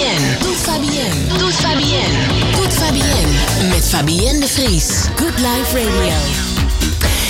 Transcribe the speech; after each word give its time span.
Fabienne. 0.00 0.38
Doet 0.38 0.56
Fabienne. 0.56 1.38
Doet 1.38 1.54
Fabienne. 1.54 2.56
Doet 2.56 2.72
Fabienne. 2.72 3.68
Met 3.68 3.88
Fabienne 3.88 4.40
de 4.40 4.48
Vries. 4.48 4.86
Good 5.16 5.38
Life 5.38 5.78
Radio. 5.78 6.12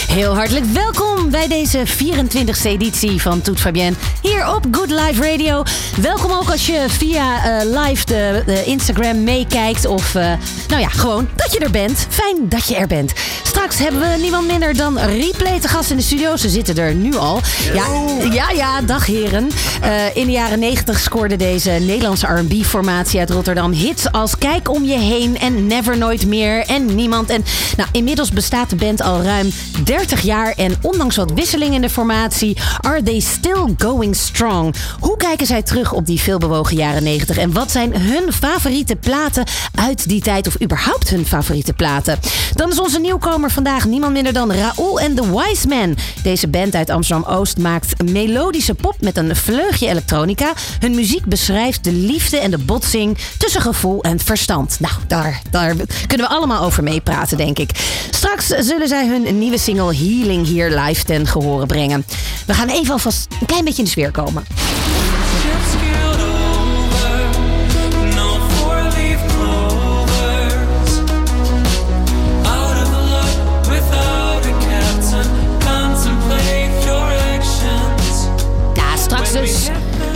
Heel 0.08 0.34
hartelijk 0.34 0.64
welkom 0.64 1.30
bij 1.30 1.48
deze 1.48 1.82
24e 1.86 2.62
editie 2.62 3.22
van 3.22 3.40
Toet 3.40 3.60
Fabienne 3.60 3.96
hier 4.22 4.54
op 4.54 4.66
Good 4.70 4.90
Life 4.90 5.30
Radio. 5.30 5.62
Welkom 5.96 6.30
ook 6.30 6.50
als 6.50 6.66
je 6.66 6.84
via 6.88 7.60
eh, 7.60 7.84
live 7.84 8.04
de, 8.06 8.42
de 8.46 8.64
Instagram 8.64 9.24
meekijkt 9.24 9.86
of 9.86 10.14
uh, 10.14 10.32
nou 10.68 10.80
ja, 10.80 10.88
gewoon 10.88 11.28
dat 11.36 11.52
je 11.52 11.58
er 11.58 11.70
bent. 11.70 12.06
Fijn 12.08 12.48
dat 12.48 12.68
je 12.68 12.76
er 12.76 12.86
bent. 12.86 13.12
Straks 13.50 13.78
hebben 13.78 14.00
we 14.00 14.16
niemand 14.16 14.46
minder 14.46 14.76
dan 14.76 14.98
Replay 14.98 15.60
te 15.60 15.68
gast 15.68 15.90
in 15.90 15.96
de 15.96 16.02
studio. 16.02 16.36
Ze 16.36 16.48
zitten 16.48 16.76
er 16.76 16.94
nu 16.94 17.16
al. 17.16 17.40
Ja, 17.74 17.86
ja, 18.32 18.50
ja 18.50 18.82
dag 18.82 19.06
heren. 19.06 19.50
Uh, 19.84 20.16
in 20.16 20.26
de 20.26 20.32
jaren 20.32 20.58
90 20.58 21.00
scoorde 21.00 21.36
deze 21.36 21.70
Nederlandse 21.70 22.26
R&B-formatie 22.26 23.20
uit 23.20 23.30
Rotterdam 23.30 23.72
hits 23.72 24.12
als 24.12 24.38
Kijk 24.38 24.70
om 24.70 24.84
je 24.84 24.98
heen 24.98 25.38
en 25.38 25.66
Never 25.66 25.98
Nooit 25.98 26.26
meer 26.26 26.66
en 26.66 26.94
Niemand. 26.94 27.30
En 27.30 27.44
nou, 27.76 27.88
inmiddels 27.92 28.30
bestaat 28.30 28.70
de 28.70 28.76
band 28.76 29.02
al 29.02 29.22
ruim 29.22 29.50
30 29.84 30.20
jaar 30.20 30.52
en 30.56 30.74
ondanks 30.82 31.16
wat 31.16 31.32
wisseling 31.32 31.74
in 31.74 31.80
de 31.80 31.90
formatie, 31.90 32.56
are 32.80 33.02
they 33.02 33.20
still 33.20 33.74
going 33.78 34.16
strong? 34.16 34.74
Hoe 35.00 35.16
kijken 35.16 35.46
zij 35.46 35.62
terug 35.62 35.92
op 35.92 36.06
die 36.06 36.20
veelbewogen 36.20 36.76
jaren 36.76 37.02
90 37.02 37.36
en 37.36 37.52
wat 37.52 37.70
zijn 37.70 38.00
hun 38.00 38.32
favoriete 38.32 38.96
platen 38.96 39.44
uit 39.74 40.08
die 40.08 40.22
tijd 40.22 40.46
of 40.46 40.62
überhaupt 40.62 41.10
hun 41.10 41.26
favoriete 41.26 41.72
platen? 41.72 42.18
Dan 42.54 42.70
is 42.70 42.80
onze 42.80 43.00
nieuwkomer 43.00 43.39
vandaag 43.48 43.84
niemand 43.84 44.12
minder 44.12 44.32
dan 44.32 44.52
Raoul 44.52 45.00
en 45.00 45.14
The 45.14 45.36
Wise 45.36 45.68
Man. 45.68 45.96
Deze 46.22 46.48
band 46.48 46.74
uit 46.74 46.90
Amsterdam-Oost 46.90 47.58
maakt 47.58 48.02
melodische 48.02 48.74
pop 48.74 48.96
met 49.00 49.16
een 49.16 49.36
vleugje 49.36 49.88
elektronica. 49.88 50.52
Hun 50.78 50.94
muziek 50.94 51.24
beschrijft 51.24 51.84
de 51.84 51.92
liefde 51.92 52.38
en 52.38 52.50
de 52.50 52.58
botsing 52.58 53.18
tussen 53.38 53.60
gevoel 53.60 54.02
en 54.02 54.18
verstand. 54.18 54.80
Nou, 54.80 54.94
daar, 55.06 55.42
daar 55.50 55.74
kunnen 56.06 56.26
we 56.26 56.34
allemaal 56.34 56.64
over 56.64 56.82
meepraten, 56.82 57.36
denk 57.36 57.58
ik. 57.58 57.70
Straks 58.10 58.46
zullen 58.46 58.88
zij 58.88 59.06
hun 59.06 59.38
nieuwe 59.38 59.58
single 59.58 59.96
Healing 59.96 60.46
hier 60.46 60.80
live 60.80 61.04
ten 61.04 61.26
gehore 61.26 61.66
brengen. 61.66 62.04
We 62.46 62.54
gaan 62.54 62.68
even 62.68 62.92
alvast 62.92 63.26
een 63.40 63.46
klein 63.46 63.64
beetje 63.64 63.78
in 63.78 63.84
de 63.84 63.90
sfeer 63.90 64.10
komen. 64.10 64.44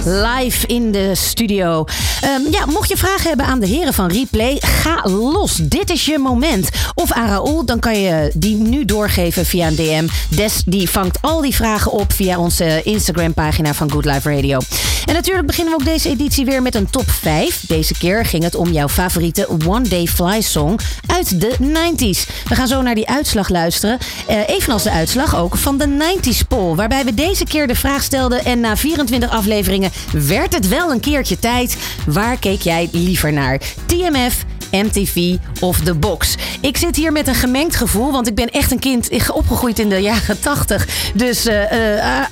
Live 0.04 0.66
in 0.66 0.92
de 0.92 1.14
studio. 1.14 1.84
Um, 2.24 2.52
ja, 2.52 2.66
mocht 2.66 2.88
je 2.88 2.96
vragen 2.96 3.28
hebben 3.28 3.46
aan 3.46 3.60
de 3.60 3.66
heren 3.66 3.94
van 3.94 4.10
Replay, 4.10 4.56
ga 4.60 5.08
los. 5.08 5.56
Dit 5.56 5.90
is 5.90 6.04
je 6.04 6.18
moment. 6.18 6.68
Of 6.94 7.12
aan 7.12 7.28
Raoul, 7.28 7.64
dan 7.64 7.78
kan 7.78 8.00
je 8.00 8.30
die 8.34 8.56
nu 8.56 8.84
doorgeven 8.84 9.46
via 9.46 9.66
een 9.66 9.76
DM. 9.76 10.06
Des 10.28 10.62
die 10.66 10.90
vangt 10.90 11.18
al 11.20 11.40
die 11.40 11.54
vragen 11.54 11.92
op 11.92 12.12
via 12.12 12.38
onze 12.38 12.82
Instagram-pagina 12.82 13.74
van 13.74 13.90
Good 13.90 14.04
Life 14.04 14.34
Radio. 14.34 14.58
En 15.04 15.14
natuurlijk 15.14 15.46
beginnen 15.46 15.74
we 15.74 15.80
ook 15.80 15.86
deze 15.86 16.08
editie 16.08 16.44
weer 16.44 16.62
met 16.62 16.74
een 16.74 16.90
top 16.90 17.10
5. 17.10 17.64
Deze 17.66 17.94
keer 17.98 18.24
ging 18.24 18.42
het 18.42 18.54
om 18.54 18.72
jouw 18.72 18.88
favoriete 18.88 19.48
One 19.66 19.88
Day 19.88 20.06
Fly 20.06 20.40
song 20.40 20.78
uit 21.06 21.40
de 21.40 21.56
90s. 21.60 22.44
We 22.48 22.54
gaan 22.54 22.68
zo 22.68 22.82
naar 22.82 22.94
die 22.94 23.08
uitslag 23.08 23.48
luisteren. 23.48 23.98
Uh, 24.30 24.48
evenals 24.48 24.82
de 24.82 24.90
uitslag 24.90 25.36
ook 25.36 25.56
van 25.56 25.78
de 25.78 26.16
90s 26.20 26.48
poll. 26.48 26.74
Waarbij 26.74 27.04
we 27.04 27.14
deze 27.14 27.44
keer 27.44 27.66
de 27.66 27.74
vraag 27.74 28.02
stelden 28.02 28.44
en 28.44 28.60
na 28.60 28.76
24 28.76 29.30
afleveringen 29.30 29.90
werd 30.12 30.54
het 30.54 30.68
wel 30.68 30.90
een 30.90 31.00
keertje 31.00 31.38
tijd. 31.38 31.76
Waar 32.06 32.38
keek 32.38 32.62
jij 32.62 32.88
liever 32.92 33.32
naar? 33.32 33.60
TMF, 33.86 34.44
MTV 34.82 35.36
of 35.60 35.80
The 35.80 35.94
Box. 35.94 36.34
Ik 36.60 36.76
zit 36.76 36.96
hier 36.96 37.12
met 37.12 37.28
een 37.28 37.34
gemengd 37.34 37.76
gevoel, 37.76 38.12
want 38.12 38.28
ik 38.28 38.34
ben 38.34 38.50
echt 38.50 38.72
een 38.72 38.78
kind 38.78 39.08
opgegroeid 39.32 39.78
in 39.78 39.88
de 39.88 39.98
jaren 39.98 40.40
80. 40.40 40.86
Dus 41.14 41.46
uh, 41.46 41.72
uh, 41.72 41.96
uh, 41.96 42.24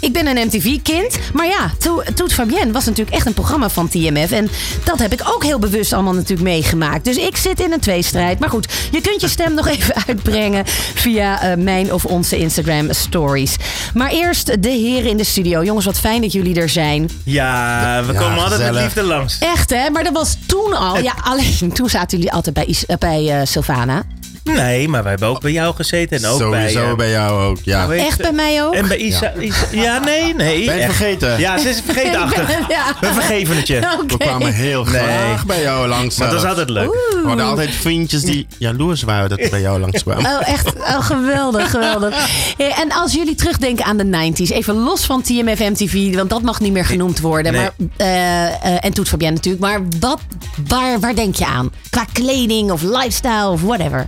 ik 0.00 0.12
ben 0.12 0.26
een 0.26 0.46
MTV-kind. 0.46 1.18
Maar 1.32 1.46
ja, 1.46 1.70
to 1.78 2.02
Toet 2.14 2.32
Fabienne 2.32 2.72
was 2.72 2.84
natuurlijk 2.84 3.16
echt 3.16 3.26
een 3.26 3.34
programma 3.34 3.68
van 3.68 3.88
TMF. 3.88 4.30
En 4.30 4.50
dat 4.84 4.98
heb 4.98 5.12
ik 5.12 5.20
ook 5.24 5.44
heel 5.44 5.58
bewust 5.58 5.92
allemaal 5.92 6.12
natuurlijk 6.12 6.48
meegemaakt. 6.48 7.04
Dus 7.04 7.16
ik 7.16 7.36
zit 7.36 7.60
in 7.60 7.72
een 7.72 7.80
tweestrijd. 7.80 8.38
Maar 8.38 8.50
goed, 8.50 8.72
je 8.90 9.00
kunt 9.00 9.20
je 9.20 9.28
stem 9.28 9.54
nog 9.58 9.68
even 9.68 9.94
uitbrengen 10.06 10.62
via 10.94 11.56
mijn 11.58 11.92
of 11.92 12.04
onze 12.04 12.38
Instagram 12.38 12.92
stories. 12.92 13.56
Maar 13.94 14.10
eerst 14.10 14.62
de 14.62 14.68
heren 14.68 15.10
in 15.10 15.16
de 15.16 15.24
studio. 15.24 15.64
Jongens, 15.64 15.84
wat 15.84 15.98
fijn 15.98 16.20
dat 16.20 16.32
jullie 16.32 16.54
er 16.54 16.68
zijn. 16.68 17.10
Ja, 17.24 18.02
we 18.06 18.12
komen 18.12 18.42
altijd 18.42 18.72
met 18.72 18.82
liefde 18.82 19.02
langs. 19.02 19.38
Echt 19.38 19.70
hè, 19.70 19.90
maar 19.90 20.04
dat 20.04 20.12
was 20.12 20.36
toen 20.46 20.74
al. 20.74 20.98
Ja, 20.98 21.14
alleen 21.30 21.72
toen 21.72 21.87
zaten 21.90 22.18
jullie 22.18 22.32
altijd 22.32 22.54
bij, 22.54 22.64
Is 22.64 22.84
bij 22.98 23.40
uh, 23.40 23.46
Sylvana. 23.46 24.02
Nee, 24.44 24.88
maar 24.88 25.02
wij 25.02 25.10
hebben 25.10 25.28
ook 25.28 25.40
bij 25.40 25.52
jou 25.52 25.74
gezeten. 25.74 26.16
En 26.16 26.26
ook 26.26 26.40
Sowieso 26.40 26.80
bij, 26.80 26.90
uh, 26.90 26.96
bij 26.96 27.10
jou 27.10 27.42
ook, 27.42 27.58
ja. 27.62 27.90
Echt 27.90 28.18
bij 28.18 28.32
mij 28.32 28.64
ook? 28.64 28.74
En 28.74 28.88
bij 28.88 28.96
Isa. 28.96 29.32
Ja, 29.34 29.40
Isa, 29.40 29.66
ja 29.70 29.98
nee, 29.98 30.34
nee. 30.34 30.64
Ben 30.66 30.74
je 30.74 30.80
echt. 30.80 30.96
vergeten? 30.96 31.38
Ja, 31.38 31.58
ze 31.58 31.68
is 31.68 31.80
vergeetachtig. 31.84 32.48
ja. 32.68 32.96
We 33.00 33.12
vergeven 33.12 33.56
het 33.56 33.66
je. 33.66 33.76
Okay. 33.98 34.06
We 34.06 34.24
kwamen 34.24 34.52
heel 34.52 34.84
graag 34.84 35.36
nee. 35.36 35.46
bij 35.46 35.62
jou 35.62 35.88
langs. 35.88 36.16
Maar 36.18 36.30
dat 36.30 36.42
is 36.42 36.48
altijd 36.48 36.70
leuk. 36.70 36.86
Oeh. 36.86 37.22
We 37.22 37.28
hadden 37.28 37.46
altijd 37.46 37.70
vriendjes 37.70 38.22
die 38.22 38.46
jaloers 38.58 39.02
waren 39.02 39.28
dat 39.28 39.50
bij 39.50 39.60
jou 39.60 39.80
langs 39.84 40.02
kwamen. 40.02 40.30
Oh, 40.30 40.48
echt 40.48 40.74
oh, 40.74 41.00
geweldig, 41.00 41.70
geweldig. 41.70 42.28
En 42.56 42.92
als 42.92 43.12
jullie 43.12 43.34
terugdenken 43.34 43.84
aan 43.84 43.96
de 43.96 44.32
90s, 44.32 44.50
even 44.50 44.74
los 44.74 45.04
van 45.04 45.22
TMF 45.22 45.58
MTV, 45.58 46.14
want 46.14 46.30
dat 46.30 46.42
mag 46.42 46.60
niet 46.60 46.72
meer 46.72 46.84
genoemd 46.84 47.20
worden. 47.20 47.52
Nee. 47.52 47.60
Maar, 47.60 47.72
uh, 48.06 48.70
uh, 48.70 48.84
en 48.84 48.92
Toet 48.92 49.08
Fabienne 49.08 49.34
natuurlijk. 49.34 49.64
Maar 49.64 49.80
wat, 50.00 50.20
waar, 50.68 51.00
waar 51.00 51.14
denk 51.14 51.34
je 51.34 51.46
aan? 51.46 51.72
Qua 51.90 52.04
kleding 52.12 52.70
of 52.70 52.82
lifestyle 52.82 53.48
of 53.48 53.62
whatever? 53.62 54.06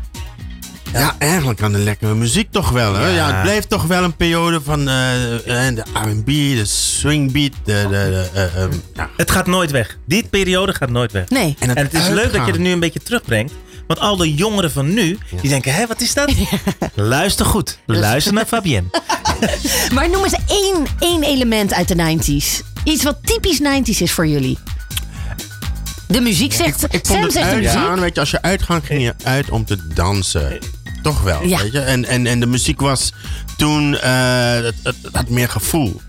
Ja, 0.93 1.01
ja, 1.01 1.15
eigenlijk 1.19 1.62
aan 1.62 1.73
de 1.73 1.78
lekkere 1.78 2.15
muziek 2.15 2.51
toch 2.51 2.71
wel. 2.71 2.95
Hè? 2.95 3.09
Ja. 3.09 3.15
ja 3.15 3.33
het 3.33 3.43
blijft 3.43 3.69
toch 3.69 3.83
wel 3.84 4.05
een 4.05 4.17
periode 4.17 4.61
van 4.61 4.81
uh, 4.81 4.87
de 5.45 5.83
R&B, 5.93 6.27
de 6.27 6.65
swingbeat. 6.65 7.53
De, 7.65 7.87
de, 7.91 8.28
uh, 8.34 8.62
um, 8.62 8.83
ja. 8.95 9.11
Het 9.17 9.31
gaat 9.31 9.47
nooit 9.47 9.71
weg. 9.71 9.99
Die 10.06 10.25
periode 10.31 10.75
gaat 10.75 10.91
nooit 10.91 11.12
weg. 11.12 11.28
Nee. 11.28 11.56
En 11.59 11.69
het, 11.69 11.78
en 11.78 11.84
het 11.84 11.95
is 11.95 12.09
leuk 12.09 12.33
dat 12.33 12.47
je 12.47 12.53
het 12.53 12.61
nu 12.61 12.71
een 12.71 12.81
beetje 12.81 13.01
terugbrengt. 13.03 13.53
Want 13.87 14.03
al 14.03 14.17
de 14.17 14.34
jongeren 14.34 14.71
van 14.71 14.95
nu, 14.95 15.19
die 15.41 15.51
denken, 15.51 15.75
hé, 15.75 15.87
wat 15.87 16.01
is 16.01 16.15
dat? 16.15 16.33
Luister 16.95 17.47
goed. 17.47 17.78
Luister 17.87 18.33
naar 18.33 18.47
Fabienne. 18.47 18.89
maar 19.95 20.11
noem 20.11 20.25
eens 20.25 20.39
één, 20.47 20.87
één 20.99 21.22
element 21.22 21.75
uit 21.75 21.89
de 21.89 22.19
90s. 22.19 22.67
Iets 22.84 23.03
wat 23.03 23.19
typisch 23.22 23.61
90s 23.61 23.99
is 23.99 24.12
voor 24.12 24.27
jullie. 24.27 24.59
De 26.09 26.21
muziek 26.21 26.53
zegt. 26.53 26.83
Ik, 26.83 26.93
ik 26.93 27.07
Sam 27.07 27.15
vond 27.15 27.25
het 27.25 27.33
zegt 27.33 27.51
de 27.51 27.57
muziek. 27.57 27.77
uitgaan, 27.77 28.01
weet 28.01 28.15
je, 28.15 28.21
als 28.21 28.31
je 28.31 28.43
uitgang 28.43 28.87
ging 28.87 29.03
je 29.03 29.15
uit 29.22 29.51
om 29.51 29.65
te 29.65 29.87
dansen. 29.95 30.59
Toch 31.10 31.22
wel, 31.22 31.47
Ja. 31.47 31.59
weet 31.62 31.72
je. 31.72 31.81
En, 31.81 32.04
en, 32.04 32.26
en 32.26 32.41
de 32.41 32.47
muziek 32.47 32.81
was 32.81 33.12
toen, 33.56 33.93
uh, 33.93 34.00
het, 34.54 34.75
het, 34.82 34.97
het 35.03 35.15
had 35.16 35.28
meer 35.28 35.48
gevoel. 35.48 36.00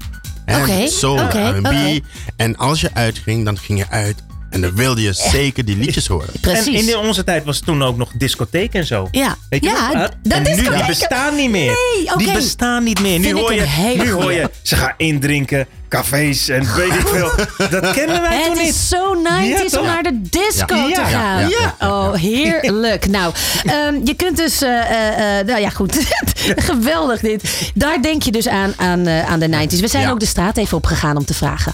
Oké, 0.45 0.87
Soul, 0.87 1.23
oké, 1.23 1.49
R&B. 1.49 1.65
oké. 1.65 1.99
En 2.35 2.57
als 2.57 2.81
je 2.81 2.89
uitging, 2.93 3.45
dan 3.45 3.57
ging 3.57 3.79
je 3.79 3.89
uit. 3.89 4.23
En 4.51 4.61
dan 4.61 4.75
wilde 4.75 5.01
je 5.01 5.13
zeker 5.13 5.65
die 5.65 5.77
liedjes 5.77 6.07
horen. 6.07 6.29
Precies. 6.41 6.81
En 6.81 6.89
in 6.89 6.97
onze 6.97 7.23
tijd 7.23 7.43
was 7.43 7.59
toen 7.59 7.83
ook 7.83 7.97
nog 7.97 8.09
discotheek 8.17 8.73
en 8.73 8.85
zo. 8.85 9.07
Ja, 9.11 9.35
Weet 9.49 9.63
je 9.63 9.69
ja 9.69 10.09
dat 10.23 10.37
en 10.37 10.45
is 10.45 10.55
nu, 10.55 10.63
die 10.69 10.85
bestaan 10.87 11.35
niet 11.35 11.49
meer. 11.49 11.77
Nee, 11.95 12.05
oké. 12.13 12.17
Die 12.17 12.31
bestaan 12.33 12.83
niet 12.83 12.99
meer. 13.01 13.19
Nu 13.19 13.25
Vind 13.25 13.39
hoor, 13.39 13.53
je, 13.53 13.61
hele 13.61 14.03
nu 14.03 14.11
hoor 14.11 14.33
je, 14.33 14.49
ze 14.61 14.75
gaan 14.75 14.93
indrinken, 14.97 15.67
cafés 15.89 16.49
en 16.49 16.75
weet 16.75 16.93
ik 16.93 17.07
veel. 17.07 17.31
Dat 17.81 17.91
kennen 17.93 18.21
wij 18.21 18.35
Het 18.37 18.45
toen 18.45 18.57
niet. 18.57 18.67
is 18.67 18.87
zo 18.89 19.15
90s 19.15 19.71
Ja, 19.71 19.79
om 19.79 19.85
naar 19.85 20.03
de 20.03 20.21
disco 20.21 20.75
Ja. 20.75 20.93
te 20.93 21.01
gaan. 21.05 21.49
ja. 21.49 21.75
Oh, 21.79 22.13
heerlijk. 22.13 23.07
nou, 23.07 23.33
ehm, 23.63 23.95
je 24.03 24.13
kunt 24.13 24.37
dus... 24.37 24.61
eh, 24.61 24.79
eh, 24.79 25.39
eh, 25.39 25.45
nou 25.47 25.59
ja, 25.61 25.69
goed. 25.69 25.95
Geweldig 26.69 27.19
dit. 27.19 27.71
Daar 27.75 28.01
denk 28.01 28.23
je 28.23 28.31
dus 28.31 28.47
aan, 28.47 28.73
aan, 28.77 29.07
eh, 29.07 29.25
aan 29.29 29.39
de 29.39 29.47
90s. 29.47 29.79
We 29.79 29.87
zijn 29.87 30.03
Ja. 30.03 30.09
ook 30.11 30.19
de 30.19 30.25
straat 30.25 30.57
even 30.57 30.77
opgegaan 30.77 31.17
om 31.17 31.25
te 31.25 31.33
vragen. 31.33 31.73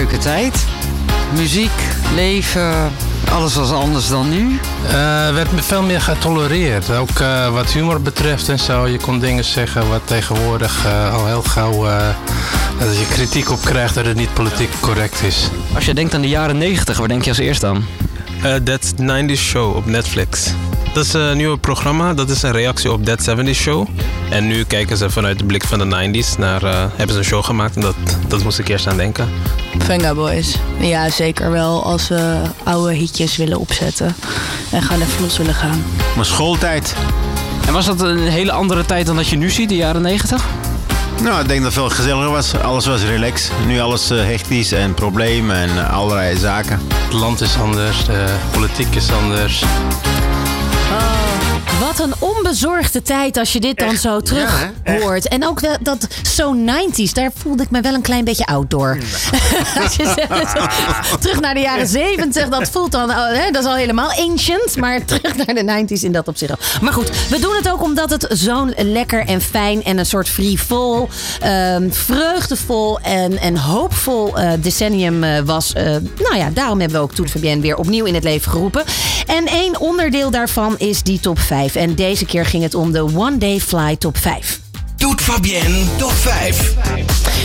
Leuke 0.00 0.18
tijd. 0.18 0.66
Muziek, 1.36 1.70
leven, 2.14 2.92
alles 3.30 3.54
was 3.54 3.70
anders 3.70 4.08
dan 4.08 4.28
nu. 4.28 4.60
Uh, 4.84 4.90
werd 5.34 5.48
veel 5.54 5.82
meer 5.82 6.00
getolereerd. 6.00 6.90
Ook 6.90 7.18
uh, 7.18 7.48
wat 7.48 7.70
humor 7.70 8.00
betreft 8.00 8.48
en 8.48 8.58
zo. 8.58 8.86
Je 8.86 8.98
kon 8.98 9.18
dingen 9.18 9.44
zeggen 9.44 9.88
wat 9.88 10.00
tegenwoordig 10.04 10.86
uh, 10.86 11.14
al 11.14 11.26
heel 11.26 11.42
gauw... 11.42 11.84
dat 12.78 12.98
je 12.98 13.06
kritiek 13.10 13.50
op 13.50 13.60
krijgt 13.60 13.94
dat 13.94 14.06
het 14.06 14.16
niet 14.16 14.34
politiek 14.34 14.70
correct 14.80 15.22
is. 15.22 15.50
Als 15.74 15.84
je 15.84 15.94
denkt 15.94 16.14
aan 16.14 16.20
de 16.20 16.28
jaren 16.28 16.58
90, 16.58 16.98
waar 16.98 17.08
denk 17.08 17.22
je 17.22 17.30
als 17.30 17.38
eerst 17.38 17.64
aan? 17.64 17.84
That's 18.40 18.92
90s 18.92 19.32
Show 19.34 19.76
op 19.76 19.86
Netflix. 19.86 20.50
Dat 20.94 21.04
is 21.04 21.12
een 21.12 21.36
nieuw 21.36 21.56
programma. 21.56 22.14
Dat 22.14 22.30
is 22.30 22.42
een 22.42 22.52
reactie 22.52 22.92
op 22.92 23.04
That 23.04 23.30
70s 23.30 23.50
Show. 23.50 23.88
En 24.30 24.46
nu 24.46 24.64
kijken 24.64 24.96
ze 24.96 25.10
vanuit 25.10 25.38
de 25.38 25.44
blik 25.44 25.64
van 25.64 25.78
de 25.78 26.10
90s 26.24 26.38
naar... 26.38 26.64
Uh, 26.64 26.84
hebben 26.96 27.10
ze 27.10 27.18
een 27.18 27.24
show 27.24 27.44
gemaakt 27.44 27.74
en 27.74 27.80
dat, 27.80 27.94
dat 28.28 28.42
moest 28.42 28.58
ik 28.58 28.68
eerst 28.68 28.86
aan 28.86 28.96
denken. 28.96 29.28
Venga 29.78 30.14
Boys. 30.14 30.56
Ja, 30.78 31.10
zeker 31.10 31.50
wel 31.50 31.84
als 31.84 32.08
we 32.08 32.40
oude 32.62 32.94
hitjes 32.94 33.36
willen 33.36 33.58
opzetten. 33.58 34.14
En 34.70 34.82
gewoon 34.82 35.02
even 35.02 35.22
los 35.22 35.38
willen 35.38 35.54
gaan. 35.54 35.84
Mijn 36.14 36.26
schooltijd. 36.26 36.94
En 37.66 37.72
was 37.72 37.86
dat 37.86 38.00
een 38.00 38.28
hele 38.28 38.52
andere 38.52 38.84
tijd 38.84 39.06
dan 39.06 39.16
dat 39.16 39.28
je 39.28 39.36
nu 39.36 39.50
ziet, 39.50 39.68
de 39.68 39.76
jaren 39.76 40.02
90? 40.02 40.44
Nou, 41.22 41.40
ik 41.40 41.48
denk 41.48 41.62
dat 41.62 41.74
het 41.74 41.82
veel 41.82 41.88
gezelliger 41.88 42.30
was. 42.30 42.54
Alles 42.54 42.86
was 42.86 43.02
relaxed. 43.02 43.52
Nu 43.66 43.80
alles 43.80 44.10
eh, 44.10 44.24
hectisch 44.24 44.72
en 44.72 44.94
problemen 44.94 45.56
en 45.56 45.88
allerlei 45.88 46.36
zaken. 46.36 46.80
Het 46.94 47.12
land 47.12 47.40
is 47.40 47.56
anders, 47.58 48.04
de 48.04 48.34
politiek 48.52 48.94
is 48.94 49.12
anders. 49.12 49.64
Wat 51.80 51.98
een 51.98 52.14
onbezorgde 52.18 53.02
tijd 53.02 53.36
als 53.36 53.52
je 53.52 53.60
dit 53.60 53.78
dan 53.78 53.96
zo 53.96 54.20
terug 54.20 54.70
ja, 54.84 54.98
hoort. 54.98 55.28
En 55.28 55.46
ook 55.46 55.60
dat, 55.62 55.78
dat 55.80 56.06
zo 56.22 56.56
90s, 56.56 57.12
daar 57.12 57.30
voelde 57.34 57.62
ik 57.62 57.70
me 57.70 57.80
wel 57.80 57.94
een 57.94 58.02
klein 58.02 58.24
beetje 58.24 58.46
oud 58.46 58.70
door. 58.70 58.98
Als 59.82 59.96
je 59.96 60.14
zegt, 60.16 60.50
zo, 60.50 61.16
terug 61.16 61.40
naar 61.40 61.54
de 61.54 61.60
jaren 61.60 61.88
70, 61.88 62.48
dat 62.48 62.70
voelt 62.70 62.92
dan, 62.92 63.10
hè, 63.10 63.50
dat 63.50 63.62
is 63.62 63.68
al 63.68 63.74
helemaal 63.74 64.12
ancient. 64.12 64.76
Maar 64.76 65.04
terug 65.04 65.36
naar 65.36 65.54
de 65.54 65.84
90s 65.96 66.00
in 66.00 66.12
dat 66.12 66.28
opzicht. 66.28 66.80
Maar 66.80 66.92
goed, 66.92 67.28
we 67.28 67.38
doen 67.38 67.54
het 67.54 67.70
ook 67.70 67.82
omdat 67.82 68.10
het 68.10 68.26
zo'n 68.30 68.74
lekker 68.76 69.26
en 69.26 69.40
fijn 69.40 69.84
en 69.84 69.98
een 69.98 70.06
soort 70.06 70.28
frivol, 70.28 71.08
ehm, 71.40 71.90
vreugdevol 71.90 73.00
en, 73.00 73.38
en 73.38 73.56
hoopvol 73.56 74.38
eh, 74.38 74.52
decennium 74.60 75.24
eh, 75.24 75.40
was. 75.44 75.72
Eh, 75.72 75.84
nou 76.18 76.36
ja, 76.36 76.50
daarom 76.52 76.80
hebben 76.80 76.98
we 76.98 77.04
ook 77.04 77.14
Toet 77.14 77.30
Fabienne 77.30 77.62
weer 77.62 77.76
opnieuw 77.76 78.04
in 78.04 78.14
het 78.14 78.24
leven 78.24 78.50
geroepen. 78.50 78.84
En 79.26 79.46
één 79.46 79.80
onderdeel 79.80 80.30
daarvan 80.30 80.78
is 80.78 81.02
die 81.02 81.20
top 81.20 81.38
5. 81.38 81.69
En 81.76 81.94
deze 81.94 82.24
keer 82.24 82.46
ging 82.46 82.62
het 82.62 82.74
om 82.74 82.92
de 82.92 83.02
One 83.02 83.38
Day 83.38 83.60
Fly 83.60 83.96
top 83.96 84.16
5. 84.16 84.60
Doet 84.96 85.20
Fabienne 85.20 85.84
top 85.96 86.12
5. 86.12 86.74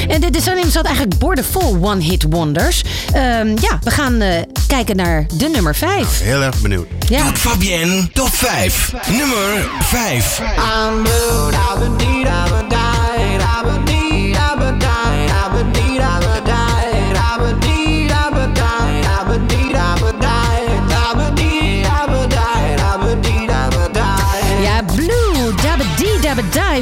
En 0.07 0.21
dit 0.21 0.33
decennium 0.33 0.69
zat 0.69 0.85
eigenlijk 0.85 1.19
bordevol 1.19 1.77
one-hit 1.81 2.25
wonders. 2.29 2.83
Ehm, 3.13 3.47
ja, 3.47 3.79
we 3.83 3.91
gaan 3.91 4.21
eh, 4.21 4.41
kijken 4.67 4.95
naar 4.95 5.25
de 5.37 5.47
nummer 5.47 5.75
5. 5.75 6.19
Heel 6.19 6.41
erg 6.41 6.61
benieuwd. 6.61 6.87
Ja. 7.09 7.23
Doet 7.23 7.37
Fabienne 7.37 8.11
top 8.13 8.33
5. 8.33 8.93
Nummer 9.07 9.69
5. 9.79 10.41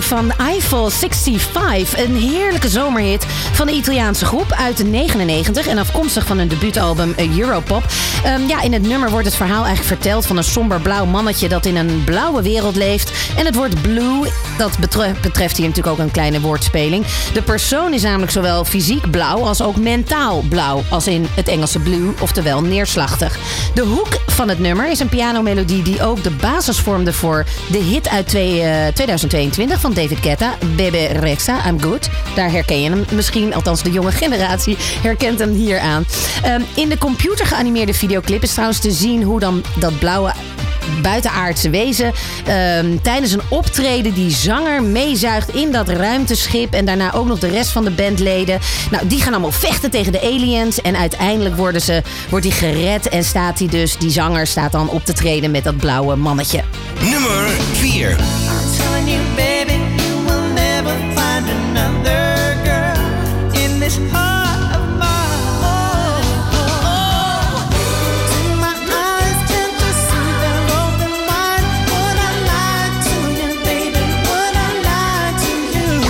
Van 0.03 0.31
Eiffel 0.37 0.89
65. 0.89 1.97
Een 1.97 2.15
heerlijke 2.15 2.69
zomerhit 2.69 3.25
van 3.51 3.67
de 3.67 3.73
Italiaanse 3.73 4.25
groep 4.25 4.51
uit 4.51 4.77
de 4.77 4.83
99 4.83 5.67
en 5.67 5.77
afkomstig 5.77 6.25
van 6.25 6.37
hun 6.37 6.47
debuutalbum 6.47 7.13
Europop. 7.37 7.83
Ehm, 8.23 8.47
ja, 8.47 8.61
in 8.61 8.73
het 8.73 8.81
nummer 8.87 9.09
wordt 9.09 9.25
het 9.25 9.35
verhaal 9.35 9.65
eigenlijk 9.65 9.95
verteld 9.95 10.25
van 10.25 10.37
een 10.37 10.43
somber 10.43 10.81
blauw 10.81 11.05
mannetje 11.05 11.49
dat 11.49 11.65
in 11.65 11.75
een 11.75 12.03
blauwe 12.05 12.41
wereld 12.41 12.75
leeft. 12.75 13.11
En 13.37 13.45
het 13.45 13.55
woord 13.55 13.81
blue, 13.81 14.31
dat 14.57 14.79
betre- 14.79 15.15
betreft 15.21 15.57
hier 15.57 15.67
natuurlijk 15.67 15.99
ook 15.99 16.05
een 16.05 16.11
kleine 16.11 16.41
woordspeling. 16.41 17.05
De 17.33 17.41
persoon 17.41 17.93
is 17.93 18.01
namelijk 18.01 18.31
zowel 18.31 18.65
fysiek 18.65 19.11
blauw 19.11 19.45
als 19.45 19.61
ook 19.61 19.75
mentaal 19.75 20.43
blauw, 20.49 20.83
als 20.89 21.07
in 21.07 21.27
het 21.35 21.47
Engelse 21.47 21.79
blue, 21.79 22.13
oftewel 22.19 22.61
neerslachtig. 22.61 23.37
De 23.73 23.81
hoek 23.81 24.21
van 24.27 24.49
het 24.49 24.59
nummer 24.59 24.89
is 24.91 24.99
een 24.99 25.09
pianomelodie 25.09 25.81
die 25.81 26.03
ook 26.03 26.23
de 26.23 26.31
basis 26.31 26.79
vormde 26.79 27.13
voor 27.13 27.45
de 27.67 27.77
hit 27.77 28.09
uit 28.09 28.27
twee, 28.27 28.61
eh, 28.61 28.87
2022 28.93 29.79
van 29.79 29.92
David 29.93 30.17
Guetta, 30.21 30.57
Bebe 30.75 31.05
Rexha, 31.05 31.67
I'm 31.67 31.81
Good. 31.81 32.09
Daar 32.35 32.51
herken 32.51 32.81
je 32.81 32.89
hem 32.89 33.05
misschien, 33.11 33.53
althans 33.53 33.83
de 33.83 33.91
jonge 33.91 34.11
generatie 34.11 34.77
herkent 35.01 35.39
hem 35.39 35.51
hier 35.51 35.79
aan. 35.79 36.05
Ehm, 36.43 36.61
in 36.75 36.89
de 36.89 36.97
computer 36.97 37.45
geanimeerde 37.45 37.93
videoclip 37.93 38.43
is 38.43 38.51
trouwens 38.51 38.79
te 38.79 38.91
zien 38.91 39.23
hoe 39.23 39.39
dan 39.39 39.63
dat 39.79 39.99
blauwe 39.99 40.33
buitenaardse 41.01 41.69
wezen 41.69 42.11
ehm, 42.45 42.97
tijdens 43.01 43.31
een 43.31 43.41
optreden 43.49 44.13
die 44.13 44.31
zanger 44.31 44.83
meezuigt 44.83 45.55
in 45.55 45.71
dat 45.71 45.89
ruimteschip 45.89 46.73
en 46.73 46.85
daarna 46.85 47.13
ook 47.13 47.25
nog 47.25 47.39
de 47.39 47.49
rest 47.49 47.69
van 47.69 47.83
de 47.83 47.91
bandleden. 47.91 48.59
Nou, 48.91 49.07
die 49.07 49.21
gaan 49.21 49.33
allemaal 49.33 49.51
vechten 49.51 49.91
tegen 49.91 50.11
de 50.11 50.21
aliens 50.21 50.81
en 50.81 50.97
uiteindelijk 50.97 51.55
worden 51.55 51.81
ze, 51.81 52.01
wordt 52.29 52.45
hij 52.45 52.55
gered 52.55 53.09
en 53.09 53.23
staat 53.23 53.59
hij 53.59 53.67
dus, 53.67 53.97
die 53.97 54.11
zanger 54.11 54.47
staat 54.47 54.71
dan 54.71 54.89
op 54.89 55.05
te 55.05 55.13
treden 55.13 55.51
met 55.51 55.63
dat 55.63 55.77
blauwe 55.77 56.15
mannetje. 56.15 56.63
Nummer 57.01 57.49
4. 57.73 58.42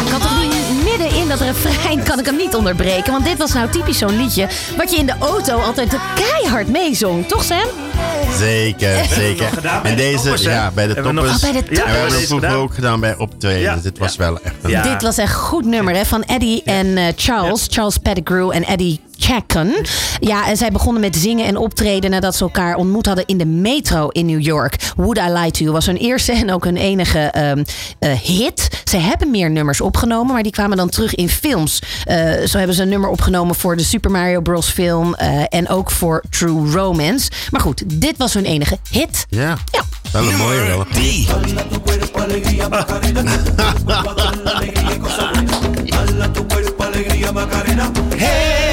Kan 0.09 0.21
toch 0.21 0.41
niet 0.41 0.83
midden 0.83 1.19
in 1.21 1.27
dat 1.27 1.39
refrein 1.39 2.03
kan 2.03 2.19
ik 2.19 2.25
hem 2.25 2.35
niet 2.35 2.55
onderbreken. 2.55 3.11
Want 3.11 3.25
dit 3.25 3.37
was 3.37 3.53
nou 3.53 3.69
typisch 3.69 3.97
zo'n 3.97 4.17
liedje 4.17 4.47
wat 4.77 4.91
je 4.91 4.97
in 4.97 5.05
de 5.05 5.15
auto 5.19 5.59
altijd 5.59 5.97
keihard 6.15 6.67
meezong. 6.67 7.27
Toch 7.27 7.43
Sam? 7.43 7.92
Zeker, 8.37 9.05
zeker. 9.05 9.47
En 9.83 9.89
de 9.89 9.95
deze, 9.95 10.15
toppers, 10.21 10.41
ja, 10.41 10.71
bij 10.71 10.87
de 10.87 10.93
Hebben 10.93 11.15
we 11.15 11.21
nog- 11.21 11.39
toppers. 11.39 11.43
Oh, 11.45 11.51
bij 11.51 11.61
de 11.61 11.67
En 11.67 11.73
we 11.75 11.81
hebben 11.81 11.93
toppers. 12.01 12.17
hem 12.17 12.25
vroeger 12.27 12.47
Gedaan. 12.49 12.63
ook 12.63 12.73
gedaan 12.73 12.99
bij 12.99 13.15
optreden. 13.17 13.61
Ja, 13.61 13.73
Dus 13.73 13.83
dit 13.83 13.97
was 13.97 14.11
ja. 14.13 14.17
wel 14.19 14.39
echt 14.41 14.55
een... 14.61 14.69
Ja. 14.69 14.81
Dit 14.91 15.01
was 15.01 15.17
echt 15.17 15.33
goed 15.33 15.65
nummer 15.65 15.95
hè, 15.95 16.05
van 16.05 16.23
Eddie 16.23 16.63
en 16.63 16.97
eh, 16.97 17.03
Charles. 17.15 17.67
Charles 17.69 17.97
Pettigrew 17.97 18.51
en 18.51 18.63
Eddie 18.65 18.99
Chacon. 19.27 19.75
Ja, 20.19 20.47
en 20.47 20.57
zij 20.57 20.71
begonnen 20.71 21.01
met 21.01 21.15
zingen 21.15 21.45
en 21.45 21.57
optreden 21.57 22.09
nadat 22.09 22.35
ze 22.35 22.43
elkaar 22.43 22.75
ontmoet 22.75 23.05
hadden 23.05 23.25
in 23.25 23.37
de 23.37 23.45
metro 23.45 24.07
in 24.07 24.25
New 24.25 24.41
York. 24.41 24.75
Would 24.95 25.17
I 25.17 25.29
Lie 25.31 25.51
To 25.51 25.59
You 25.59 25.71
was 25.71 25.85
hun 25.85 25.97
eerste 25.97 26.31
en 26.31 26.51
ook 26.51 26.63
hun 26.63 26.77
enige 26.77 27.19
ehm, 27.19 27.63
eh, 27.99 28.11
hit. 28.11 28.81
Ze 28.83 28.97
hebben 28.97 29.31
meer 29.31 29.51
nummers 29.51 29.81
opgenomen, 29.81 30.33
maar 30.33 30.43
die 30.43 30.51
kwamen 30.51 30.77
dan 30.77 30.89
terug 30.89 31.15
in 31.15 31.29
films. 31.29 31.81
Eh, 32.03 32.17
zo 32.45 32.57
hebben 32.57 32.75
ze 32.75 32.81
een 32.81 32.89
nummer 32.89 33.09
opgenomen 33.09 33.55
voor 33.55 33.77
de 33.77 33.83
Super 33.83 34.11
Mario 34.11 34.41
Bros. 34.41 34.69
film 34.69 35.13
eh, 35.15 35.41
en 35.49 35.69
ook 35.69 35.91
voor 35.91 36.23
True 36.29 36.71
Romance. 36.71 37.29
Maar 37.51 37.61
goed, 37.61 37.83
dit 37.99 38.17
was 38.17 38.33
hun 38.33 38.45
enige 38.45 38.77
hit. 38.89 39.25
Ja, 39.29 39.57
Ja. 39.71 39.81
wel 40.11 40.27
een 40.29 40.37
mooie 40.37 40.65
wel. 40.65 40.85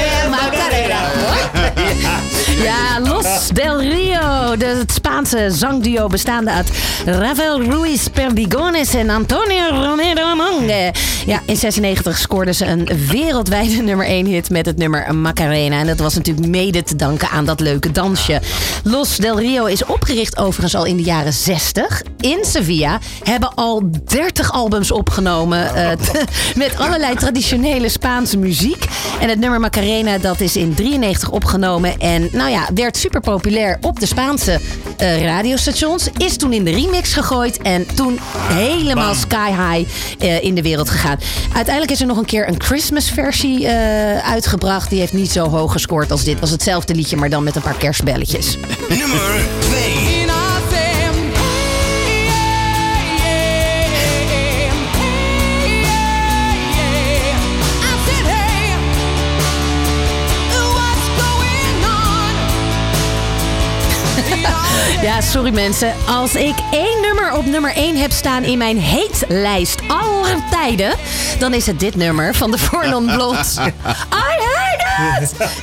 3. 1.01 1.60
Ja, 2.61 2.99
Los 2.99 3.47
del 3.47 3.79
Rio. 3.79 4.57
De, 4.57 4.65
het 4.65 4.91
Spaanse 4.91 5.51
zangduo 5.51 6.07
bestaande 6.07 6.51
uit 6.51 6.69
Rafael 7.05 7.63
Ruiz 7.63 8.07
Perdigones 8.07 8.93
en 8.93 9.09
Antonio 9.09 9.69
Romero 9.69 10.35
Monge. 10.35 10.93
Ja, 11.25 11.41
in 11.45 11.55
96 11.55 12.17
scoorden 12.17 12.55
ze 12.55 12.65
een 12.65 12.89
wereldwijde 13.07 13.81
nummer 13.91 14.05
1 14.05 14.25
hit 14.25 14.49
met 14.49 14.65
het 14.65 14.77
nummer 14.77 15.15
Macarena. 15.15 15.79
En 15.79 15.87
dat 15.87 15.99
was 15.99 16.15
natuurlijk 16.15 16.47
mede 16.47 16.83
te 16.83 16.95
danken 16.95 17.29
aan 17.29 17.45
dat 17.45 17.59
leuke 17.59 17.91
dansje. 17.91 18.41
Los 18.83 19.17
del 19.17 19.39
Rio 19.39 19.65
is 19.65 19.85
opgericht 19.85 20.37
overigens 20.37 20.75
al 20.75 20.85
in 20.85 20.97
de 20.97 21.03
jaren 21.03 21.33
60 21.33 22.01
in 22.19 22.45
Sevilla. 22.45 22.99
Hebben 23.23 23.53
al 23.53 23.89
30 24.05 24.51
albums 24.51 24.91
opgenomen 24.91 25.75
eh, 25.75 25.91
met 26.55 26.77
allerlei 26.77 27.15
traditionele 27.15 27.89
Spaanse 27.89 28.37
muziek. 28.37 28.85
En 29.19 29.29
het 29.29 29.39
nummer 29.39 29.59
Macarena 29.59 30.17
dat 30.17 30.39
is 30.41 30.55
in 30.55 30.73
93 30.73 31.29
opgenomen 31.29 31.60
en 31.63 32.29
nou 32.31 32.49
ja, 32.49 32.69
werd 32.73 32.97
super 32.97 33.21
populair 33.21 33.77
op 33.81 33.99
de 33.99 34.05
Spaanse 34.05 34.59
eh, 34.97 35.25
radiostations. 35.25 36.09
Is 36.17 36.37
toen 36.37 36.53
in 36.53 36.63
de 36.63 36.71
remix 36.71 37.13
gegooid 37.13 37.57
en 37.57 37.95
toen 37.95 38.19
helemaal 38.33 39.13
sky 39.13 39.49
high 39.49 39.89
eh, 40.19 40.43
in 40.43 40.55
de 40.55 40.61
wereld 40.61 40.89
gegaan. 40.89 41.19
Uiteindelijk 41.53 41.91
is 41.91 42.01
er 42.01 42.07
nog 42.07 42.17
een 42.17 42.25
keer 42.25 42.47
een 42.47 42.61
Christmas 42.61 43.09
versie 43.09 43.67
eh, 43.67 44.29
uitgebracht. 44.29 44.89
Die 44.89 44.99
heeft 44.99 45.13
niet 45.13 45.31
zo 45.31 45.49
hoog 45.49 45.71
gescoord 45.71 46.11
als 46.11 46.23
dit. 46.23 46.39
Was 46.39 46.49
hetzelfde 46.49 46.95
liedje, 46.95 47.17
maar 47.17 47.29
dan 47.29 47.43
met 47.43 47.55
een 47.55 47.61
paar 47.61 47.77
kerstbelletjes. 47.77 48.57
Nummer 48.89 49.19
2. 49.59 50.30
Ja, 65.01 65.21
sorry 65.21 65.53
mensen. 65.53 65.93
Als 66.07 66.35
ik 66.35 66.55
één 66.71 67.01
nummer 67.01 67.33
op 67.33 67.45
nummer 67.45 67.75
1 67.75 67.95
heb 67.95 68.11
staan 68.11 68.43
in 68.43 68.57
mijn 68.57 68.79
heetlijst 68.79 69.81
aller 69.87 70.43
tijden... 70.51 70.95
dan 71.39 71.53
is 71.53 71.65
het 71.65 71.79
dit 71.79 71.95
nummer 71.95 72.35
van 72.35 72.51
de 72.51 72.57
Four 72.57 72.89
Non 72.89 73.05
Blondes. 73.05 73.57
I 74.29 74.50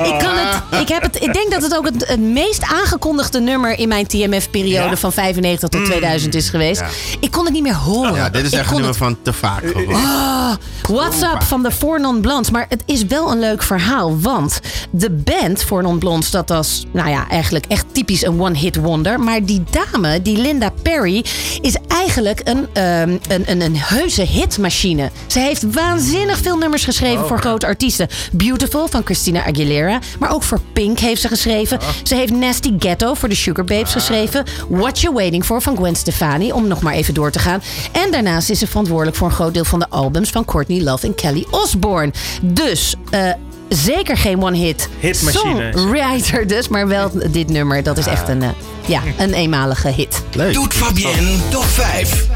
Ik, 0.02 0.18
kan 0.18 0.36
het, 0.36 0.80
ik, 0.80 0.88
heb 0.88 1.02
het, 1.02 1.22
ik 1.22 1.32
denk 1.34 1.50
dat 1.50 1.62
het 1.62 1.76
ook 1.76 1.84
het, 1.84 2.08
het 2.08 2.20
meest 2.20 2.62
aangekondigde 2.62 3.40
nummer 3.40 3.78
in 3.78 3.88
mijn 3.88 4.06
TMF-periode 4.06 4.88
Ja? 4.90 4.96
van 4.96 5.12
95 5.12 5.68
tot 5.68 5.80
Mm. 5.80 5.86
2000 5.86 6.34
is 6.34 6.48
geweest. 6.48 6.80
Ja. 6.80 6.86
Ik 7.20 7.30
kon 7.30 7.44
het 7.44 7.52
niet 7.54 7.62
meer 7.62 7.74
horen. 7.74 8.14
Ja, 8.14 8.28
dit 8.30 8.44
is 8.44 8.52
echt 8.52 8.64
een 8.66 8.72
nummer 8.72 8.88
het- 8.88 8.96
van 8.98 9.16
te 9.22 9.32
vaak 9.32 9.62
gewoon. 9.66 9.94
Ah, 9.94 10.54
What's 10.88 11.22
Up 11.22 11.42
van 11.42 11.62
de 11.62 11.70
Four 11.72 12.00
Non 12.00 12.20
Blondes. 12.20 12.50
Maar 12.50 12.66
het 12.68 12.82
is 12.86 13.04
wel 13.04 13.30
een 13.32 13.38
leuk 13.38 13.62
verhaal. 13.62 14.20
Want 14.20 14.60
de 14.90 15.10
band 15.10 15.64
Four 15.64 15.82
Non 15.82 15.98
Blondes, 15.98 16.30
dat 16.30 16.48
was 16.48 16.84
nou 16.92 17.08
ja, 17.08 17.28
eigenlijk 17.28 17.64
echt 17.68 17.84
typisch 17.92 18.24
een 18.24 18.40
one-hit 18.40 18.76
wonder. 18.76 19.20
Maar 19.20 19.44
die 19.44 19.62
dame, 19.70 20.22
die 20.22 20.36
Linda 20.38 20.70
Perry, 20.82 21.24
is 21.60 21.76
eigenlijk 21.88 22.40
een, 22.44 22.66
ehm, 22.72 23.16
een, 23.28 23.42
een, 23.46 23.60
een 23.60 23.76
heuse 23.76 24.22
hitmachine. 24.22 25.10
Ze 25.26 25.38
heeft 25.38 25.64
waanzinnig 25.72 26.38
veel 26.38 26.56
nummers 26.56 26.84
geschreven 26.84 27.26
voor 27.26 27.38
grote 27.38 27.66
artiesten. 27.66 28.08
Beautiful 28.32 28.88
van 28.88 29.04
Christina 29.28 29.46
Aguilera. 29.46 29.98
Maar 30.18 30.34
ook 30.34 30.42
voor 30.42 30.60
Pink 30.72 30.98
heeft 30.98 31.20
ze 31.20 31.28
geschreven. 31.28 31.78
Ze 32.02 32.14
heeft 32.14 32.32
Nasty 32.32 32.72
Ghetto 32.78 33.14
voor 33.14 33.28
de 33.28 33.34
Sugar 33.34 33.64
Babes 33.64 33.92
geschreven. 33.92 34.44
What 34.68 35.00
You 35.00 35.14
Waiting 35.14 35.44
For 35.44 35.62
van 35.62 35.76
Gwen 35.76 35.96
Stefani. 35.96 36.52
Om 36.52 36.68
nog 36.68 36.80
maar 36.82 36.94
even 36.94 37.14
door 37.14 37.30
te 37.30 37.38
gaan. 37.38 37.62
En 37.92 38.10
daarnaast 38.10 38.50
is 38.50 38.58
ze 38.58 38.66
verantwoordelijk 38.66 39.16
voor 39.16 39.26
een 39.26 39.34
groot 39.34 39.54
deel 39.54 39.64
van 39.64 39.78
de 39.78 39.88
albums 39.88 40.30
van 40.30 40.44
Courtney 40.44 40.82
Love 40.82 41.06
en 41.06 41.14
Kelly 41.14 41.46
Osbourne. 41.50 42.12
Dus 42.42 42.94
eh, 43.10 43.30
zeker 43.68 44.16
geen 44.16 44.42
one-hit 44.42 44.88
Hitmachine. 45.00 45.70
songwriter 45.72 46.46
dus. 46.46 46.68
Maar 46.68 46.88
wel 46.88 47.10
dit 47.30 47.48
nummer. 47.48 47.82
Dat 47.82 47.98
is 47.98 48.06
echt 48.06 48.28
een, 48.28 48.42
eh, 48.42 48.48
ja, 48.86 49.02
een 49.18 49.34
eenmalige 49.34 49.88
hit. 49.88 50.22
Doet 50.52 50.74
Fabienne 50.74 51.36
top 51.50 51.64
5. 51.64 52.26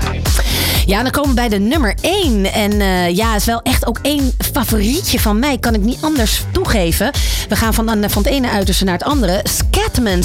Ja, 0.87 1.03
dan 1.03 1.11
komen 1.11 1.29
we 1.29 1.35
bij 1.35 1.49
de 1.49 1.59
nummer 1.59 1.95
1. 2.01 2.53
En 2.53 2.81
eh, 2.81 3.17
ja, 3.17 3.35
is 3.35 3.45
wel 3.45 3.62
echt 3.62 3.87
ook 3.87 3.99
één 4.03 4.33
favorietje 4.53 5.21
van 5.21 5.39
mij. 5.39 5.59
Kan 5.59 5.75
ik 5.75 5.81
niet 5.81 5.99
anders 6.01 6.45
toegeven. 6.53 7.11
We 7.52 7.59
gaan 7.59 7.75
van, 7.75 7.87
van 7.87 8.23
het 8.23 8.32
ene 8.32 8.50
uiterste 8.50 8.85
naar 8.85 8.94
het 8.99 9.04
andere. 9.04 9.40
Scatman. 9.44 10.23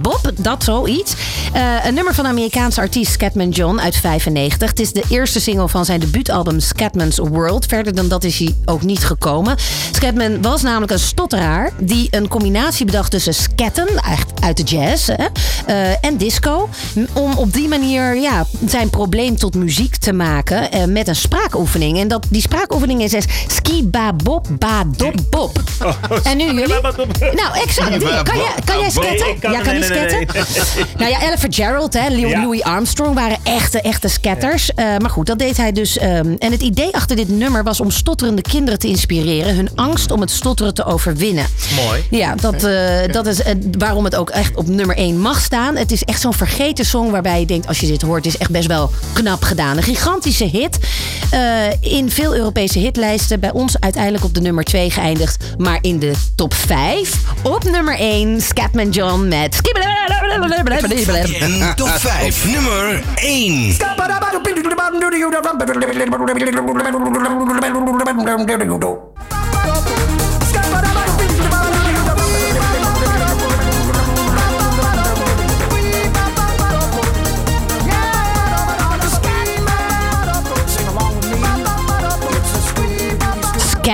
Bob, 0.00 0.30
dat 0.36 0.64
zoiets. 0.64 1.12
Eh, 1.52 1.84
een 1.84 1.94
nummer 1.94 2.14
van 2.14 2.26
Amerikaanse 2.26 2.80
artiest 2.80 3.12
Scatman 3.12 3.48
John 3.48 3.78
uit 3.78 3.96
95. 3.96 4.68
Het 4.68 4.80
is 4.80 4.92
de 4.92 5.04
eerste 5.08 5.40
single 5.40 5.68
van 5.68 5.84
zijn 5.84 6.00
debuutalbum 6.00 6.60
Scatman's 6.60 7.18
World. 7.18 7.66
Verder 7.66 7.94
dan 7.94 8.08
dat 8.08 8.24
is 8.24 8.38
hij 8.38 8.54
ook 8.64 8.82
niet 8.82 9.04
gekomen. 9.04 9.56
Scatman 9.92 10.42
was 10.42 10.62
namelijk 10.62 10.92
een 10.92 10.98
stotteraar 10.98 11.72
die 11.80 12.08
een 12.10 12.28
combinatie 12.28 12.86
bedacht 12.86 13.10
tussen 13.10 13.34
scatten, 13.34 13.88
uit 14.42 14.56
de 14.56 14.62
jazz, 14.62 15.06
hè, 15.06 15.26
eh, 15.66 16.04
en 16.04 16.16
disco. 16.16 16.68
Om 17.12 17.32
op 17.36 17.52
die 17.52 17.68
manier 17.68 18.16
ja, 18.16 18.46
zijn 18.66 18.90
probleem 18.90 19.36
tot 19.36 19.54
muziek 19.54 19.96
te 19.96 20.12
maken 20.12 20.72
eh, 20.72 20.84
met 20.84 21.08
een 21.08 21.16
spraakoefening. 21.16 21.98
En 21.98 22.08
dat, 22.08 22.26
die 22.30 22.42
spraakoefening 22.42 23.02
is 23.02 23.10
dus 23.10 23.24
ski 23.46 23.84
ba 23.84 24.12
bob 24.12 24.46
ba 24.58 24.84
dop 24.96 25.14
bob. 25.30 25.47
En 26.22 26.36
nu 26.36 26.44
jullie? 26.58 26.66
Nou, 27.18 27.58
exact. 27.62 27.88
Kan 27.88 27.98
jij, 27.98 28.22
kan 28.64 28.78
jij 28.78 28.90
kan- 29.40 29.52
ja, 29.52 29.60
kan 29.60 29.82
scatten? 29.82 30.18
nee. 30.18 30.84
Nou 30.96 31.10
ja, 31.10 31.20
Ella 31.20 31.38
Fitzgerald, 31.38 31.92
hè. 31.94 32.08
Louis 32.08 32.62
Armstrong 32.62 33.14
waren 33.14 33.36
echte, 33.42 33.80
echte 33.80 34.08
scatters. 34.08 34.74
Eh, 34.74 34.84
maar 34.98 35.10
goed, 35.10 35.26
dat 35.26 35.38
deed 35.38 35.56
hij 35.56 35.72
dus. 35.72 35.98
ehm, 35.98 36.34
en 36.38 36.52
het 36.52 36.60
idee 36.62 36.94
achter 36.94 37.16
dit 37.16 37.28
nummer 37.28 37.62
was 37.64 37.80
om 37.80 37.90
stotterende 37.90 38.42
kinderen 38.42 38.78
te 38.78 38.86
inspireren. 38.88 39.54
Hun 39.54 39.68
angst 39.74 40.10
om 40.10 40.20
het 40.20 40.30
stotteren 40.30 40.74
te 40.74 40.84
overwinnen. 40.84 41.46
Mooi. 41.86 42.04
Ja, 42.10 42.34
dat, 42.34 42.64
eh, 42.64 43.12
dat 43.12 43.26
is 43.26 43.42
eh, 43.42 43.54
waarom 43.78 44.04
het 44.04 44.16
ook 44.16 44.30
echt 44.30 44.56
op 44.56 44.66
nummer 44.68 44.96
1 44.96 45.18
mag 45.20 45.40
staan. 45.40 45.76
Het 45.76 45.92
is 45.92 46.02
echt 46.04 46.20
zo'n 46.20 46.34
vergeten 46.34 46.84
song 46.84 47.10
waarbij 47.10 47.40
je 47.40 47.46
denkt, 47.46 47.66
als 47.68 47.80
je 47.80 47.86
dit 47.86 48.02
hoort, 48.02 48.26
is 48.26 48.36
echt 48.38 48.50
best 48.50 48.66
wel 48.66 48.90
knap 49.12 49.42
gedaan. 49.42 49.76
Een 49.76 49.82
gigantische 49.82 50.44
hit. 50.44 50.78
in 51.80 52.10
veel 52.10 52.34
Europese 52.34 52.78
hitlijsten. 52.78 53.40
Bij 53.40 53.52
ons 53.52 53.80
uiteindelijk 53.80 54.24
op 54.24 54.34
de 54.34 54.40
nummer 54.40 54.64
2 54.64 54.90
geëindigd. 54.90 55.37
Maar 55.56 55.78
in 55.80 55.98
de 55.98 56.14
top 56.34 56.54
5 56.54 57.12
op 57.42 57.64
nummer 57.64 57.94
1 57.98 58.40
Scatman 58.40 58.90
John 58.90 59.28
met... 59.28 59.60
Top 61.76 61.88
5. 61.88 62.44
Nummer 62.46 63.02
1. 63.14 63.72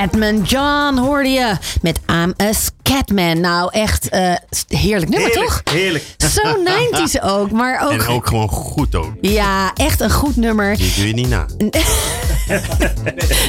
Scatman 0.04 0.42
John 0.42 0.98
hoorde 0.98 1.28
je 1.28 1.56
met 1.82 2.00
I'm 2.06 2.34
a 2.36 2.52
Scatman. 2.88 3.40
Nou, 3.40 3.68
echt 3.72 4.08
eh, 4.08 4.32
heerlijk 4.68 5.10
nummer, 5.10 5.30
toch? 5.30 5.60
Heerlijk. 5.70 6.04
Zo 6.34 6.56
90s 6.64 7.22
ook, 7.22 7.50
maar 7.50 7.80
ook... 7.84 7.90
En 7.90 8.06
ook 8.06 8.26
gewoon 8.26 8.48
goed 8.48 8.94
ook. 8.94 9.12
Ja, 9.20 9.72
echt 9.74 10.00
een 10.00 10.10
goed 10.10 10.36
nummer. 10.36 10.76
Die 10.76 10.92
doe 10.96 11.06
je 11.06 11.14
niet 11.14 11.28
na. 11.28 11.46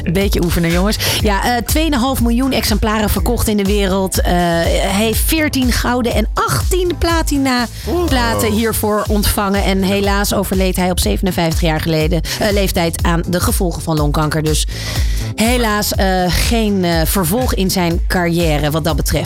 Beetje 0.13 0.43
oefenen, 0.43 0.71
jongens. 0.71 0.97
Ja, 1.21 1.57
eh 1.57 2.17
2,5 2.17 2.21
miljoen 2.21 2.51
exemplaren 2.51 3.09
verkocht 3.09 3.47
in 3.47 3.57
de 3.57 3.63
wereld. 3.63 4.21
Eh, 4.21 4.33
hij 4.33 5.05
heeft 5.05 5.19
14 5.19 5.71
gouden 5.71 6.13
en 6.13 6.27
18 6.33 6.95
platina 6.97 7.67
platen 8.05 8.51
hiervoor 8.51 9.03
ontvangen. 9.07 9.63
En 9.63 9.81
helaas 9.81 10.33
overleed 10.33 10.75
hij 10.75 10.91
op 10.91 10.99
57 10.99 11.61
jaar 11.61 11.81
geleden 11.81 12.21
leeftijd 12.51 13.03
aan 13.03 13.23
de 13.27 13.39
gevolgen 13.39 13.81
van 13.81 13.97
longkanker. 13.97 14.43
Dus 14.43 14.67
helaas 15.35 15.91
geen 16.27 16.85
vervolg 17.05 17.53
in 17.53 17.71
zijn 17.71 18.01
carrière 18.07 18.71
wat 18.71 18.83
dat 18.83 18.95
betreft. 18.95 19.24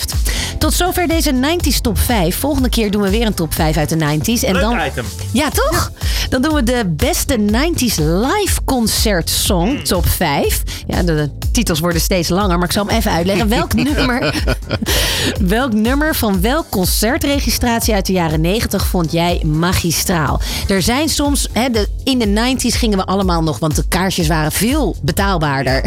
Tot 0.57 0.73
zover 0.73 1.07
deze 1.07 1.31
90s 1.33 1.81
top 1.81 1.97
5. 1.99 2.35
Volgende 2.35 2.69
keer 2.69 2.91
doen 2.91 3.01
we 3.01 3.09
weer 3.09 3.25
een 3.25 3.33
top 3.33 3.53
5 3.53 3.77
uit 3.77 3.89
de 3.89 3.95
90s. 3.95 4.43
En 4.43 4.53
Leuk 4.53 4.61
dan, 4.61 4.79
item. 4.85 5.05
ja, 5.33 5.49
toch? 5.49 5.91
Dan 6.29 6.41
doen 6.41 6.53
we 6.53 6.63
de 6.63 6.83
beste 6.87 7.37
90s 7.39 7.95
live 8.03 8.63
concert 8.65 9.29
song, 9.29 9.83
top 9.83 10.07
5. 10.07 10.63
Ja, 10.87 11.03
de, 11.03 11.13
de 11.15 11.29
titels 11.51 11.79
worden 11.79 12.01
steeds 12.01 12.29
langer, 12.29 12.57
maar 12.57 12.67
ik 12.67 12.73
zal 12.73 12.85
hem 12.87 12.95
even 12.97 13.11
uitleggen. 13.11 13.47
Welk 13.49 13.73
nummer, 13.93 14.43
welk 15.39 15.73
nummer 15.73 16.15
van 16.15 16.41
welk 16.41 16.65
concertregistratie 16.69 17.93
uit 17.93 18.05
de 18.05 18.13
jaren 18.13 18.41
90 18.41 18.85
vond 18.85 19.11
jij 19.11 19.41
magistraal? 19.45 20.41
Er 20.67 20.81
zijn 20.81 21.09
soms, 21.09 21.47
hè, 21.53 21.69
de, 21.69 21.87
in 22.03 22.19
de 22.19 22.27
90s 22.27 22.77
gingen 22.77 22.97
we 22.97 23.05
allemaal 23.05 23.43
nog, 23.43 23.59
want 23.59 23.75
de 23.75 23.87
kaarsjes 23.87 24.27
waren 24.27 24.51
veel 24.51 24.95
betaalbaarder. 25.01 25.83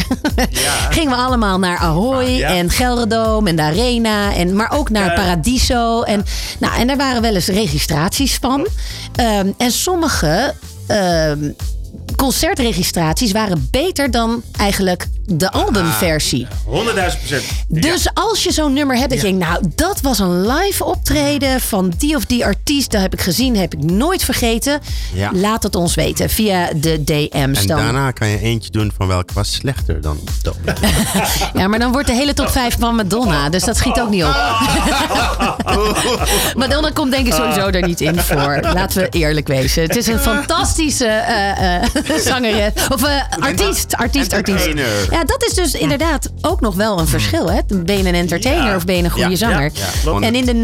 gingen 0.91 1.11
we 1.11 1.17
allemaal 1.23 1.59
naar 1.59 1.79
Ahoy 1.79 2.25
Ja. 2.31 2.49
en 2.49 2.71
Gelredome 2.71 3.49
en 3.51 3.57
de 3.57 3.63
Arena, 3.63 4.02
en, 4.05 4.57
maar 4.57 4.73
ook 4.73 4.91
naar. 4.91 5.15
Paradiso. 5.15 6.03
En, 6.03 6.25
nou, 6.59 6.75
en 6.77 6.87
daar 6.87 6.97
waren 6.97 7.23
wel 7.23 7.35
eens 7.35 7.47
registraties 7.47 8.39
van. 8.41 8.67
Ehm, 9.17 9.51
en 9.59 9.73
sommige 9.73 10.55
ehm, 10.87 11.51
concertregistraties 12.17 13.33
waren 13.33 13.69
beter 13.71 14.11
dan 14.11 14.43
eigenlijk 14.57 15.07
de 15.27 15.51
albumversie. 15.51 16.47
100.000 16.47 16.51
procent. 16.95 17.43
Dus 17.69 18.09
als 18.15 18.43
je 18.43 18.53
zo'n 18.53 18.73
nummer 18.73 18.97
hebt 18.97 19.11
dat 19.11 19.21
je 19.21 19.27
denkt, 19.27 19.45
nou, 19.45 19.61
dat 19.75 20.01
was 20.01 20.19
een 20.19 20.47
live 20.47 20.85
optreden 20.85 21.61
van 21.61 21.93
die 21.99 22.17
of 22.17 22.25
die 22.25 22.45
artiest, 22.45 22.91
dat 22.91 23.01
heb 23.01 23.13
ik 23.13 23.21
gezien, 23.21 23.57
heb 23.57 23.75
ik 23.75 23.83
nooit 23.83 24.25
vergeten. 24.25 24.81
Ja. 25.15 25.31
Laat 25.33 25.63
het 25.63 25.75
ons 25.75 25.95
weten 25.95 26.31
via 26.31 26.69
de 26.77 27.05
DM's 27.05 27.61
En 27.61 27.67
dan. 27.67 27.79
daarna 27.79 28.11
kan 28.11 28.29
je 28.29 28.41
eentje 28.41 28.71
doen 28.71 28.93
van 28.97 29.07
welke 29.07 29.35
was 29.35 29.53
slechter 29.53 30.01
dan 30.01 30.19
top. 30.43 30.57
Ja, 31.55 31.69
maar 31.69 31.79
dan 31.79 31.93
wordt 31.93 32.07
de 32.07 32.15
hele 32.15 32.35
top 32.35 32.49
5 32.49 32.77
van 32.79 32.95
Madonna. 32.95 33.49
Dus 33.49 33.65
dat 33.65 33.77
schiet 33.77 34.01
ook 34.01 34.11
niet 34.11 34.25
op. 34.25 34.35
Madonna 36.57 36.91
komt 36.91 37.11
denk 37.11 37.27
ik 37.27 37.33
sowieso 37.33 37.67
er 37.67 37.87
niet 37.87 38.01
in 38.01 38.19
voor. 38.19 38.59
Laten 38.63 39.03
we 39.03 39.09
eerlijk 39.09 39.47
wezen. 39.47 39.83
Het 39.83 39.97
is 39.97 40.07
een 40.07 40.19
fantastische 40.19 41.07
eh, 41.07 41.77
eh, 41.77 41.83
zangeres. 42.25 42.73
Of 42.89 43.03
eh, 43.03 43.23
artiest, 43.39 43.97
artiest, 43.97 44.33
artiest. 44.33 44.69
Ja, 45.11 45.25
dat 45.25 45.45
is 45.49 45.55
dus 45.55 45.73
inderdaad 45.75 46.31
ook 46.41 46.61
nog 46.61 46.75
wel 46.75 46.99
een 46.99 47.07
verschil. 47.09 47.51
Hè? 47.51 47.61
Ben 47.77 47.99
je 47.99 48.05
een 48.09 48.15
entertainer 48.15 48.67
Ja. 48.67 48.77
of 48.77 48.85
ben 48.85 48.97
je 48.97 49.03
een 49.03 49.11
goede 49.11 49.31
Ja, 49.31 49.37
zanger? 49.37 49.71
ja, 50.05 50.21
en 50.21 50.35
in 50.35 50.45
de 50.45 50.55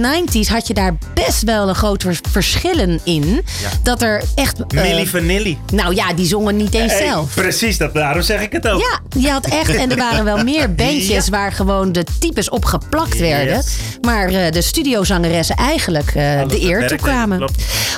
90s 0.44 0.48
had 0.48 0.66
je 0.66 0.74
daar 0.74 0.96
best 1.14 1.42
wel 1.42 1.68
een 1.68 1.74
groot 1.74 2.02
vers- 2.02 2.20
verschillen 2.30 3.00
in. 3.04 3.44
Dat 3.82 4.02
er 4.02 4.22
echt... 4.34 4.72
Milli 4.74 5.06
Vanilli. 5.06 5.58
nou 5.72 5.94
ja, 5.94 6.12
die 6.12 6.26
zongen 6.26 6.56
niet 6.56 6.74
eens 6.74 6.92
Hey, 6.92 7.06
zelf. 7.06 7.34
precies, 7.34 7.78
dat, 7.78 7.94
daarom 7.94 8.22
zeg 8.22 8.40
ik 8.40 8.52
het 8.52 8.68
ook. 8.68 8.80
Ja, 8.80 9.20
je 9.20 9.30
had 9.30 9.46
echt. 9.46 9.74
En 9.74 9.90
er 9.90 9.96
waren 9.96 10.24
wel 10.24 10.44
meer 10.44 10.74
bandjes 10.84 11.28
waar 11.28 11.52
gewoon 11.52 11.92
de 11.92 12.04
types 12.18 12.48
op 12.50 12.64
geplakt 12.64 13.18
werden. 13.18 13.62
Maar 14.00 14.28
eh, 14.28 14.52
de 14.52 14.62
studiozangeressen 14.62 15.56
eigenlijk 15.56 16.12
de 16.48 16.62
eer 16.62 16.86
toekwamen. 16.88 17.50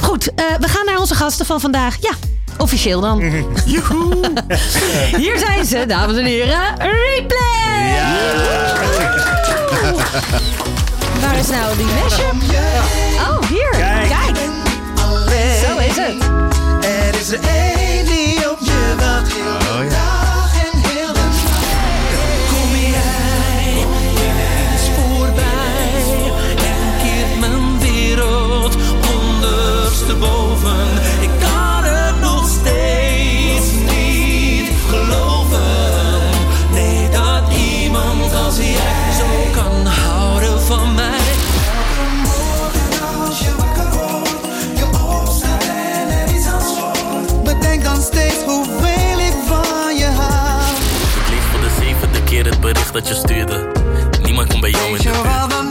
Goed, 0.03 0.25
we 0.61 0.69
gaan 0.69 0.85
naar 0.87 0.99
onze 0.99 1.15
gasten 1.15 1.47
van 1.47 1.61
vandaag. 1.61 1.97
Ja, 2.01 2.11
Officieel 2.61 3.01
dan. 3.01 3.19
Mhm. 3.19 3.43
Joehoe! 3.73 4.33
Hier 5.17 5.39
zijn 5.39 5.65
ze, 5.65 5.87
dames 5.87 6.17
en 6.17 6.25
heren, 6.25 6.75
replay! 6.77 7.89
Ja, 7.89 7.95
ja, 7.95 8.33
ja. 8.53 9.31
Waar 11.21 11.39
is 11.39 11.49
nou 11.49 11.77
die 11.77 11.87
meshup? 11.87 12.35
Oh, 13.29 13.49
hier, 13.49 13.71
kijk! 14.09 14.37
Zo 15.61 15.79
is 15.79 15.97
het. 15.97 16.23
Er 16.85 17.21
is 17.21 17.27
de 17.27 17.37
een 17.37 18.05
die 18.05 18.51
op 18.51 18.59
je 18.61 18.95
wacht, 18.99 19.33
oh 19.33 19.85
ja. 19.85 19.89
Dag 19.89 20.55
en 20.65 20.81
kom 22.49 22.77
je 22.77 22.91
rij, 22.93 23.87
bent 24.15 24.91
voorbij. 24.97 26.33
En 26.57 27.03
keert 27.03 27.41
mijn 27.41 27.81
wereld 27.81 28.77
onderste 29.19 30.15
boven. 30.15 30.80
Dat 52.93 53.09
je 53.09 53.15
stuurde. 53.15 53.67
Niemand 54.23 54.49
komt 54.49 54.61
bij 54.61 54.71
jou 54.71 54.97
in 54.97 54.97
de 54.97 55.03
buurt. 55.03 55.70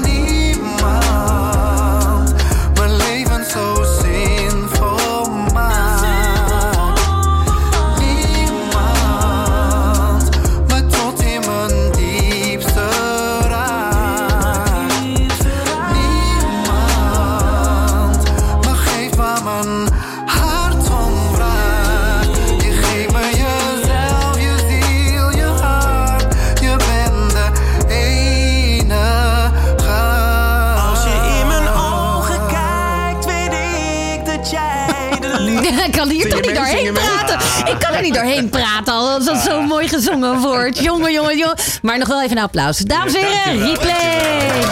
Doorheen 38.29 38.50
praten 38.50 38.93
al 38.93 39.09
als 39.09 39.25
dat 39.25 39.38
zo 39.38 39.62
mooi 39.62 39.88
gezongen 39.88 40.39
wordt. 40.39 40.79
Jongen, 40.89 41.12
jongen, 41.13 41.38
jongen. 41.38 41.57
Maar 41.81 41.98
nog 41.98 42.07
wel 42.07 42.24
even 42.24 42.38
een 42.38 42.43
applaus. 42.43 42.77
Dames 42.77 43.13
en 43.13 43.25
heren, 43.25 43.67
replay. 43.67 44.63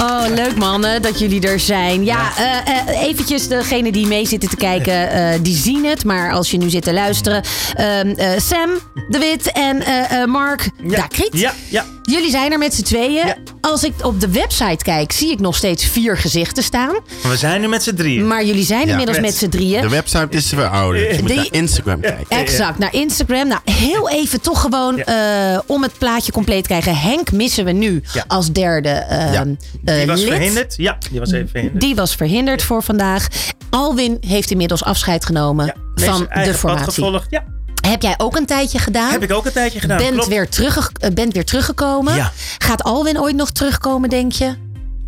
Oh, 0.00 0.24
leuk 0.34 0.56
mannen 0.56 1.02
dat 1.02 1.18
jullie 1.18 1.48
er 1.48 1.60
zijn. 1.60 2.04
Ja, 2.04 2.32
eh, 2.36 2.78
eh, 2.78 3.02
eventjes 3.02 3.48
degene 3.48 3.92
die 3.92 4.06
mee 4.06 4.26
zitten 4.26 4.48
te 4.48 4.56
kijken, 4.56 5.10
eh, 5.10 5.38
die 5.40 5.56
zien 5.56 5.84
het. 5.84 6.04
Maar 6.04 6.32
als 6.32 6.50
je 6.50 6.56
nu 6.58 6.70
zit 6.70 6.82
te 6.82 6.92
luisteren. 6.92 7.42
ehm, 7.74 8.08
eh, 8.08 8.30
Sam, 8.36 8.70
De 9.08 9.18
Wit 9.18 9.52
en 9.52 9.82
Mark 10.30 10.70
Dakriet. 10.82 11.28
Ja, 11.32 11.52
ja. 11.68 11.84
Jullie 12.06 12.30
zijn 12.30 12.52
er 12.52 12.58
met 12.58 12.74
z'n 12.74 12.82
tweeën. 12.82 13.34
Als 13.60 13.84
ik 13.84 13.92
op 14.02 14.20
de 14.20 14.28
website 14.30 14.84
kijk, 14.84 15.12
zie 15.12 15.30
ik 15.30 15.40
nog 15.40 15.56
steeds 15.56 15.84
vier 15.84 16.16
gezichten 16.18 16.62
staan. 16.62 16.92
Maar 17.22 17.30
we 17.32 17.36
zijn 17.36 17.60
nu 17.60 17.68
met 17.68 17.82
z'n 17.82 17.94
drieën. 17.94 18.26
Maar 18.26 18.44
jullie 18.44 18.64
zijn 18.64 18.84
Ja. 18.84 18.90
inmiddels 18.90 19.20
met 19.20 19.34
z'n 19.34 19.48
drieën. 19.48 19.80
De 19.82 19.88
website 19.88 20.26
is 20.30 20.48
verouderd. 20.48 21.16
Je 21.16 21.22
moet 21.22 21.34
naar 21.34 21.46
Instagram 21.50 22.00
kijken. 22.00 22.26
Exact, 22.28 22.78
naar 22.78 22.94
Instagram. 22.94 23.48
Nou, 23.48 23.60
heel 23.64 24.10
even 24.10 24.40
toch 24.40 24.60
gewoon 24.60 24.98
eh, 24.98 25.58
om 25.66 25.82
het 25.82 25.98
plaatje 25.98 26.32
compleet 26.32 26.62
te 26.62 26.68
krijgen. 26.68 26.96
Henk 26.96 27.32
missen 27.32 27.64
we 27.64 27.72
nu 27.72 28.02
Ja. 28.12 28.24
als 28.26 28.52
derde 28.52 28.88
eh, 28.88 29.32
Ja. 29.32 29.44
eh, 29.84 29.96
Die 29.96 30.06
was 30.06 30.20
lid. 30.20 30.28
verhinderd. 30.28 30.74
Ja, 30.76 30.98
die 31.10 31.20
was 31.20 31.32
even 31.32 31.48
verhinderd. 31.48 31.80
Die 31.80 31.94
was 31.94 32.14
verhinderd 32.14 32.62
voor 32.62 32.82
vandaag. 32.82 33.26
Alwin 33.70 34.16
heeft 34.20 34.50
inmiddels 34.50 34.84
afscheid 34.84 35.24
genomen 35.24 35.74
van 35.94 36.20
de 36.20 36.26
pad 36.44 36.56
formatie. 36.56 36.84
gevolgd. 36.92 37.26
Ja, 37.30 37.44
Heb 37.88 38.02
jij 38.02 38.14
ook 38.16 38.36
een 38.36 38.46
tijdje 38.46 38.78
gedaan? 38.78 39.10
heb 39.10 39.22
ik 39.22 39.32
ook 39.32 39.46
een 39.46 39.52
tijdje 39.52 39.80
gedaan. 39.80 39.98
Bent 39.98 40.12
klopt. 40.12 40.28
weer, 40.28 40.48
terug, 40.48 40.90
eh, 41.00 41.10
bent 41.10 41.32
weer 41.32 41.44
teruggekomen. 41.44 42.14
Ja. 42.14 42.32
Gaat 42.58 42.82
Alwin 42.82 43.20
ooit 43.20 43.36
nog 43.36 43.50
terugkomen, 43.50 44.08
denk 44.08 44.32
je? 44.32 44.54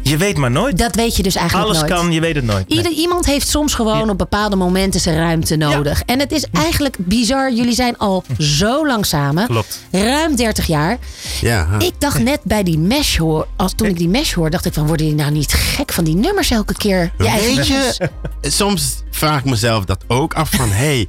Je 0.02 0.16
weet 0.16 0.36
maar 0.36 0.50
nooit. 0.50 0.78
Dat 0.78 0.94
weet 0.94 1.16
je 1.16 1.22
dus 1.22 1.34
eigenlijk 1.34 1.68
Alles 1.68 1.80
nooit. 1.80 1.92
kan, 1.92 2.12
je 2.12 2.20
weet 2.20 2.34
het 2.34 2.44
nooit. 2.44 2.68
Nee. 2.68 2.78
Ieder, 2.78 2.92
iemand 2.92 3.26
heeft 3.26 3.48
soms 3.48 3.74
gewoon 3.74 4.10
op 4.10 4.18
bepaalde 4.18 4.56
momenten 4.56 5.00
zijn 5.00 5.16
ruimte 5.16 5.56
nodig. 5.56 6.02
En 6.06 6.18
het 6.18 6.32
is 6.32 6.46
eigenlijk 6.52 6.96
bizar. 6.98 7.52
Jullie 7.52 7.74
zijn 7.74 7.98
al 7.98 8.24
zo 8.38 8.86
lang 8.86 9.06
samen. 9.06 9.46
Klopt. 9.46 9.80
Ruim 9.90 10.36
30 10.36 10.66
jaar. 10.66 10.98
Ja. 11.40 11.68
Ik 11.78 11.92
dacht 11.98 12.18
net 12.18 12.40
bij 12.42 12.62
die 12.62 12.78
mesh 12.78 13.16
hoor. 13.16 13.46
Als 13.56 13.72
toen 13.74 13.88
ik 13.88 13.98
die 13.98 14.08
mesh 14.08 14.32
hoor, 14.32 14.50
dacht 14.50 14.64
ik 14.64 14.72
van 14.72 14.86
worden 14.86 15.06
jullie 15.06 15.20
nou 15.22 15.32
niet 15.32 15.52
gek 15.52 15.92
van 15.92 16.04
die 16.04 16.14
nummers 16.14 16.50
elke 16.50 16.74
keer? 16.74 17.12
Je 17.18 17.26
eigen 17.26 17.56
Weet 17.56 17.66
je, 17.66 18.10
soms 18.50 19.02
vraag 19.10 19.38
ik 19.38 19.44
mezelf 19.44 19.84
dat 19.84 20.04
ook 20.06 20.34
af 20.34 20.50
van... 20.50 20.70
hey, 20.70 21.08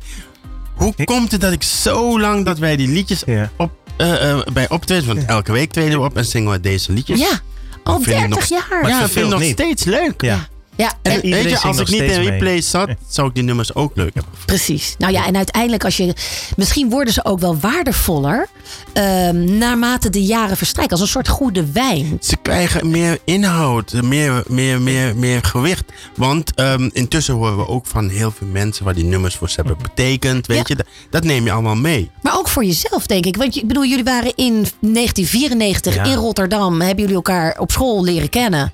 hoe 0.79 0.93
komt 1.05 1.31
het 1.31 1.41
dat 1.41 1.51
ik 1.51 1.63
zo 1.63 2.19
lang 2.19 2.45
dat 2.45 2.57
wij 2.57 2.75
die 2.75 2.88
liedjes 2.88 3.24
op, 3.57 3.71
eh, 3.98 4.31
eh, 4.31 4.39
bij 4.53 4.70
optreden... 4.70 5.07
want 5.15 5.25
elke 5.25 5.51
week 5.51 5.72
treden 5.72 6.00
we 6.00 6.05
op 6.05 6.18
en 6.18 6.25
zingen 6.25 6.51
we 6.51 6.59
deze 6.59 6.92
liedjes. 6.92 7.20
Ja, 7.20 7.39
al 7.83 7.94
Dat 7.94 8.03
vind 8.03 8.15
ik 8.22 8.29
30 8.29 8.50
nog- 8.50 8.59
jaar. 8.70 8.81
Ja, 8.87 8.92
het 8.92 9.00
dat 9.01 9.09
vind 9.09 9.25
ik 9.25 9.31
nog 9.31 9.44
steeds 9.44 9.83
leuk. 9.83 10.22
Ja. 10.22 10.48
Ja, 10.79 10.94
En, 11.01 11.11
en- 11.11 11.29
weet 11.29 11.50
je, 11.50 11.57
als 11.59 11.79
ik 11.79 11.89
niet 11.89 12.01
in 12.01 12.22
replay 12.22 12.61
zat, 12.61 12.89
zou 13.09 13.27
ik 13.27 13.33
die 13.35 13.44
nummers 13.44 13.75
ook 13.75 13.96
leuk 13.96 14.13
hebben. 14.13 14.33
Precies. 14.46 14.96
Nou 14.98 15.13
ja, 15.13 15.25
en 15.25 15.35
uiteindelijk 15.35 15.83
als 15.85 15.98
je... 15.98 16.13
Misschien 16.55 16.89
worden 16.89 17.13
ze 17.13 17.25
ook 17.25 17.39
wel 17.39 17.57
waardevoller... 17.59 18.48
ehm, 18.94 19.57
naarmate 19.57 20.09
de 20.09 20.24
jaren 20.24 20.57
verstrijken. 20.57 20.92
Als 20.94 21.01
een 21.01 21.07
soort 21.11 21.27
goede 21.27 21.72
wijn. 21.72 22.18
Ze 22.22 22.37
krijgen 22.42 22.89
meer 22.89 23.18
inhoud, 23.25 23.94
meer, 23.94 24.44
meer, 24.48 24.81
meer, 24.81 25.15
meer 25.15 25.44
gewicht. 25.44 25.83
Want 26.15 26.53
ehm, 26.55 26.89
intussen 26.94 27.33
horen 27.33 27.57
we 27.57 27.68
ook 27.68 27.85
van 27.85 28.09
heel 28.09 28.31
veel 28.31 28.48
mensen 28.48 28.85
waar 28.85 28.94
die 28.96 29.05
nummers 29.05 29.35
voor 29.35 29.50
ze 29.50 29.55
hebben 29.55 29.77
betekend. 29.81 30.48
Weet 30.48 30.68
je, 30.68 30.75
dat, 30.75 30.85
dat 31.09 31.24
neem 31.24 31.46
je 31.46 31.51
allemaal 31.51 31.75
mee. 31.75 32.09
Maar 32.22 32.37
ook 32.37 32.48
voor 32.48 32.65
jezelf, 32.65 33.07
denk 33.07 33.25
ik. 33.25 33.35
Want 33.37 33.53
je- 33.53 33.61
ik 33.61 33.68
bedoel, 33.68 33.85
jullie 33.85 34.03
waren 34.03 34.33
in 34.35 34.65
1994 34.79 35.96
Ja. 35.96 36.03
in 36.03 36.15
Rotterdam. 36.15 36.81
Hebben 36.81 37.00
jullie 37.00 37.15
elkaar 37.15 37.55
op 37.59 37.72
school 37.72 38.03
leren 38.03 38.29
kennen. 38.29 38.72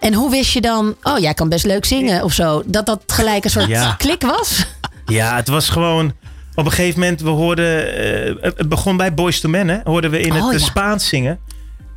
En 0.00 0.14
hoe 0.14 0.30
wist 0.30 0.52
je 0.52 0.60
dan... 0.60 0.96
Oh, 1.02 1.18
jij 1.18 1.34
kan 1.34 1.48
best 1.48 1.64
leuk 1.64 1.84
zingen 1.84 2.22
of 2.22 2.32
zo. 2.32 2.62
Dat 2.66 2.86
dat 2.86 3.02
gelijk 3.06 3.44
een 3.44 3.50
soort 3.50 3.66
Ja. 3.66 3.94
klik 3.98 4.22
was? 4.22 4.66
Ja, 5.06 5.36
het 5.36 5.48
was 5.48 5.68
gewoon... 5.68 6.12
Op 6.54 6.64
een 6.64 6.70
gegeven 6.72 7.00
moment, 7.00 7.20
we 7.20 7.28
hoorden... 7.28 7.96
eh, 8.42 8.52
het 8.56 8.68
begon 8.68 8.96
bij 8.96 9.14
Boys 9.14 9.40
to 9.40 9.48
Men, 9.48 9.68
hè. 9.68 9.78
Hoorden 9.84 10.10
we 10.10 10.20
in 10.20 10.32
het 10.32 10.42
Oh, 10.44 10.52
ja. 10.52 10.58
Spaans 10.58 11.08
zingen. 11.08 11.38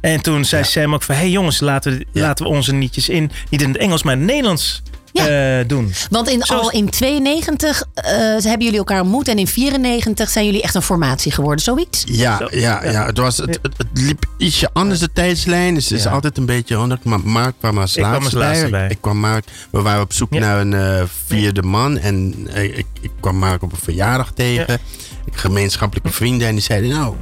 En 0.01 0.21
toen 0.21 0.45
zei 0.45 0.63
Sam 0.63 0.93
ook 0.93 1.03
van... 1.03 1.15
Hé 1.15 1.21
hey 1.21 1.29
jongens, 1.29 1.59
laten 1.59 1.97
we, 1.97 2.05
laten 2.11 2.45
we 2.45 2.51
onze 2.51 2.75
liedjes 2.75 3.09
in... 3.09 3.31
Niet 3.49 3.61
in 3.61 3.67
het 3.67 3.77
Engels, 3.77 4.03
maar 4.03 4.13
in 4.13 4.19
het 4.19 4.27
Nederlands 4.29 4.81
eh, 5.13 5.67
doen. 5.67 5.93
Want 6.09 6.29
in, 6.29 6.43
al 6.43 6.71
in 6.71 6.89
92 6.89 7.83
eh, 7.93 8.11
hebben 8.13 8.61
jullie 8.63 8.77
elkaar 8.77 9.01
ontmoet. 9.01 9.27
En 9.27 9.37
in 9.39 9.47
94 9.47 10.29
zijn 10.29 10.45
jullie 10.45 10.61
echt 10.61 10.75
een 10.75 10.81
formatie 10.81 11.31
geworden. 11.31 11.63
Zoiets? 11.63 12.03
Ja, 12.05 12.47
ja, 12.51 12.83
ja. 12.83 13.05
Het, 13.05 13.17
was, 13.17 13.37
het, 13.37 13.59
het, 13.61 13.77
het 13.77 13.87
liep 13.93 14.25
ietsje 14.37 14.69
anders 14.73 14.99
de 14.99 15.09
tijdslijn. 15.13 15.73
Dus 15.73 15.89
het 15.89 15.97
is 15.97 16.03
Ja. 16.03 16.09
altijd 16.11 16.37
een 16.37 16.45
beetje 16.45 16.75
anders. 16.75 17.01
Maar 17.03 17.19
Mark 17.23 17.55
kwam 17.59 17.77
als 17.77 17.95
Ik 17.95 18.01
kwam 18.03 18.13
laatste, 18.13 18.35
als 18.35 18.45
laatste 18.45 18.69
bij. 18.69 18.79
bij. 18.79 18.89
Ik 18.89 18.97
kwam 19.01 19.17
Mark, 19.17 19.45
we 19.71 19.81
waren 19.81 20.01
op 20.01 20.13
zoek 20.13 20.29
naar 20.31 20.59
een 20.59 20.73
eh, 20.73 21.03
vierde 21.25 21.61
man. 21.63 21.97
En 21.97 22.47
ik, 22.53 22.85
ik 23.01 23.11
kwam 23.19 23.35
Mark 23.35 23.61
op 23.63 23.71
een 23.71 23.77
verjaardag 23.83 24.31
tegen. 24.35 24.79
Ik 25.25 25.35
gemeenschappelijke 25.35 26.11
vrienden. 26.11 26.47
En 26.47 26.53
die 26.53 26.63
zeiden 26.63 26.89
nou... 26.89 27.15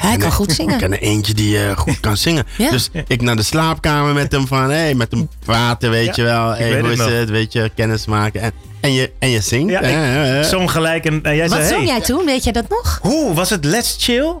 Hij 0.00 0.12
en, 0.12 0.18
kan 0.18 0.32
goed 0.32 0.52
zingen. 0.58 0.72
Ik 0.74 0.78
ken 0.80 0.92
er 0.92 1.00
eentje 1.00 1.34
die 1.34 1.64
eh, 1.64 1.76
goed 1.76 2.00
kan 2.00 2.16
zingen. 2.16 2.44
Ja. 2.56 2.70
Dus 2.70 2.90
ik 3.06 3.22
naar 3.22 3.36
de 3.36 3.42
slaapkamer 3.42 4.14
met 4.14 4.32
hem 4.32 4.46
van... 4.46 4.70
Hey, 4.70 4.94
met 4.94 5.10
hem 5.10 5.28
praten, 5.44 5.90
weet 5.90 6.06
Ja, 6.06 6.12
je 6.16 6.22
wel. 6.22 6.48
Hey, 6.54 6.58
weet 6.70 6.80
hoe 6.80 6.90
het 6.90 6.98
is 6.98 7.04
nog. 7.04 7.14
het? 7.14 7.30
Weet 7.30 7.52
je, 7.52 7.70
kennis 7.74 8.06
maken. 8.06 8.40
En, 8.40 8.52
en, 8.80 8.92
je, 8.92 9.12
en 9.18 9.28
je 9.30 9.40
zingt. 9.40 9.70
Ja, 9.72 9.80
ik 9.80 10.44
zong 10.44 10.70
gelijk 10.70 11.04
en, 11.04 11.22
en 11.22 11.36
jij 11.36 11.48
Wat 11.48 11.58
zei... 11.58 11.68
zong 11.68 11.78
hey, 11.84 11.86
jij 11.90 12.00
toen? 12.00 12.24
Weet 12.24 12.44
jij 12.44 12.52
dat 12.52 12.68
nog? 12.68 12.98
Hoe 13.02 13.34
was 13.34 13.50
het 13.50 13.64
Let's 13.64 13.96
Chill? 13.98 14.34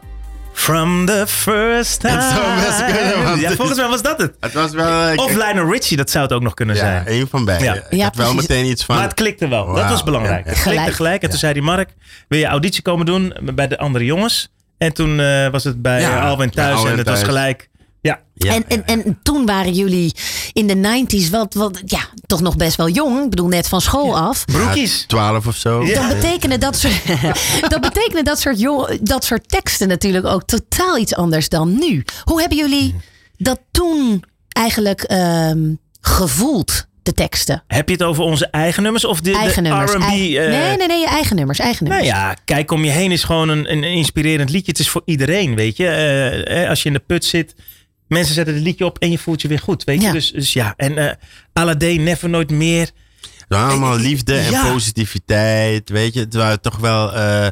From 0.52 1.06
the 1.06 1.24
first 1.26 2.00
time. 2.00 2.14
Het 2.14 2.32
zou 2.32 2.54
best 2.60 2.96
kunnen, 2.98 3.24
want- 3.24 3.40
Ja, 3.40 3.50
volgens 3.50 3.78
mij 3.78 3.88
was 3.88 4.02
dat 4.02 4.18
het. 4.18 4.32
Het 4.40 4.52
was 4.52 4.70
wel... 4.72 5.08
eh, 5.08 5.24
Of 5.24 5.32
Lionel 5.34 5.70
Richie, 5.72 5.96
dat 5.96 6.10
zou 6.10 6.24
het 6.24 6.32
ook 6.32 6.42
nog 6.42 6.54
kunnen 6.54 6.74
Ja, 6.74 6.80
zijn. 6.80 7.06
één 7.06 7.28
van 7.28 7.44
beide. 7.44 7.64
Ja. 7.64 7.74
Ik 7.74 7.82
Ja, 7.90 8.04
had 8.04 8.16
wel 8.16 8.34
meteen 8.34 8.66
iets 8.66 8.84
van... 8.84 8.94
Maar 8.94 9.04
het 9.04 9.14
klikte 9.14 9.48
wel. 9.48 9.74
Dat 9.74 9.88
was 9.88 10.02
belangrijk. 10.02 10.44
Ja, 10.44 10.50
Het 10.52 10.62
klikte 10.62 10.92
gelijk. 10.92 11.22
En 11.22 11.30
toen 11.30 11.38
zei 11.38 11.52
die 11.52 11.62
Mark, 11.62 11.88
wil 12.28 12.38
je 12.38 12.46
auditie 12.46 12.82
komen 12.82 13.06
doen 13.06 13.34
bij 13.54 13.68
de 13.68 13.78
andere 13.78 14.04
jongens? 14.04 14.48
En 14.78 14.94
toen 14.94 15.20
eh, 15.20 15.50
was 15.50 15.64
het 15.64 15.82
bij 15.82 16.00
Ja, 16.00 16.28
Alwin 16.28 16.50
thuis 16.50 16.76
Alwin 16.76 16.92
en 16.92 16.98
het 16.98 17.08
was 17.08 17.22
gelijk... 17.22 17.68
Ja, 18.00 18.20
Ja, 18.34 18.52
en, 18.52 18.64
en, 18.68 18.84
en 18.86 19.18
toen 19.22 19.46
waren 19.46 19.72
jullie 19.72 20.14
in 20.52 20.66
de 20.66 21.04
90s 21.06 21.30
wat, 21.30 21.54
wat, 21.54 21.82
ja, 21.84 22.00
toch 22.26 22.40
nog 22.40 22.56
best 22.56 22.76
wel 22.76 22.88
jong. 22.88 23.24
Ik 23.24 23.30
bedoel, 23.30 23.48
net 23.48 23.68
van 23.68 23.80
school 23.80 24.18
af. 24.18 24.44
broekies. 24.44 25.04
12 25.06 25.46
of 25.46 25.56
zo. 25.56 25.84
Ja. 25.84 25.94
Dan 25.94 26.08
betekenen 26.08 26.60
dat 26.60 26.76
soort, 26.76 27.02
dat 27.72 27.80
betekenen 27.80 28.24
dat 28.24 28.40
soort, 28.40 28.60
jong, 28.60 28.98
dat 29.00 29.24
soort 29.24 29.48
teksten 29.48 29.88
natuurlijk 29.88 30.26
ook 30.26 30.42
totaal 30.44 30.98
iets 30.98 31.14
anders 31.14 31.48
dan 31.48 31.78
nu. 31.78 32.04
Hoe 32.24 32.40
hebben 32.40 32.58
jullie 32.58 32.94
dat 33.36 33.60
toen 33.70 34.24
eigenlijk 34.48 35.02
ehm, 35.02 35.74
gevoeld, 36.00 36.85
de 37.06 37.12
teksten? 37.12 37.62
Heb 37.66 37.88
je 37.88 37.94
het 37.94 38.02
over 38.02 38.22
onze 38.24 38.46
eigen 38.50 38.82
nummers 38.82 39.04
of 39.04 39.20
de, 39.20 39.32
eigen 39.36 39.62
de 39.62 39.68
nummers. 39.68 39.92
R&B? 39.92 40.00
Eigen- 40.02 40.44
eh, 40.44 40.50
nee, 40.50 40.76
nee, 40.76 40.86
nee, 40.86 40.98
je 41.00 41.06
eigen 41.08 41.36
nummers. 41.36 41.58
Eigen 41.58 41.84
Nou 41.86 41.96
nummers. 42.02 42.18
ja, 42.20 42.36
kijk 42.44 42.70
om 42.70 42.84
je 42.84 42.90
heen 42.90 43.12
is 43.12 43.24
gewoon 43.24 43.48
een, 43.48 43.72
een 43.72 43.84
inspirerend 43.84 44.50
liedje. 44.50 44.70
Het 44.70 44.80
is 44.80 44.88
voor 44.88 45.02
iedereen, 45.04 45.54
weet 45.54 45.76
je. 45.76 45.86
Eh, 45.88 46.62
eh, 46.62 46.68
als 46.68 46.82
je 46.82 46.88
in 46.88 46.94
de 46.94 47.02
put 47.06 47.24
zit, 47.24 47.54
mensen 48.08 48.34
zetten 48.34 48.54
het 48.54 48.62
liedje 48.62 48.84
op 48.84 48.98
en 48.98 49.10
je 49.10 49.18
voelt 49.18 49.42
je 49.42 49.48
weer 49.48 49.58
goed, 49.58 49.84
weet 49.84 50.00
je. 50.00 50.06
Ja. 50.06 50.12
Dus, 50.12 50.32
dus 50.32 50.52
ja, 50.52 50.74
en 50.76 50.98
eh 50.98 51.12
Aladdin, 51.52 52.02
Never 52.02 52.28
Nooit 52.28 52.50
Meer. 52.50 52.90
Allemaal 53.48 53.96
liefde 53.96 54.36
en 54.38 54.50
Ja. 54.50 54.72
positiviteit. 54.72 55.90
Weet 55.90 56.14
je, 56.14 56.20
het 56.20 56.34
waren 56.34 56.60
toch 56.60 56.76
wel 56.78 57.12
eh, 57.14 57.46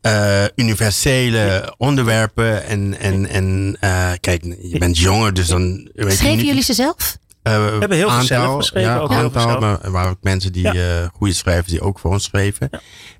eh, 0.00 0.44
universele 0.56 1.74
onderwerpen. 1.78 2.66
En, 2.66 2.98
en, 3.00 3.26
en 3.28 3.76
eh, 3.80 4.10
kijk, 4.20 4.44
je 4.62 4.78
bent 4.78 4.98
jonger, 4.98 5.34
dus 5.34 5.46
dan. 5.46 5.90
Weet 5.94 6.12
Schreven 6.16 6.44
jullie 6.44 6.62
ze 6.62 6.72
zelf? 6.74 7.16
Eh, 7.46 7.64
We 7.64 7.70
hebben 7.78 7.90
heel 7.96 8.08
veel 8.08 8.08
aantal, 8.18 8.26
zelf 8.26 8.56
geschreven, 8.56 8.90
Ja, 8.90 8.98
ook 8.98 9.10
heel 9.10 9.30
veel 9.30 9.40
aantal, 9.40 9.60
zelf. 9.60 9.82
maar 9.82 9.90
waren 9.90 10.10
ook 10.10 10.22
mensen 10.22 10.52
die 10.52 10.62
Ja. 10.62 10.72
eh, 11.02 11.08
goede 11.14 11.32
schrijvers 11.34 11.66
die 11.68 11.80
ook 11.80 11.98
voor 11.98 12.10
ons 12.10 12.24
schreven. 12.24 12.70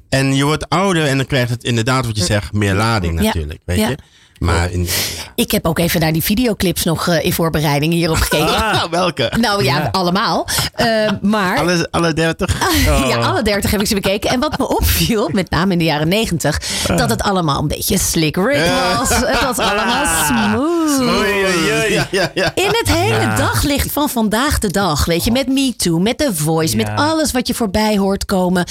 En 0.08 0.34
je 0.34 0.44
wordt 0.44 0.68
ouder 0.68 1.04
en 1.06 1.16
dan 1.16 1.26
krijgt 1.26 1.50
het 1.50 1.64
inderdaad 1.64 2.06
wat 2.06 2.16
je 2.16 2.24
zegt, 2.24 2.52
meer 2.52 2.74
lading 2.74 3.20
natuurlijk. 3.20 3.60
Weet 3.64 3.78
Ja. 3.78 3.88
je? 3.88 3.96
Maar 4.38 4.70
in, 4.70 4.88
Ik 5.34 5.50
heb 5.50 5.66
ook 5.66 5.78
even 5.78 6.00
naar 6.00 6.12
die 6.12 6.22
videoclips 6.22 6.84
nog 6.84 7.08
eh, 7.08 7.24
in 7.24 7.32
voorbereiding 7.32 7.92
hierop 7.92 8.16
gekeken. 8.16 8.54
Ah, 8.56 8.84
welke? 8.90 9.32
Nou 9.40 9.64
ja, 9.64 9.78
Ja. 9.78 9.88
allemaal. 9.92 10.46
Eh, 10.72 11.10
maar 11.22 11.58
alle, 11.58 11.88
alle 11.90 12.12
30? 12.12 12.58
ja, 13.08 13.16
alle 13.16 13.42
30 13.42 13.70
heb 13.70 13.80
ik 13.80 13.86
ze 13.86 13.94
bekeken. 13.94 14.30
En 14.30 14.40
wat 14.40 14.58
me 14.58 14.68
opviel, 14.68 15.28
met 15.32 15.50
name 15.50 15.72
in 15.72 15.78
de 15.78 15.84
jaren 15.84 16.08
90, 16.08 16.60
dat 16.96 17.10
het 17.10 17.22
allemaal 17.22 17.60
een 17.60 17.68
beetje 17.68 17.98
slick 17.98 18.36
Rick 18.36 18.70
was. 18.96 19.08
Het 19.08 19.40
was 19.42 19.58
allemaal 19.58 20.06
smooth. 20.26 21.24
Ja, 21.88 22.06
ja, 22.10 22.30
ja. 22.34 22.52
In 22.54 22.68
het 22.68 22.92
hele 22.92 23.20
Ja. 23.20 23.36
daglicht 23.36 23.92
van 23.92 24.08
vandaag 24.08 24.58
de 24.58 24.70
dag, 24.70 25.04
weet 25.04 25.24
je, 25.24 25.30
met 25.32 25.48
Me 25.48 25.74
Too, 25.76 25.98
met 25.98 26.18
The 26.18 26.34
Voice, 26.34 26.76
met 26.76 26.90
alles 26.96 27.32
wat 27.32 27.46
je 27.46 27.54
voorbij 27.54 27.96
hoort 27.98 28.24
komen. 28.24 28.64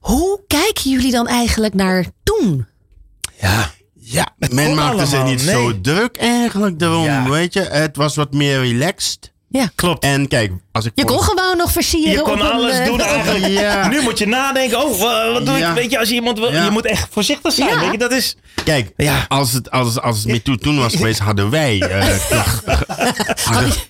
Hoe 0.00 0.40
kijken 0.46 0.90
jullie 0.90 1.10
dan 1.12 1.26
eigenlijk 1.26 1.74
naar 1.74 2.04
toen? 2.22 2.66
Ja, 3.40 3.70
men 4.48 4.64
kon 4.66 4.74
maakte 4.74 5.06
zich 5.06 5.24
niet 5.24 5.44
nee. 5.44 5.54
zo 5.54 5.80
druk 5.80 6.16
eigenlijk 6.16 6.78
daarom, 6.78 7.30
weet 7.30 7.52
je. 7.52 7.60
Het 7.60 7.96
was 7.96 8.16
wat 8.16 8.32
meer 8.32 8.60
relaxed. 8.60 9.34
Ja. 9.48 9.70
Klopt. 9.74 10.04
En 10.04 10.28
kijk, 10.28 10.52
als 10.72 10.84
ik... 10.84 10.92
Je 10.94 11.04
kon 11.04 11.20
gewoon 11.22 11.56
nog 11.56 11.72
versieren. 11.72 12.12
Je 12.12 12.20
kon 12.22 12.40
een, 12.40 12.50
alles 12.52 12.78
eh, 12.78 12.84
doen 12.84 13.00
eigenlijk. 13.12 13.46
Ja. 13.46 13.88
Nu 13.88 14.02
moet 14.02 14.18
je 14.18 14.26
nadenken. 14.26 14.84
Oh, 14.84 15.00
wa- 15.00 15.32
wat 15.32 15.46
doe 15.46 15.58
Ja. 15.58 15.68
ik? 15.68 15.74
Weet 15.74 15.90
je, 15.90 15.98
als 15.98 16.08
je 16.08 16.14
iemand 16.14 16.38
wil, 16.38 16.52
Ja. 16.52 16.64
je 16.64 16.70
moet 16.70 16.84
echt 16.86 17.08
voorzichtig 17.10 17.52
zijn. 17.52 17.68
Ja. 17.68 17.80
Weet 17.80 17.90
je, 17.92 17.98
dat 17.98 18.12
is. 18.12 18.36
Kijk, 18.64 18.92
als 19.28 19.52
het, 19.52 19.70
als, 19.70 20.00
als 20.00 20.18
het 20.18 20.26
MeToo 20.26 20.54
toen 20.56 20.78
was 20.78 20.94
geweest, 20.96 21.18
hadden 21.20 21.50
wij... 21.50 21.78
eh, 21.80 22.08
toch- 22.30 22.62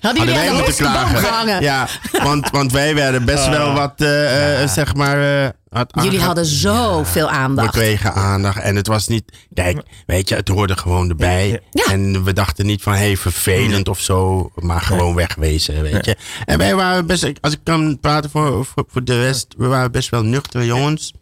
hadden, 0.02 0.48
hoogste 0.56 0.82
boom 0.82 1.14
gehangen? 1.16 1.62
Ja, 1.62 1.88
want, 2.22 2.50
want 2.50 2.72
wij 2.72 2.94
werden 2.94 3.24
best 3.24 3.48
wel 3.48 3.72
wat, 3.72 3.92
eh, 3.96 4.62
eh, 4.62 4.68
zeg 4.68 4.94
maar... 4.94 5.52
had 5.68 5.92
Jullie 6.02 6.20
hadden 6.20 6.46
zoveel 6.46 7.26
We 7.26 7.30
aandacht. 7.32 7.72
kregen 7.72 8.14
aandacht 8.14 8.58
en 8.60 8.76
het 8.76 8.86
was 8.86 9.08
niet... 9.08 9.32
Kijk, 9.54 9.82
weet 10.06 10.28
je, 10.28 10.34
het 10.34 10.48
hoorde 10.48 10.76
gewoon 10.76 11.08
erbij. 11.08 11.60
En 11.90 12.24
we 12.24 12.32
dachten 12.32 12.66
niet 12.66 12.82
van, 12.82 12.92
hé, 12.92 12.98
hey, 12.98 13.16
vervelend 13.16 13.88
of 13.88 14.00
zo. 14.00 14.50
Maar 14.54 14.80
gewoon 14.80 15.14
wegwezen, 15.14 15.82
weet 15.82 16.04
je. 16.04 16.16
En 16.44 16.58
wij 16.58 16.74
waren 16.74 17.06
best... 17.06 17.32
Als 17.40 17.52
ik 17.52 17.60
kan 17.62 17.98
praten 18.00 18.30
voor, 18.30 18.64
voor, 18.64 18.84
voor 18.88 19.04
de 19.04 19.20
rest... 19.22 19.54
We 19.58 19.66
waren 19.66 19.92
best 19.92 20.08
wel 20.08 20.22
nuchtere 20.22 20.64
jongens. 20.66 21.12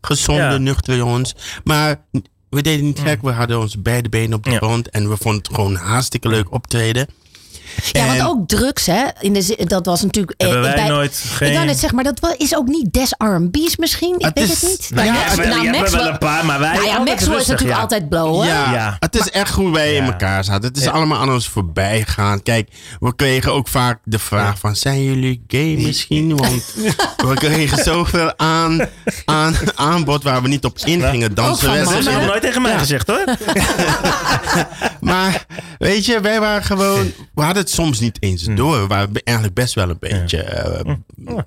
Gezonde, 0.00 0.42
Ja. 0.42 0.56
nuchtere 0.58 0.96
jongens. 0.96 1.34
Maar 1.64 2.00
we 2.50 2.62
deden 2.62 2.84
niet 2.84 2.98
gek. 3.00 3.22
We 3.22 3.30
hadden 3.30 3.58
onze 3.60 3.78
beide 3.80 4.08
benen 4.08 4.36
op 4.36 4.44
de 4.44 4.56
grond. 4.56 4.90
En 4.90 5.08
we 5.08 5.16
vonden 5.16 5.42
het 5.42 5.54
gewoon 5.54 5.74
hartstikke 5.74 6.28
leuk 6.28 6.52
optreden. 6.52 7.06
Ja, 7.92 8.06
want 8.06 8.22
ook 8.22 8.48
drugs, 8.48 8.86
hè? 8.86 9.04
In 9.20 9.32
de, 9.32 9.42
zin- 9.42 9.56
dat 9.66 9.86
was 9.86 10.02
natuurlijk. 10.02 10.34
Hebben 10.42 10.60
wij 10.62 10.74
bij- 10.74 10.88
nooit 10.88 11.20
Ik 11.24 11.30
geen- 11.30 11.52
wou 11.52 11.64
net 11.66 11.78
zeggen, 11.78 11.94
maar 12.02 12.14
dat 12.14 12.34
is 12.38 12.56
ook 12.56 12.66
niet 12.66 12.92
des 12.92 13.14
R&B's 13.18 13.76
misschien. 13.76 14.14
Ik 14.18 14.30
weet 14.34 14.44
is- 14.50 14.60
het 14.60 14.62
niet. 14.70 14.86
Ja, 14.94 14.94
Nou, 15.04 15.06
het- 15.16 15.36
Max- 15.36 15.48
je 15.62 15.70
nou, 15.70 15.84
er 15.84 15.90
wel 15.90 16.06
een 16.08 16.18
paar, 16.18 16.44
maar 16.44 16.58
wij 16.58 16.72
Nou 16.72 16.84
ja, 16.84 16.96
altijd 16.96 17.08
Maxwell 17.16 17.40
is 17.40 17.46
natuurlijk 17.46 17.76
ja. 17.76 17.82
altijd 17.82 18.08
blowen. 18.08 18.46
Ja, 18.46 18.72
Ja. 18.72 18.96
het 18.98 19.14
is 19.16 19.30
echt 19.30 19.54
hoe 19.54 19.72
wij 19.72 19.94
in 19.94 20.04
elkaar 20.04 20.44
zaten. 20.44 20.68
Het 20.68 20.76
is 20.76 20.86
allemaal 20.88 21.18
aan 21.20 21.32
ons 21.32 21.48
voorbij 21.48 22.02
gegaan. 22.02 22.42
Kijk, 22.42 22.68
we 23.00 23.14
kregen 23.16 23.52
ook 23.52 23.68
vaak 23.68 23.98
de 24.04 24.18
vraag 24.18 24.58
van... 24.58 24.76
zijn 24.76 25.04
jullie 25.04 25.44
gay 25.48 25.76
misschien? 25.78 26.36
Want 26.36 26.74
we 27.16 27.34
kregen 27.34 27.84
zoveel 27.84 28.32
aan, 28.38 28.80
aan, 29.24 29.54
aanbod 29.74 30.22
waar 30.22 30.42
we 30.42 30.48
niet 30.48 30.64
op 30.64 30.78
in 30.84 31.02
gingen 31.02 31.34
dansen. 31.34 31.66
Dat 31.66 31.72
We- 31.74 31.78
hebben 31.90 32.02
ze 32.02 32.10
nog 32.18 32.26
nooit 32.26 32.42
tegen 32.42 32.62
mij 32.62 32.72
Ja. 32.72 32.78
gezegd 32.78 33.06
hoor. 33.06 33.24
Maar 35.00 35.44
weet 35.78 36.04
je, 36.06 36.20
wij 36.20 36.40
waren 36.40 36.62
gewoon... 36.64 37.12
We 37.34 37.42
hadden 37.42 37.57
het 37.58 37.70
soms 37.70 38.00
niet 38.00 38.16
eens 38.20 38.44
Hm. 38.46 38.54
door. 38.54 38.80
We 38.80 38.86
waren 38.86 39.12
be- 39.12 39.20
eigenlijk 39.24 39.56
best 39.56 39.74
wel 39.74 39.88
een 39.90 39.96
beetje... 40.00 40.42
eh, 40.42 40.94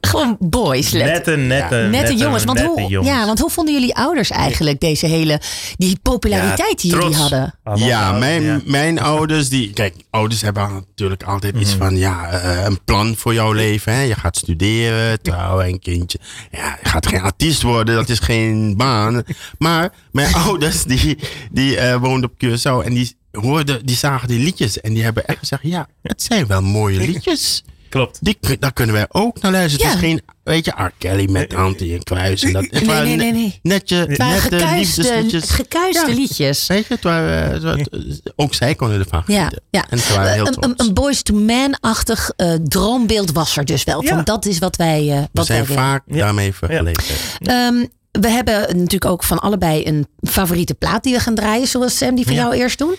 Gewoon 0.02 0.38
boys. 0.40 0.90
let- 0.92 1.06
Nette, 1.06 1.32
nette, 1.32 1.76
Nette, 1.76 1.76
nette, 1.98 2.16
jongens. 2.16 2.44
Want 2.44 2.58
nette 2.58 2.72
hoe, 2.82 2.90
jongens. 2.90 3.10
Ja, 3.14 3.26
want 3.26 3.40
hoe 3.40 3.50
vonden 3.50 3.74
jullie 3.74 3.96
ouders 3.96 4.30
eigenlijk 4.30 4.80
deze 4.80 5.06
hele 5.06 5.42
die 5.78 6.00
populariteit 6.02 6.82
die 6.82 6.92
jullie 6.92 7.16
hadden? 7.16 7.54
Ja, 7.76 8.12
mijn, 8.12 8.62
mijn 8.66 9.00
ouders, 9.00 9.50
die. 9.50 9.74
Kijk, 9.74 9.96
ouders 10.10 10.42
hebben 10.42 10.74
natuurlijk 10.74 11.24
altijd 11.24 11.56
iets 11.58 11.74
van. 11.74 11.98
Ja, 11.98 12.30
eh, 12.30 12.64
een 12.66 12.84
plan 12.84 13.16
voor 13.18 13.34
jouw 13.34 13.52
leven. 13.52 13.94
Hè? 13.94 14.02
Je 14.02 14.16
gaat 14.16 14.38
studeren, 14.38 15.22
trouwen, 15.22 15.66
een 15.68 15.80
kindje. 15.80 16.20
Ja, 16.52 16.78
je 16.84 16.90
gaat 16.90 17.08
geen 17.08 17.22
artiest 17.22 17.62
worden, 17.62 17.96
dat 17.96 18.10
is 18.10 18.20
geen 18.20 18.78
baan. 18.78 19.24
Maar 19.58 19.90
mijn 20.12 20.34
ouders, 20.46 20.84
die, 20.84 21.18
die 21.52 21.78
eh, 21.78 21.96
woonden 21.96 22.30
op 22.30 22.44
Curaçao 22.46 22.86
en 22.86 22.94
die 22.94 23.20
hoorden, 23.32 23.86
die 23.86 23.96
zagen 23.96 24.28
die 24.28 24.40
liedjes. 24.40 24.82
En 24.82 24.94
die 24.94 25.04
hebben 25.04 25.26
echt 25.28 25.40
gezegd: 25.40 25.62
ja, 25.64 25.88
het 26.02 26.22
zijn 26.24 26.48
wel 26.48 26.62
mooie 26.62 26.98
liedjes. 27.00 27.64
Klopt. 27.90 28.18
Die, 28.22 28.38
daar 28.60 28.74
kunnen 28.74 28.96
wij 28.96 29.06
ook 29.10 29.42
naar 29.42 29.52
luisteren. 29.52 29.88
Het 29.88 30.00
Ja. 30.00 30.02
is 30.02 30.10
geen, 30.10 30.22
weet 30.44 30.66
je, 30.66 30.72
R. 30.72 30.92
Kelly 30.98 31.30
met 31.32 31.54
Antie 31.54 31.94
en 31.94 32.04
Kruis. 32.04 32.44
En 32.44 32.54
dat, 32.54 32.64
het 32.70 32.86
Nee, 32.86 33.02
nee, 33.02 33.16
nee, 33.16 33.32
ne- 33.32 33.60
nee. 33.62 33.80
Het 33.84 34.18
waren 34.18 34.34
nette 34.34 34.58
gekuiste, 34.58 35.02
liefdesliedjes. 35.02 35.50
gekuiste 35.50 36.08
Ja. 36.10 36.16
liedjes. 36.16 36.68
Weet 36.68 36.88
je, 36.88 36.94
het 36.94 37.04
waren, 37.04 37.52
het 37.52 37.64
waren- 37.64 37.88
ook 38.36 38.54
zij 38.54 38.76
konden 38.76 39.00
ervan 39.00 39.24
Ja, 39.28 39.36
genieten. 39.36 39.62
ja. 39.70 39.86
En 39.90 40.00
ze 40.00 40.14
waren 40.14 40.34
heel 40.34 40.46
een, 40.48 40.52
trots. 40.54 40.68
een, 40.68 40.88
een 40.88 40.94
boys 40.94 41.22
to 41.22 41.34
man-achtig 41.36 42.32
eh, 42.36 42.54
droombeeld 42.54 43.32
was 43.32 43.58
er 43.58 43.66
dus 43.66 43.84
wel. 43.84 44.04
Ja. 44.04 44.10
Van 44.16 44.24
dat 44.24 44.46
is 44.46 44.58
wat 44.60 44.76
wij. 44.76 45.10
eh 45.12 45.18
We 45.22 45.28
wat 45.34 45.46
zijn 45.46 45.58
wij 45.60 45.68
willen. 45.68 45.84
vaak 45.84 46.04
daarmee 46.06 46.54
vergeleken. 46.54 47.04
Ehm, 47.40 47.86
we 48.12 48.30
hebben 48.30 48.62
natuurlijk 48.62 49.06
ook 49.06 49.24
van 49.24 49.40
allebei 49.40 49.86
een 49.86 50.08
favoriete 50.22 50.74
plaat 50.74 51.04
die 51.04 51.14
we 51.14 51.20
gaan 51.20 51.36
draaien. 51.36 51.68
Zullen 51.68 51.88
we 51.88 51.94
Sam 51.94 52.16
die 52.16 52.26
van 52.26 52.34
jou 52.34 52.56
eerst 52.56 52.78
doen? 52.78 52.96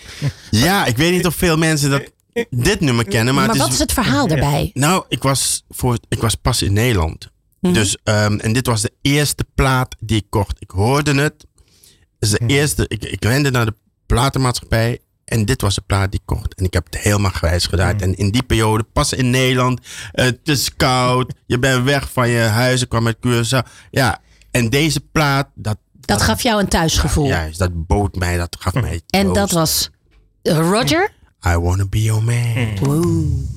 Ja, 0.49 0.85
ik 0.85 0.97
weet 0.97 1.11
niet 1.11 1.25
of 1.25 1.35
veel 1.35 1.57
mensen 1.57 1.89
dat, 1.89 2.11
dit 2.49 2.79
nummer 2.79 3.05
kennen. 3.05 3.35
Maar, 3.35 3.47
Maar, 3.47 3.57
wat 3.57 3.71
is 3.71 3.79
het 3.79 3.93
verhaal 3.93 4.27
daarbij? 4.27 4.71
Nou, 4.73 5.05
ik 5.09 5.23
was, 5.23 5.63
voor, 5.69 5.97
ik 6.07 6.21
was 6.21 6.35
pas 6.35 6.61
in 6.61 6.73
Nederland. 6.73 7.31
Mhm. 7.59 7.73
Dus, 7.73 7.97
ehm, 8.03 8.37
en 8.37 8.53
dit 8.53 8.67
was 8.67 8.81
de 8.81 8.91
eerste 9.01 9.45
plaat 9.55 9.95
die 9.99 10.17
ik 10.17 10.25
kocht. 10.29 10.55
Ik 10.59 10.69
hoorde 10.69 11.21
het. 11.21 11.45
De 12.19 12.39
eerste. 12.47 12.85
Ik, 12.87 13.03
ik 13.03 13.23
rende 13.23 13.51
naar 13.51 13.65
de 13.65 13.75
platenmaatschappij. 14.05 14.99
En 15.25 15.45
dit 15.45 15.61
was 15.61 15.75
de 15.75 15.83
plaat 15.85 16.11
die 16.11 16.19
ik 16.19 16.25
kocht. 16.25 16.53
En 16.53 16.65
ik 16.65 16.73
heb 16.73 16.85
het 16.85 16.97
helemaal 16.97 17.31
grijs 17.31 17.65
gedraaid. 17.65 18.01
En 18.01 18.15
in 18.15 18.31
die 18.31 18.43
periode, 18.43 18.83
pas 18.83 19.13
in 19.13 19.29
Nederland. 19.29 19.79
Het 20.11 20.39
is 20.43 20.75
koud. 20.75 21.33
Je 21.45 21.59
bent 21.59 21.83
weg 21.83 22.11
van 22.11 22.29
je 22.29 22.39
huis. 22.39 22.81
Ik 22.81 22.89
kwam 22.89 23.07
uit 23.07 23.17
Curaçao. 23.17 23.67
Ja, 23.91 24.21
en 24.53 24.69
deze 24.69 24.99
plaat, 25.11 25.47
dat, 25.53 25.77
Dat 25.99 26.21
gaf 26.21 26.41
jou 26.41 26.59
een 26.61 26.67
thuisgevoel. 26.67 27.25
juist, 27.27 27.59
dat 27.59 27.87
bood 27.87 28.15
mij, 28.15 28.37
dat 28.37 28.55
gaf 28.59 28.73
mij 28.73 29.01
en 29.07 29.33
dat 29.33 29.51
was 29.51 29.89
eh, 30.41 30.57
Roger. 30.57 31.11
I 31.47 31.57
wanna 31.57 31.85
be 31.89 32.01
your 32.01 32.23
man. 32.23 33.47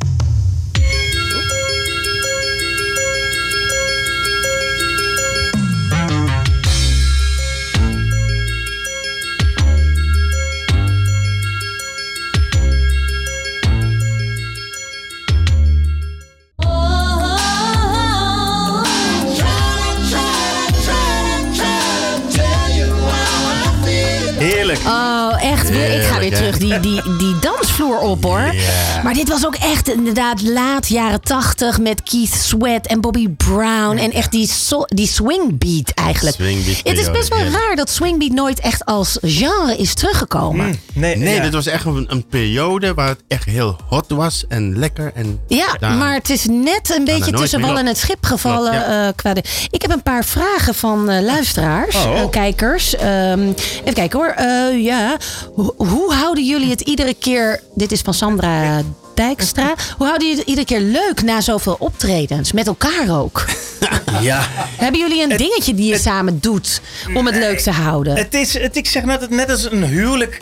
Heerlijk. 24.67 24.87
Oh, 24.89 25.43
echt 25.53 25.69
weer. 25.71 25.91
Ik 25.95 26.03
ga 26.03 26.19
weer 26.19 26.31
hè? 26.31 26.37
terug 26.37 26.59
die, 26.59 26.81
die, 26.81 27.03
die 27.19 27.39
dansvloer 27.41 27.99
op 27.99 28.23
hoor. 28.25 28.55
Maar 29.03 29.15
dit 29.15 29.29
was 29.29 29.47
ook 29.47 29.55
echt 29.55 29.89
inderdaad 29.89 30.43
laat 30.43 30.89
jaren 30.89 31.21
tachtig 31.21 31.79
met 31.79 32.03
Keith 32.03 32.33
Sweat 32.35 32.87
en 32.87 33.01
Bobby 33.01 33.29
Brown. 33.29 33.97
En 33.97 34.13
echt 34.13 34.31
die, 34.31 34.47
so- 34.49 34.85
die 34.87 35.07
swingbeat 35.07 35.91
eigenlijk. 35.95 36.37
Swingbeat 36.37 36.77
Het 36.85 36.99
is 36.99 37.11
best 37.11 37.29
wel 37.29 37.39
raar 37.39 37.77
dat 37.77 37.91
swingbeat 37.91 38.33
nooit 38.33 38.61
echt 38.61 38.85
als 38.85 39.19
genre 39.23 39.77
is 39.77 39.95
teruggekomen. 39.95 40.67
Mm, 40.67 40.79
Nee, 40.95 41.17
Nee, 41.17 41.35
ja. 41.35 41.43
dit 41.43 41.53
was 41.53 41.67
echt 41.67 41.85
een, 41.85 42.07
een 42.09 42.27
periode 42.27 42.95
waar 42.95 43.09
het 43.09 43.23
echt 43.29 43.45
heel 43.45 43.77
hot 43.89 44.05
was 44.09 44.45
en 44.49 44.79
lekker. 44.79 45.11
En 45.15 45.41
Ja, 45.49 45.67
daar- 45.81 45.93
maar 45.97 46.15
het 46.15 46.31
is 46.31 46.45
net 46.51 46.95
een 46.97 47.05
beetje 47.05 47.33
tussen 47.33 47.61
wal 47.61 47.79
en 47.79 47.87
het 47.87 47.99
schip 47.99 48.25
gevallen. 48.25 48.71
Klopt, 48.71 48.87
ja. 48.87 49.07
eh, 49.07 49.13
qua 49.17 49.35
de... 49.35 49.43
Ik 49.71 49.83
heb 49.83 49.91
een 49.91 50.03
paar 50.03 50.25
vragen 50.25 50.75
van 50.75 51.11
eh, 51.11 51.23
luisteraars, 51.25 51.95
Oh. 51.97 52.19
eh, 52.21 52.31
kijkers. 52.31 52.97
Ehm, 52.97 53.41
even 53.81 53.95
kijken 53.95 54.19
hoor. 54.19 54.29
Eh, 54.57 54.85
ja. 54.85 55.17
Ho- 55.55 55.75
hoe 55.77 56.13
houden 56.15 56.45
jullie 56.45 56.71
het 56.71 56.81
iedere 56.81 57.15
keer... 57.15 57.61
Dit 57.75 57.93
is 57.93 58.01
van 58.01 58.15
Sandra 58.15 58.83
Dijkstra. 59.15 59.75
Hoe 59.97 60.07
houden 60.07 60.27
jullie 60.29 60.41
het 60.41 60.49
iedere 60.49 60.67
keer 60.67 60.81
leuk 60.81 61.23
na 61.23 61.41
zoveel 61.41 61.77
optredens? 61.79 62.53
Met 62.53 62.67
elkaar 62.67 63.21
ook. 63.21 63.45
Ja. 64.21 64.47
Hebben 64.77 65.01
jullie 65.01 65.23
een 65.23 65.37
dingetje 65.37 65.75
die 65.75 65.91
je 65.91 65.99
samen 65.99 66.39
doet 66.41 66.81
om 67.15 67.27
het 67.27 67.35
leuk 67.37 67.59
te 67.61 67.71
houden? 67.71 68.17
Het 68.17 68.35
is, 68.35 68.59
het, 68.59 68.77
ik 68.77 68.87
zeg 68.87 69.05
net, 69.05 69.21
het 69.21 69.31
net 69.31 69.51
als 69.51 69.71
een 69.71 69.85
huwelijk. 69.85 70.41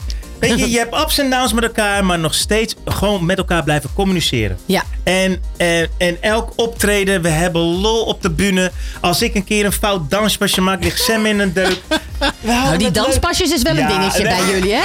Weet 0.48 0.58
je, 0.58 0.70
je 0.70 0.78
hebt 0.78 0.94
ups 1.00 1.18
en 1.18 1.30
downs 1.30 1.52
met 1.52 1.64
elkaar, 1.64 2.04
maar 2.04 2.18
nog 2.18 2.34
steeds 2.34 2.74
gewoon 2.84 3.24
met 3.26 3.38
elkaar 3.38 3.62
blijven 3.64 3.90
communiceren. 3.94 4.58
Ja. 4.66 4.82
En, 5.04 5.42
en, 5.56 5.88
en 5.98 6.16
elk 6.22 6.52
optreden, 6.56 7.22
we 7.22 7.28
hebben 7.28 7.60
lol 7.62 8.02
op 8.04 8.22
de 8.22 8.30
bühne. 8.30 8.72
Als 9.00 9.22
ik 9.22 9.34
een 9.34 9.44
keer 9.44 9.64
een 9.64 9.72
fout 9.72 10.10
danspasje 10.10 10.60
maak, 10.60 10.82
ligt 10.84 11.00
Sam 11.02 11.26
in 11.26 11.38
een 11.38 11.52
deuk. 11.52 11.78
Nou, 12.40 12.70
die 12.76 12.86
leuk. 12.86 12.94
danspasjes 12.94 13.52
is 13.52 13.62
wel 13.62 13.72
een 13.72 13.78
Ja, 13.78 13.88
dingetje 13.88 14.22
nee. 14.22 14.36
bij 14.36 14.54
jullie, 14.54 14.74
hè? 14.74 14.82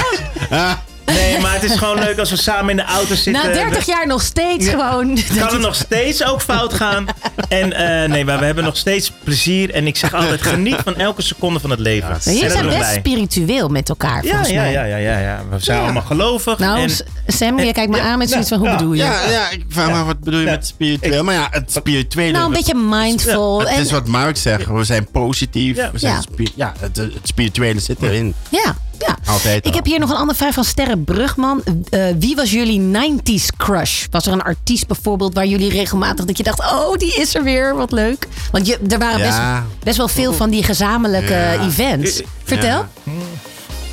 Nee, 1.06 1.40
maar 1.40 1.52
het 1.54 1.62
is 1.62 1.76
gewoon 1.76 1.98
leuk 1.98 2.18
als 2.18 2.30
we 2.30 2.36
samen 2.36 2.70
in 2.70 2.76
de 2.76 2.82
auto 2.82 3.14
zitten. 3.14 3.32
Na 3.32 3.42
30 3.52 3.86
jaar 3.86 4.06
nog 4.06 4.22
steeds 4.22 4.64
Ja. 4.66 4.70
gewoon. 4.70 5.18
Kan 5.38 5.48
het 5.48 5.60
nog 5.60 5.74
steeds 5.74 6.24
ook 6.24 6.42
fout 6.42 6.72
gaan. 6.74 7.06
En 7.48 7.72
eh, 7.72 8.08
nee, 8.08 8.24
maar 8.24 8.38
we 8.38 8.44
hebben 8.44 8.64
nog 8.64 8.76
steeds 8.76 9.12
plezier. 9.24 9.70
En 9.74 9.86
ik 9.86 9.96
zeg 9.96 10.14
altijd, 10.14 10.42
geniet 10.42 10.76
van 10.84 10.96
elke 10.96 11.22
seconde 11.22 11.60
van 11.60 11.70
het 11.70 11.78
leven. 11.78 12.08
Maar 12.08 12.20
En 12.24 12.34
Jullie 12.34 12.50
zijn 12.50 12.66
best 12.68 12.94
spiritueel 12.94 13.68
met 13.68 13.88
elkaar, 13.88 14.24
Ja, 14.24 14.28
volgens 14.28 14.48
ja, 14.50 14.62
mij. 14.62 14.72
ja, 14.72 14.84
ja, 14.84 14.96
ja, 14.96 15.18
ja. 15.18 15.42
We 15.50 15.58
zijn 15.58 15.78
Ja. 15.78 15.84
allemaal 15.84 16.02
gelovig. 16.02 16.58
Nou, 16.58 16.80
en, 16.82 16.90
Sam, 17.26 17.58
je 17.60 17.72
kijkt 17.72 17.90
me 17.90 18.00
aan 18.00 18.18
met 18.18 18.30
zoiets 18.30 18.48
van, 18.48 18.58
hoe 18.58 18.68
ja. 18.68 18.76
bedoel 18.76 18.92
je? 18.92 19.02
Ja, 19.02 19.30
ja, 19.30 19.50
ik 19.50 19.64
vraag 19.68 19.90
me 19.90 20.04
wat 20.04 20.20
bedoel 20.20 20.40
je 20.40 20.46
met 20.46 20.66
spiritueel? 20.66 21.24
Maar 21.24 21.34
ja, 21.34 21.48
het 21.50 21.72
spirituele... 21.72 22.32
Nou, 22.32 22.44
een 22.46 22.52
beetje 22.52 22.74
mindful. 22.74 23.60
Het 23.60 23.68
en, 23.68 23.80
is 23.80 23.90
wat 23.90 24.06
Mark 24.06 24.36
zegt, 24.36 24.66
we 24.66 24.84
zijn 24.84 25.06
positief. 25.10 25.76
We 25.76 25.98
zijn 25.98 26.14
Ja. 26.14 26.20
spi- 26.20 26.52
ja 26.54 26.72
het, 26.78 26.96
het 26.96 27.12
spirituele 27.22 27.80
zit 27.80 28.02
erin. 28.02 28.34
ja, 28.48 28.76
ja. 29.06 29.18
Altijd 29.32 29.66
Ik 29.66 29.74
heb 29.74 29.84
hier 29.84 29.98
nog 29.98 30.10
een 30.10 30.16
andere 30.16 30.38
vraag 30.38 30.54
van 30.54 30.64
Sterre 30.64 30.96
Brugman. 30.98 31.62
Eh, 31.90 32.04
wie 32.18 32.36
was 32.36 32.50
jullie 32.50 32.80
90s 32.80 33.46
crush? 33.56 34.04
Was 34.10 34.26
er 34.26 34.32
een 34.32 34.42
artiest 34.42 34.86
bijvoorbeeld 34.86 35.34
waar 35.34 35.46
jullie 35.46 35.70
regelmatig 35.70 36.24
dat 36.24 36.36
je 36.36 36.42
dacht, 36.42 36.58
oh, 36.60 36.96
die 36.96 37.14
is 37.14 37.34
er 37.34 37.42
weer, 37.42 37.74
wat 37.76 37.92
leuk. 37.92 38.28
Want 38.52 38.66
je, 38.66 38.78
er 38.88 38.98
waren 38.98 39.18
Ja. 39.18 39.26
best, 39.26 39.84
best 39.84 39.96
wel 39.96 40.08
veel 40.08 40.32
van 40.32 40.50
die 40.50 40.62
gezamenlijke 40.62 41.32
Ja. 41.32 41.60
events. 41.66 42.22
Vertel. 42.44 42.68
Ja. 42.78 43.12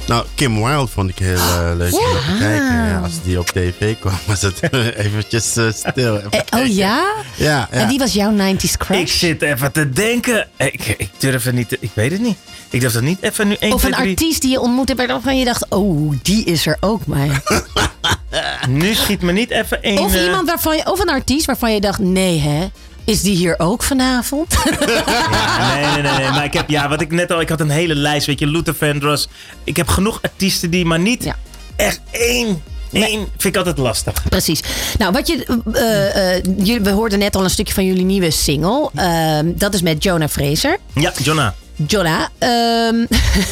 Nou, 0.08 0.26
Kim 0.36 0.64
Wilde 0.64 0.88
vond 0.88 1.10
ik 1.10 1.18
heel 1.20 1.36
eh, 1.36 1.72
leuk 1.76 1.94
om 1.94 2.00
te 2.00 2.36
kijken. 2.40 2.66
Ja, 2.88 3.00
als 3.04 3.14
die 3.24 3.40
op 3.40 3.48
tv 3.48 4.00
kwam, 4.00 4.14
was 4.26 4.42
het 4.42 4.60
eventjes 5.06 5.56
eh, 5.58 5.66
stil. 5.72 6.16
Even 6.18 6.32
Eh, 6.32 6.60
oh 6.62 6.68
ja? 6.68 6.74
Ja, 6.76 7.14
ja. 7.36 7.68
En 7.72 7.88
die 7.88 7.98
was 8.00 8.14
jouw 8.14 8.32
90s 8.36 8.78
crush? 8.78 9.00
Ik 9.00 9.08
zit 9.08 9.42
even 9.42 9.72
te 9.72 9.90
denken. 9.90 10.48
Ik, 10.58 10.86
ik 10.98 11.10
durf 11.18 11.44
het 11.44 11.54
niet. 11.54 11.70
te- 11.70 11.78
Ik 11.80 11.92
weet 11.94 12.12
het 12.12 12.22
niet. 12.22 12.38
Ik 12.70 12.82
durf 12.82 12.94
dat 12.94 13.02
niet 13.02 13.22
even 13.22 13.48
nu 13.48 13.56
1, 13.60 13.74
Of 13.74 13.80
2, 13.80 13.92
een 13.92 13.98
3. 13.98 14.10
artiest 14.10 14.42
die 14.42 14.52
je 14.52 14.60
ontmoet 14.60 14.88
hebt 14.88 15.08
waarvan 15.08 15.38
je 15.40 15.46
dacht, 15.46 15.66
oh, 15.70 16.14
die 16.22 16.44
is 16.46 16.66
er 16.66 16.78
ook 16.80 17.06
maar. 17.06 17.42
Nu 18.70 18.94
schiet 18.94 19.22
me 19.22 19.32
niet 19.32 19.50
even 19.52 19.84
één. 19.84 20.00
Of 20.00 20.16
iemand 20.16 20.48
waarvan 20.48 20.76
je, 20.76 20.92
of 20.92 21.00
een 21.00 21.10
artiest 21.10 21.46
waarvan 21.46 21.74
je 21.74 21.82
dacht, 21.82 22.00
nee 22.00 22.40
hè, 22.40 22.68
is 23.08 23.22
die 23.22 23.36
hier 23.36 23.56
ook 23.58 23.84
vanavond? 23.84 24.56
Ja, 25.58 25.76
nee, 25.76 25.86
nee, 25.86 26.02
nee, 26.02 26.12
nee. 26.20 26.30
Maar 26.30 26.44
ik 26.44 26.54
heb, 26.54 26.70
ja, 26.70 26.90
wat 26.90 27.02
ik 27.02 27.12
net 27.12 27.32
al, 27.32 27.42
ik 27.42 27.50
had 27.50 27.60
een 27.60 27.70
hele 27.70 27.96
lijst, 27.96 28.26
weet 28.26 28.40
je, 28.40 28.48
Luther 28.48 28.76
Vandross. 28.76 29.28
Ik 29.64 29.78
heb 29.78 29.88
genoeg 29.88 30.22
artiesten 30.22 30.70
die, 30.70 30.86
maar 30.86 31.00
niet 31.00 31.34
echt 31.76 32.02
één. 32.12 32.62
Één 32.92 33.28
vind 33.38 33.44
ik 33.44 33.58
altijd 33.58 33.78
lastig. 33.78 34.24
Precies. 34.30 34.60
Nou, 34.98 35.12
wat 35.12 35.28
je, 35.28 35.62
eh, 35.74 36.36
eh, 36.36 36.84
we 36.84 36.90
hoorden 36.90 37.20
net 37.20 37.36
al 37.36 37.44
een 37.44 37.50
stukje 37.50 37.74
van 37.74 37.86
jullie 37.86 38.06
nieuwe 38.06 38.32
single. 38.32 38.90
Ehm, 38.96 39.52
dat 39.56 39.74
is 39.74 39.82
met 39.82 40.04
Jonah 40.04 40.30
Fraser. 40.30 40.78
Ja, 40.94 41.14
Jonna. 41.88 42.30
Jonah. 42.40 42.88
ehm 42.90 43.06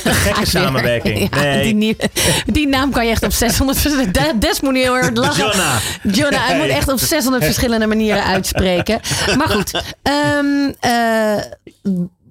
gekke 0.04 0.46
samenwerking. 0.58 1.30
Ja, 1.36 1.42
Nee. 1.42 1.64
die, 1.64 1.74
nieuwe- 1.74 2.10
die 2.46 2.68
naam 2.68 2.92
kan 2.92 3.06
je 3.06 3.12
echt 3.12 3.24
op 3.24 3.32
600 3.44 3.78
verschillende... 3.80 4.12
De- 4.20 4.38
Des 4.40 4.62
moet 4.62 4.76
heel 4.76 4.96
erg 4.98 5.10
lachen. 5.14 5.46
Jonah. 5.46 5.78
Jonah, 6.04 6.48
hij 6.48 6.58
moet 6.58 6.68
echt 6.68 6.88
op 6.92 7.00
600 7.00 7.44
verschillende 7.44 7.88
manieren 7.88 8.24
uitspreken. 8.24 9.00
Maar 9.38 9.50
goed. 9.50 9.72
ehm, 10.02 10.72
eh, 10.80 11.44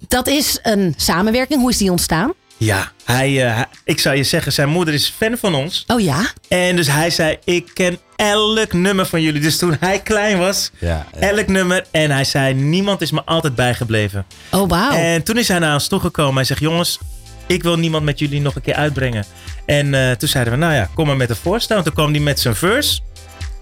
dat 0.07 0.27
is 0.27 0.59
een 0.63 0.93
samenwerking. 0.97 1.59
Hoe 1.61 1.69
is 1.69 1.77
die 1.77 1.91
ontstaan? 1.91 2.33
Ja, 2.57 2.91
hij, 3.03 3.45
eh, 3.47 3.55
hij- 3.55 3.65
ik 3.83 3.99
zou 3.99 4.15
je 4.15 4.23
zeggen, 4.23 4.53
zijn 4.53 4.69
moeder 4.69 4.93
is 4.93 5.13
fan 5.17 5.37
van 5.37 5.55
ons. 5.55 5.83
Oh 5.87 5.99
ja? 6.01 6.25
En 6.47 6.75
dus 6.75 6.87
hij 6.87 7.09
zei, 7.09 7.37
ik 7.43 7.71
ken 7.73 7.97
elk 8.15 8.73
nummer 8.73 9.05
van 9.05 9.21
jullie. 9.21 9.41
Dus 9.41 9.57
toen 9.57 9.77
hij 9.79 9.99
klein 9.99 10.37
was, 10.37 10.71
Ja, 10.79 11.05
elk 11.19 11.47
nummer. 11.47 11.85
En 11.91 12.11
hij 12.11 12.23
zei, 12.23 12.53
niemand 12.53 13.01
is 13.01 13.11
me 13.11 13.21
altijd 13.25 13.55
bijgebleven. 13.55 14.25
Oh, 14.51 14.69
wauw. 14.69 14.91
En 14.91 15.23
toen 15.23 15.37
is 15.37 15.47
hij 15.47 15.59
naar 15.59 15.73
ons 15.73 15.87
toegekomen. 15.87 16.35
Hij 16.35 16.43
zegt, 16.43 16.59
jongens, 16.59 16.99
ik 17.47 17.63
wil 17.63 17.77
niemand 17.77 18.03
met 18.03 18.19
jullie 18.19 18.41
nog 18.41 18.55
een 18.55 18.61
keer 18.61 18.75
uitbrengen. 18.75 19.25
En 19.65 19.93
eh, 19.93 20.11
toen 20.11 20.29
zeiden 20.29 20.53
we, 20.53 20.59
nou 20.59 20.73
ja, 20.73 20.89
kom 20.93 21.07
maar 21.07 21.17
met 21.17 21.29
een 21.29 21.35
voorstel. 21.35 21.77
En 21.77 21.83
toen 21.83 21.93
kwam 21.93 22.11
hij 22.11 22.19
met 22.21 22.39
zijn 22.39 22.55
verse. 22.55 22.99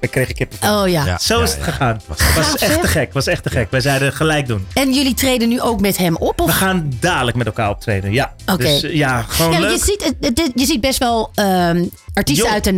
Dan 0.03 0.11
kreeg 0.11 0.29
ik 0.29 0.35
kippenvel. 0.35 0.81
Oh 0.83 0.89
ja. 0.89 1.17
Zo 1.17 1.41
is 1.41 1.53
het 1.53 1.63
gegaan. 1.63 2.01
Het 2.07 2.35
was 2.35 2.55
echt 2.55 2.81
te 2.81 2.87
gek. 2.87 3.13
was 3.13 3.27
echt 3.27 3.43
te 3.43 3.49
gek. 3.49 3.71
Wij 3.71 3.81
zeiden 3.81 4.13
gelijk 4.13 4.47
doen. 4.47 4.67
En 4.73 4.93
jullie 4.93 5.13
treden 5.13 5.49
nu 5.49 5.61
ook 5.61 5.79
met 5.81 5.97
hem 5.97 6.15
op? 6.15 6.39
Of? 6.41 6.45
We 6.45 6.51
gaan 6.51 6.91
dadelijk 6.99 7.37
met 7.37 7.45
elkaar 7.45 7.69
optreden. 7.69 8.11
Ja. 8.11 8.33
Oké. 8.45 8.63
Dus 8.63 8.83
eh, 8.83 8.93
ja, 8.95 9.21
gewoon 9.21 9.51
Ja, 9.51 9.59
leuk. 9.59 9.71
je, 9.71 9.77
ziet, 9.77 10.13
je 10.55 10.65
ziet 10.65 10.81
best 10.81 10.99
wel 10.99 11.31
ehm, 11.35 11.83
artiesten 12.13 12.49
uit 12.49 12.63
de 12.63 12.71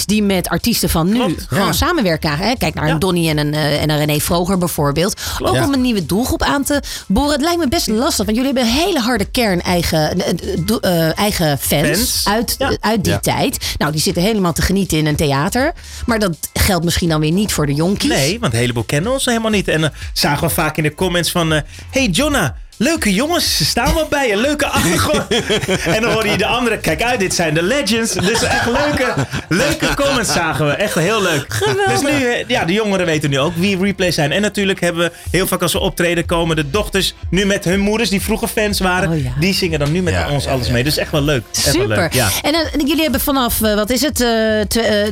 90s 0.00 0.04
die 0.04 0.22
met 0.22 0.48
artiesten 0.48 0.88
van 0.88 1.06
nu 1.08 1.14
Klopt, 1.14 1.44
gewoon 1.48 1.66
ja. 1.66 1.72
samenwerken. 1.72 2.36
Hè? 2.38 2.54
Kijk 2.58 2.74
naar 2.74 2.88
een 2.88 2.98
Donny 2.98 3.28
en 3.28 3.38
een, 3.38 3.54
eh, 3.54 3.82
en 3.82 3.90
een 3.90 3.96
René 3.98 4.18
Vroger 4.20 4.58
bijvoorbeeld. 4.58 5.20
Ook 5.42 5.54
Ja. 5.54 5.64
om 5.64 5.72
een 5.72 5.80
nieuwe 5.80 6.06
doelgroep 6.06 6.42
aan 6.42 6.64
te 6.64 6.82
boren. 7.08 7.32
Het 7.32 7.40
lijkt 7.40 7.58
me 7.58 7.68
best 7.68 7.86
lastig, 7.88 8.24
want 8.26 8.36
jullie 8.36 8.52
hebben 8.52 8.62
een 8.72 8.78
hele 8.84 9.00
harde 9.00 9.24
kern 9.24 9.60
eigen, 9.62 10.20
eh, 10.20 11.08
eh, 11.08 11.18
eigen 11.18 11.58
fans, 11.58 11.86
Fans. 11.98 12.22
Uit, 12.24 12.54
Ja. 12.58 12.76
uit 12.80 13.04
die 13.04 13.12
Ja. 13.12 13.18
tijd. 13.18 13.74
Nou, 13.78 13.92
die 13.92 14.00
zitten 14.00 14.22
helemaal 14.22 14.52
te 14.52 14.62
genieten 14.62 14.98
in 14.98 15.06
een 15.06 15.16
theater. 15.16 15.72
Maar 16.06 16.18
dat 16.18 16.36
geldt 16.52 16.84
misschien 16.84 17.08
dan 17.08 17.20
weer 17.20 17.32
niet 17.32 17.52
voor 17.52 17.66
de 17.66 17.74
jonkies. 17.74 18.08
Nee, 18.10 18.40
want 18.40 18.52
een 18.52 18.58
heleboel 18.58 18.84
kennen 18.84 19.12
ons 19.12 19.24
helemaal 19.24 19.50
niet. 19.50 19.68
En 19.68 19.80
dan 19.80 19.90
zagen 20.12 20.46
we 20.48 20.54
vaak 20.54 20.76
in 20.76 20.82
de 20.82 20.94
comments 20.94 21.30
van... 21.30 21.52
eh, 21.52 21.60
hey 21.90 22.06
Jonna, 22.06 22.56
leuke 22.82 23.14
jongens, 23.14 23.56
ze 23.56 23.64
staan 23.64 23.94
wel 23.94 24.06
bij 24.08 24.28
je. 24.28 24.36
Leuke 24.36 24.66
achtergrond. 24.66 25.26
en 25.96 26.02
dan 26.02 26.12
hoorde 26.12 26.28
je 26.28 26.36
de 26.36 26.46
anderen... 26.46 26.80
Kijk 26.80 27.02
uit, 27.02 27.20
dit 27.20 27.34
zijn 27.34 27.54
de 27.54 27.62
legends. 27.62 28.12
Dus 28.12 28.42
echt 28.42 28.66
leuke, 28.66 29.14
leuke 29.48 29.94
comments 29.94 30.32
zagen 30.32 30.66
we. 30.66 30.72
Echt 30.72 30.94
heel 30.94 31.22
leuk. 31.22 31.46
Dus 31.86 32.00
nu, 32.00 32.08
eh, 32.08 32.48
ja, 32.48 32.64
de 32.64 32.72
jongeren 32.72 33.06
weten 33.06 33.30
nu 33.30 33.38
ook 33.38 33.56
wie 33.56 33.78
replays 33.78 34.14
zijn. 34.14 34.32
En 34.32 34.40
natuurlijk 34.40 34.80
hebben 34.80 35.02
we 35.04 35.12
heel 35.30 35.46
vaak 35.46 35.62
als 35.62 35.72
we 35.72 35.78
optreden... 35.78 36.26
komen 36.26 36.56
de 36.56 36.70
dochters 36.70 37.14
nu 37.30 37.44
met 37.44 37.64
hun 37.64 37.80
moeders... 37.80 38.10
die 38.10 38.22
vroeger 38.22 38.48
fans 38.48 38.80
waren. 38.80 39.10
Oh 39.10 39.22
ja. 39.22 39.30
Die 39.40 39.54
zingen 39.54 39.78
dan 39.78 39.92
nu 39.92 40.02
met 40.02 40.12
Ja, 40.14 40.30
ons 40.30 40.44
ja, 40.44 40.50
alles 40.50 40.68
mee. 40.68 40.84
Dus 40.84 40.96
echt 40.96 41.10
wel 41.10 41.22
leuk. 41.22 41.42
Echt 41.54 41.64
wel 41.64 41.74
Super. 41.74 41.96
leuk. 41.96 42.12
Ja. 42.12 42.28
En 42.42 42.54
eh, 42.54 42.60
jullie 42.78 43.02
hebben 43.02 43.20
vanaf, 43.20 43.62
eh, 43.62 43.74
wat 43.74 43.90
is 43.90 44.00
het? 44.00 44.18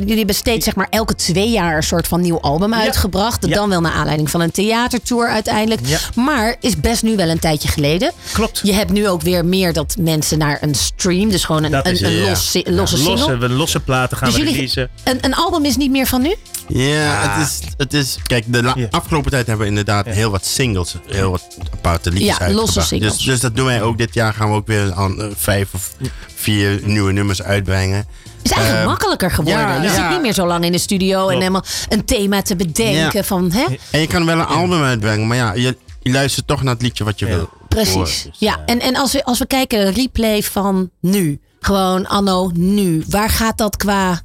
jullie 0.00 0.16
hebben 0.16 0.34
steeds 0.34 0.64
zeg 0.64 0.74
maar 0.74 0.86
elke 0.90 1.14
twee 1.14 1.50
jaar 1.50 1.76
een 1.76 1.82
soort 1.82 2.08
van 2.08 2.20
nieuw 2.20 2.40
album 2.40 2.74
uitgebracht. 2.74 3.46
Ja. 3.46 3.54
Dan 3.54 3.68
wel 3.68 3.80
naar 3.80 3.92
aanleiding 3.92 4.30
van 4.30 4.40
een 4.40 4.50
theatertour 4.50 5.28
uiteindelijk. 5.28 5.80
Ja. 5.84 5.98
Maar 6.14 6.56
is 6.60 6.80
best 6.80 7.02
nu 7.02 7.16
wel 7.16 7.28
een 7.28 7.38
tijdje 7.38 7.59
geleden. 7.68 8.12
Klopt. 8.32 8.60
Je 8.62 8.72
hebt 8.72 8.90
nu 8.92 9.08
ook 9.08 9.22
weer 9.22 9.44
meer 9.44 9.72
dat 9.72 9.96
mensen 9.98 10.38
naar 10.38 10.58
een 10.60 10.74
stream, 10.74 11.30
dus 11.30 11.44
gewoon 11.44 11.64
een, 11.64 11.70
Dat 11.70 11.86
een, 11.86 11.92
is 11.92 12.00
een 12.00 12.10
ja. 12.12 12.28
los, 12.28 12.28
losse 12.28 12.58
Ja, 12.58 12.64
single. 12.66 13.36
losse, 13.38 13.48
losse 13.48 13.80
platen 13.80 14.16
gaan 14.16 14.28
Dus 14.28 14.36
we 14.38 14.42
jullie- 14.44 14.54
releasen. 14.56 14.88
Een, 15.04 15.18
een 15.20 15.34
album 15.34 15.64
is 15.64 15.76
niet 15.76 15.90
meer 15.90 16.06
van 16.06 16.22
nu? 16.22 16.34
Ja, 16.68 17.28
het 17.36 17.46
is, 17.48 17.58
het 17.76 17.94
is. 17.94 18.18
Kijk, 18.26 18.44
de 18.52 18.88
afgelopen 18.90 19.30
tijd 19.30 19.46
hebben 19.46 19.64
we 19.64 19.70
inderdaad 19.70 20.06
heel 20.06 20.30
wat 20.30 20.46
singles, 20.46 20.94
heel 21.06 21.30
wat 21.30 21.42
aparte 21.72 22.10
liedjes 22.10 22.36
Ja, 22.36 22.44
losse 22.44 22.50
uitgebracht. 22.58 22.88
singles. 22.88 23.16
Dus, 23.16 23.24
dus 23.24 23.40
dat 23.40 23.56
doen 23.56 23.66
wij 23.66 23.82
ook 23.82 23.98
dit 23.98 24.14
jaar. 24.14 24.34
Gaan 24.34 24.48
we 24.50 24.54
ook 24.54 24.66
weer 24.66 24.92
aan, 24.92 25.20
eh, 25.22 25.26
vijf 25.36 25.68
of 25.74 25.90
vier 26.34 26.80
nieuwe 26.84 27.12
nummers 27.12 27.42
uitbrengen. 27.42 27.96
Het 27.96 28.06
is 28.42 28.50
eigenlijk 28.50 28.80
Ehm, 28.82 28.88
makkelijker 28.90 29.30
geworden. 29.30 29.60
ja, 29.62 29.76
je 29.76 29.88
ja. 29.88 29.94
zit 29.94 30.08
niet 30.10 30.20
meer 30.20 30.32
zo 30.32 30.46
lang 30.46 30.64
in 30.64 30.72
de 30.72 30.78
studio 30.78 31.28
en 31.28 31.36
helemaal 31.38 31.64
een 31.88 32.04
thema 32.04 32.42
te 32.42 32.56
bedenken 32.56 33.18
Ja. 33.18 33.24
van 33.24 33.52
hè? 33.52 33.64
En 33.90 34.00
je 34.00 34.06
kan 34.06 34.26
wel 34.26 34.38
een 34.38 34.46
album 34.46 34.82
uitbrengen, 34.82 35.26
maar 35.26 35.36
ja, 35.36 35.52
je, 35.54 35.76
je 36.00 36.10
luistert 36.12 36.46
toch 36.46 36.62
naar 36.62 36.72
het 36.74 36.82
liedje 36.82 37.04
wat 37.04 37.18
je 37.18 37.26
wil. 37.26 37.34
horen. 37.34 37.48
Precies. 37.68 38.22
Dus, 38.22 38.28
Ja, 38.38 38.62
en, 38.66 38.80
en 38.80 38.96
als, 38.96 39.12
we, 39.12 39.24
als 39.24 39.38
we 39.38 39.46
kijken, 39.46 39.92
replay 39.92 40.42
van 40.42 40.90
nu. 41.00 41.40
Gewoon 41.60 42.06
anno 42.06 42.50
nu. 42.54 43.04
Waar 43.08 43.30
gaat 43.30 43.58
dat 43.58 43.76
qua 43.76 44.20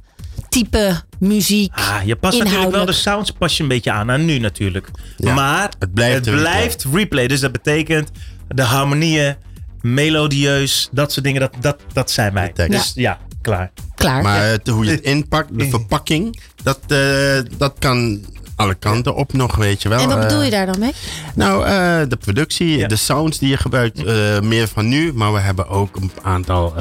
type 0.48 1.02
muziek? 1.18 1.72
Ah, 1.74 2.00
je 2.04 2.16
past 2.16 2.38
natuurlijk 2.38 2.70
wel 2.70 2.84
de 2.84 2.92
sounds 2.92 3.30
pas 3.30 3.56
je 3.56 3.62
een 3.62 3.68
beetje 3.68 3.90
aan 3.90 4.10
aan 4.10 4.24
nu 4.24 4.38
natuurlijk. 4.38 4.90
Ja, 5.16 5.34
maar 5.34 5.70
het 5.78 5.94
blijft 5.94 6.14
het 6.16 6.26
replay. 6.26 6.42
blijft 6.52 6.84
replay. 6.92 7.26
Dus 7.26 7.40
dat 7.40 7.52
betekent 7.52 8.10
de 8.48 8.62
harmonieën, 8.62 9.36
melodieus, 9.80 10.88
dat 10.92 11.12
soort 11.12 11.24
dingen, 11.24 11.40
dat, 11.40 11.52
dat, 11.60 11.76
dat 11.92 12.10
zijn 12.10 12.32
wij. 12.32 12.52
Dus 12.68 12.92
ja, 12.94 13.18
klaar. 13.42 13.70
Klaar. 13.94 14.22
Maar 14.22 14.46
het- 14.48 14.68
hoe 14.68 14.84
je 14.84 14.90
het 14.90 15.00
inpakt, 15.00 15.58
de 15.58 15.68
verpakking, 15.68 16.40
dat, 16.62 16.78
eh, 16.88 17.38
dat 17.58 17.74
kan 17.78 18.24
alle 18.56 18.74
kanten 18.74 19.14
op 19.14 19.32
nog, 19.32 19.56
weet 19.56 19.82
je 19.82 19.88
wel. 19.88 20.00
en 20.00 20.08
wat 20.08 20.20
bedoel 20.20 20.38
Eh, 20.38 20.44
je 20.44 20.50
daar 20.50 20.66
dan 20.66 20.78
mee? 20.78 20.92
Nou, 21.34 21.64
eh, 21.64 22.08
de 22.08 22.16
productie, 22.16 22.78
Ja. 22.78 22.86
de 22.88 22.96
sounds 22.96 23.38
die 23.38 23.48
je 23.48 23.56
gebruikt, 23.56 24.04
eh, 24.04 24.40
meer 24.40 24.68
van 24.68 24.88
nu. 24.88 25.12
Maar 25.14 25.32
we 25.32 25.38
hebben 25.40 25.68
ook 25.68 25.96
een 25.96 26.10
aantal 26.22 26.74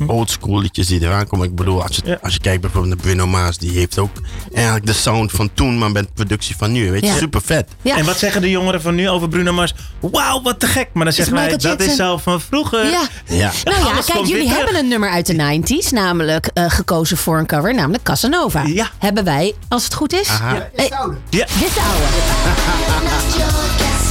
eh 0.00 0.08
oldschool 0.08 0.58
liedjes 0.60 0.86
die 0.86 1.00
eraan 1.02 1.26
komen. 1.26 1.46
Ik 1.46 1.54
bedoel, 1.54 1.82
als 1.82 1.96
je, 1.96 2.02
Ja. 2.04 2.18
als 2.22 2.32
je 2.34 2.40
kijkt 2.40 2.60
bijvoorbeeld 2.60 2.94
naar 2.94 3.02
Bruno 3.04 3.26
Mars, 3.26 3.58
die 3.58 3.70
heeft 3.70 3.98
ook 3.98 4.10
eigenlijk 4.54 4.86
de 4.86 4.92
sound 4.92 5.30
van 5.32 5.50
toen, 5.54 5.78
maar 5.78 5.90
met 5.90 6.14
productie 6.14 6.56
van 6.56 6.72
nu. 6.72 6.90
Weet 6.90 7.00
je, 7.00 7.06
Ja. 7.06 7.16
super 7.16 7.40
vet. 7.44 7.68
Ja. 7.82 7.96
En 7.96 8.04
wat 8.04 8.18
zeggen 8.18 8.40
de 8.40 8.50
jongeren 8.50 8.82
van 8.82 8.94
nu 8.94 9.08
over 9.08 9.28
Bruno 9.28 9.52
Mars? 9.52 9.74
Wauw, 10.00 10.42
wat 10.42 10.60
te 10.60 10.66
gek. 10.66 10.88
Maar 10.92 11.04
dan 11.04 11.12
zeggen 11.12 11.34
wij, 11.34 11.56
dat 11.56 11.80
is 11.80 12.00
al 12.00 12.18
van 12.18 12.40
vroeger. 12.40 12.84
Ja. 12.84 13.02
Ja. 13.26 13.52
Nou 13.64 13.78
ja, 13.84 13.90
Alles 13.92 14.06
kijk, 14.06 14.26
jullie 14.26 14.48
hebben 14.48 14.76
een 14.76 14.88
nummer 14.88 15.10
uit 15.10 15.26
de 15.26 15.34
90s, 15.34 15.90
namelijk 15.92 16.50
eh, 16.54 16.64
gekozen 16.68 17.16
voor 17.16 17.38
een 17.38 17.46
cover, 17.46 17.74
namelijk 17.74 18.02
Casanova. 18.02 18.62
Ja. 18.62 18.90
Hebben 18.98 19.24
wij, 19.24 19.54
als 19.68 19.84
het 19.84 19.94
goed 19.94 20.12
is. 20.12 20.28
Aha. 20.28 20.68
Eh, 20.74 20.86
Ja. 20.88 21.06
Dit 21.30 21.48
is 21.50 21.74
de 21.74 21.80
oude. 21.80 22.04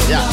Ja. 0.10 0.24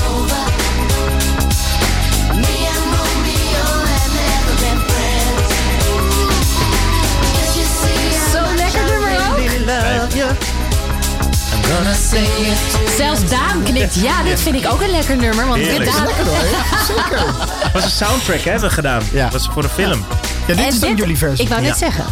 Zelfs 12.96 13.28
Daan 13.28 13.62
knikt. 13.64 13.94
Ja, 13.94 14.22
dit 14.22 14.40
vind 14.40 14.54
ik 14.54 14.72
ook 14.72 14.80
een 14.80 14.90
lekker 14.90 15.16
nummer. 15.16 15.46
Want 15.46 15.58
dit 15.58 15.66
Heerlijk. 15.68 15.90
Daan, 15.92 16.06
Dat 17.62 17.72
was 17.72 17.84
een 17.84 17.90
soundtrack 17.90 18.40
hè, 18.40 18.50
hebben 18.50 18.68
we 18.68 18.74
gedaan. 18.74 19.02
Ja. 19.12 19.22
Dat 19.24 19.32
was 19.32 19.48
voor 19.52 19.64
een 19.64 19.70
film. 19.70 20.04
Ja, 20.46 20.46
dit 20.46 20.56
En 20.58 20.66
is 20.66 20.78
dan 20.80 20.88
dit- 20.90 20.98
jullie 20.98 21.18
versie. 21.18 21.42
Ik 21.44 21.48
wou 21.48 21.60
net 21.62 21.70
Ja. 21.70 21.76
zeggen. 21.76 22.04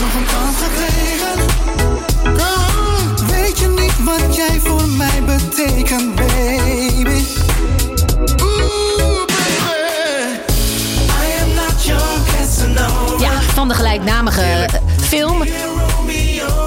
nog 0.00 0.14
een 0.14 0.26
kans 0.26 0.56
gekregen. 0.56 1.50
Weet 3.30 3.58
je 3.58 3.68
niet 3.68 4.04
wat 4.04 4.36
jij 4.36 4.60
voor 4.64 4.88
mij 4.88 5.22
betekent, 5.26 6.14
baby? 6.14 7.24
Ooh, 8.42 9.26
baby. 9.26 9.62
I 11.08 11.42
am 11.42 11.54
not 11.54 11.84
your. 11.84 12.00
Ja, 13.20 13.40
van 13.54 13.68
de 13.68 13.74
gelijknamige 13.74 14.40
eh, 14.42 14.74
film. 15.02 15.42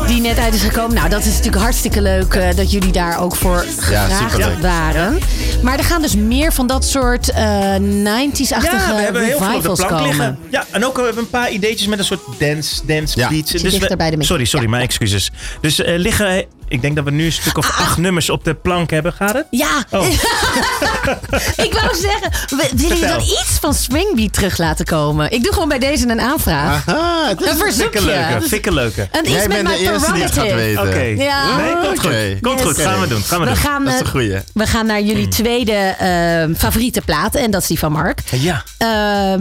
Die 0.07 0.21
net 0.21 0.37
uit 0.37 0.53
is 0.53 0.61
gekomen. 0.61 0.95
Nou, 0.95 1.09
dat 1.09 1.19
is 1.19 1.25
natuurlijk 1.35 1.61
hartstikke 1.63 2.01
leuk 2.01 2.33
eh, 2.33 2.55
dat 2.55 2.71
jullie 2.71 2.91
daar 2.91 3.19
ook 3.21 3.35
voor 3.35 3.65
gevraagd 3.77 4.61
waren. 4.61 5.19
Maar 5.63 5.77
er 5.77 5.83
gaan 5.83 6.01
dus 6.01 6.15
meer 6.15 6.53
van 6.53 6.67
dat 6.67 6.85
soort 6.85 7.29
eh 7.29 7.75
90s-achtige 7.75 8.75
Ja, 8.75 8.95
we 8.95 9.01
hebben 9.01 9.23
heel 9.23 9.37
veel 9.39 9.55
op 9.55 9.63
de 9.63 9.85
plank 9.85 9.89
komen. 9.89 10.03
liggen. 10.07 10.37
Ja, 10.49 10.65
en 10.71 10.85
ook 10.85 10.95
we 10.97 11.03
hebben 11.03 11.23
een 11.23 11.29
paar 11.29 11.51
ideetjes 11.51 11.87
met 11.87 11.99
een 11.99 12.05
soort 12.05 12.21
dance, 12.39 12.81
dance 12.85 13.19
Ja. 13.19 13.29
beats. 13.29 13.51
We- 13.51 13.69
micro. 13.69 14.21
sorry, 14.21 14.45
sorry, 14.45 14.67
mijn 14.67 14.83
excuses. 14.83 15.31
Dus 15.61 15.81
eh, 15.81 15.97
liggen, 15.97 16.45
ik 16.67 16.81
denk 16.81 16.95
dat 16.95 17.05
we 17.05 17.11
nu 17.11 17.25
een 17.25 17.31
stuk 17.31 17.57
of 17.57 17.69
acht 17.69 17.97
nummers 17.97 18.29
op 18.29 18.43
de 18.43 18.53
plank 18.53 18.89
hebben. 18.89 19.13
Gaat 19.13 19.33
het? 19.33 19.45
Ja, 19.49 19.83
Oh. 19.89 20.07
ik 21.65 21.73
wou 21.81 21.95
zeggen, 21.95 22.31
willen 22.49 22.75
jullie 22.89 23.07
dan 23.07 23.21
iets 23.21 23.57
van 23.61 23.73
Swingbeat 23.73 24.33
terug 24.33 24.57
laten 24.57 24.85
komen? 24.85 25.31
Ik 25.31 25.43
doe 25.43 25.53
gewoon 25.53 25.67
bij 25.69 25.79
deze 25.79 26.07
een 26.09 26.21
aanvraag. 26.21 26.87
Aha, 26.87 27.27
het 27.29 27.41
is 27.41 27.49
Een 27.49 27.57
verzoekje. 27.57 27.99
Fikke 27.99 28.05
leuke, 28.05 28.47
fikke 28.47 28.71
leuke. 28.73 29.07
En 29.11 29.21
iets 29.25 29.33
Jij 29.33 29.47
bent 29.47 29.67
de 29.67 29.77
eerste 29.77 30.11
die 30.13 30.23
het 30.23 30.31
gaat 30.33 30.53
weten. 30.53 30.81
Oké. 30.87 31.01
Ja. 31.01 31.57
Nee, 31.57 31.73
komt 31.83 31.99
goed. 31.99 32.39
Komt 32.41 32.61
goed, 32.61 32.77
gaan 32.81 32.99
we 33.01 33.07
doen. 33.07 33.21
Gaan 33.21 33.39
we 33.39 33.45
We 33.45 33.51
doen. 33.51 33.59
gaan, 33.61 33.83
Dat 33.85 33.93
is 33.93 33.99
eh, 33.99 34.05
een 34.05 34.11
goeie. 34.11 34.37
we 34.53 34.67
gaan 34.67 34.85
naar 34.85 35.01
jullie 35.01 35.27
tweede 35.27 35.71
eh, 35.73 36.57
favoriete 36.57 37.01
plaat. 37.01 37.35
En 37.35 37.51
dat 37.51 37.61
is 37.61 37.67
die 37.67 37.79
van 37.79 37.91
Mark. 37.91 38.19
Ja. 38.31 38.63
Eh, 38.77 38.87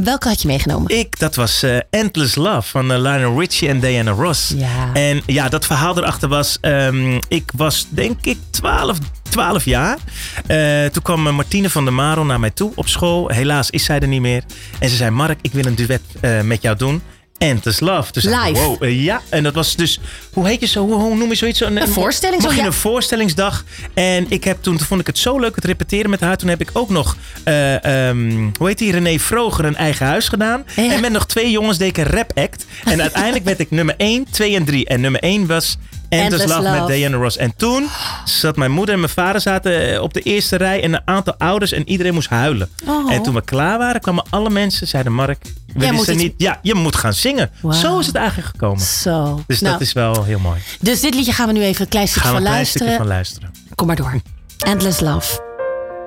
welke 0.04 0.28
had 0.28 0.42
je 0.42 0.48
meegenomen? 0.48 0.98
Ik, 0.98 1.18
dat 1.18 1.34
was 1.34 1.62
eh, 1.62 1.76
Endless 1.90 2.34
Love 2.34 2.68
van 2.68 2.92
eh, 2.92 2.98
Lionel 2.98 3.38
Richie 3.40 3.68
en 3.68 3.80
Diana 3.80 4.10
Ross. 4.10 4.52
Ja. 4.56 4.90
En 4.92 5.22
ja, 5.26 5.48
dat 5.48 5.66
verhaal 5.66 5.98
erachter 5.98 6.28
was... 6.28 6.58
ehm, 6.60 7.13
ik 7.28 7.50
was 7.56 7.86
denk 7.88 8.26
ik 8.26 8.38
12, 8.50 8.98
12 9.22 9.64
jaar. 9.64 9.98
Eh, 10.46 10.84
toen 10.84 11.02
kwam 11.02 11.26
eh, 11.26 11.32
Martine 11.32 11.70
van 11.70 11.84
der 11.84 11.94
Marel 11.94 12.24
naar 12.24 12.40
mij 12.40 12.50
toe 12.50 12.72
op 12.74 12.88
school. 12.88 13.28
Helaas 13.28 13.70
is 13.70 13.84
zij 13.84 14.00
er 14.00 14.08
niet 14.08 14.20
meer. 14.20 14.44
En 14.78 14.88
ze 14.88 14.96
zei, 14.96 15.10
Mark, 15.10 15.38
ik 15.42 15.52
wil 15.52 15.64
een 15.64 15.74
duet 15.74 16.02
eh, 16.20 16.40
met 16.40 16.62
jou 16.62 16.76
doen. 16.76 17.02
Endless 17.38 17.80
Love. 17.80 18.12
Toen 18.12 18.22
zei 18.22 18.48
ik, 18.48 18.56
Live. 18.56 18.62
Wow, 18.62 18.90
ja, 18.90 19.22
en 19.28 19.42
dat 19.42 19.54
was 19.54 19.76
dus... 19.76 20.00
Hoe 20.32 20.48
heet 20.48 20.60
je 20.60 20.66
zo? 20.66 20.86
Hoe, 20.86 20.94
hoe 20.94 21.16
noem 21.16 21.28
je 21.28 21.34
zoiets? 21.34 21.60
Een, 21.60 21.88
voorstelling, 21.88 22.42
zo, 22.42 22.46
Mag 22.46 22.56
je 22.56 22.62
ja. 22.62 22.66
een 22.66 22.72
voorstellingsdag. 22.72 23.64
En 23.94 24.26
ik 24.28 24.44
heb 24.44 24.62
toen, 24.62 24.76
toen 24.76 24.86
vond 24.86 25.00
ik 25.00 25.06
het 25.06 25.18
zo 25.18 25.38
leuk 25.38 25.54
het 25.54 25.64
repeteren 25.64 26.10
met 26.10 26.20
haar. 26.20 26.36
Toen 26.36 26.48
heb 26.48 26.60
ik 26.60 26.70
ook 26.72 26.88
nog, 26.88 27.16
eh, 27.44 28.08
ehm, 28.08 28.50
hoe 28.58 28.66
heet 28.66 28.78
die, 28.78 28.92
René 28.92 29.18
Vroger 29.18 29.64
een 29.64 29.76
eigen 29.76 30.06
huis 30.06 30.28
gedaan. 30.28 30.64
Ja. 30.76 30.92
En 30.92 31.00
met 31.00 31.12
nog 31.12 31.26
twee 31.26 31.50
jongens 31.50 31.78
deed 31.78 31.88
ik 31.88 31.96
een 31.96 32.12
rap 32.12 32.30
act. 32.34 32.66
En 32.84 33.00
uiteindelijk 33.00 33.44
werd 33.44 33.58
ik 33.60 33.70
nummer 33.70 33.94
1, 33.96 34.26
2 34.30 34.54
en 34.54 34.64
3. 34.64 34.86
En 34.86 35.00
nummer 35.00 35.20
1 35.20 35.46
was 35.46 35.76
Endless, 36.20 36.46
Love, 36.54 36.70
met. 36.70 36.86
Diana 36.86 37.16
Ross. 37.16 37.36
En 37.36 37.54
toen 37.56 37.88
zat 38.24 38.56
mijn 38.56 38.70
moeder 38.70 38.94
en 38.94 39.00
mijn 39.00 39.12
vader 39.12 39.40
zaten 39.40 39.92
eh, 39.94 40.02
op 40.02 40.14
de 40.14 40.20
eerste 40.20 40.56
rij. 40.56 40.82
En 40.82 40.92
een 40.94 41.02
aantal 41.04 41.34
ouders 41.38 41.72
en 41.72 41.88
iedereen 41.88 42.14
moest 42.14 42.28
huilen. 42.28 42.68
Oh. 42.86 43.12
En 43.12 43.22
toen 43.22 43.34
we 43.34 43.42
klaar 43.42 43.78
waren, 43.78 44.00
kwamen 44.00 44.24
alle 44.30 44.50
mensen, 44.50 44.86
zeiden 44.86 45.12
Mark... 45.12 45.38
We 45.42 45.80
Jij 45.80 45.88
moet 45.92 45.96
wisten 46.06 46.14
iets- 46.14 46.22
niet, 46.22 46.34
ja, 46.36 46.58
je 46.62 46.74
moet 46.74 46.96
gaan 46.96 47.12
zingen. 47.14 47.50
Zo 47.70 47.98
is 47.98 48.06
het 48.06 48.14
eigenlijk 48.16 48.48
gekomen. 48.48 48.80
Zo. 48.80 49.42
Dus 49.46 49.60
Nou, 49.60 49.72
dat 49.72 49.80
is 49.82 49.92
wel 49.92 50.24
heel 50.24 50.38
mooi. 50.38 50.60
Dus 50.80 51.00
dit 51.00 51.14
liedje 51.14 51.32
gaan 51.32 51.46
we 51.46 51.52
nu 51.52 51.62
even 51.62 51.82
een 51.82 51.88
klein 51.88 52.08
stukje 52.08 52.28
Gaan 52.28 52.36
we 52.36 52.42
van 52.44 52.52
een 52.52 52.64
klein 52.64 52.64
luisteren. 52.64 52.86
stukje 52.86 53.06
van 53.06 53.14
luisteren. 53.14 53.50
Kom 53.74 53.86
maar 53.86 53.96
door. 53.96 54.20
Endless 54.72 55.00
Love. 55.00 55.40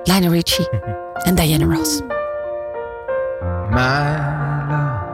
Lionel 0.04 0.30
Richie 0.32 0.68
en 1.22 1.34
Diana 1.34 1.64
Ross. 1.64 2.00
my 3.70 3.78
love. 4.70 5.06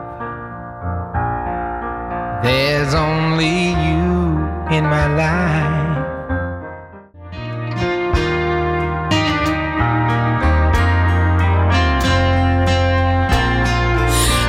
There's 2.43 2.93
only 2.93 3.69
you 3.69 4.04
in 4.69 4.83
my 4.89 5.07
life. 5.15 6.03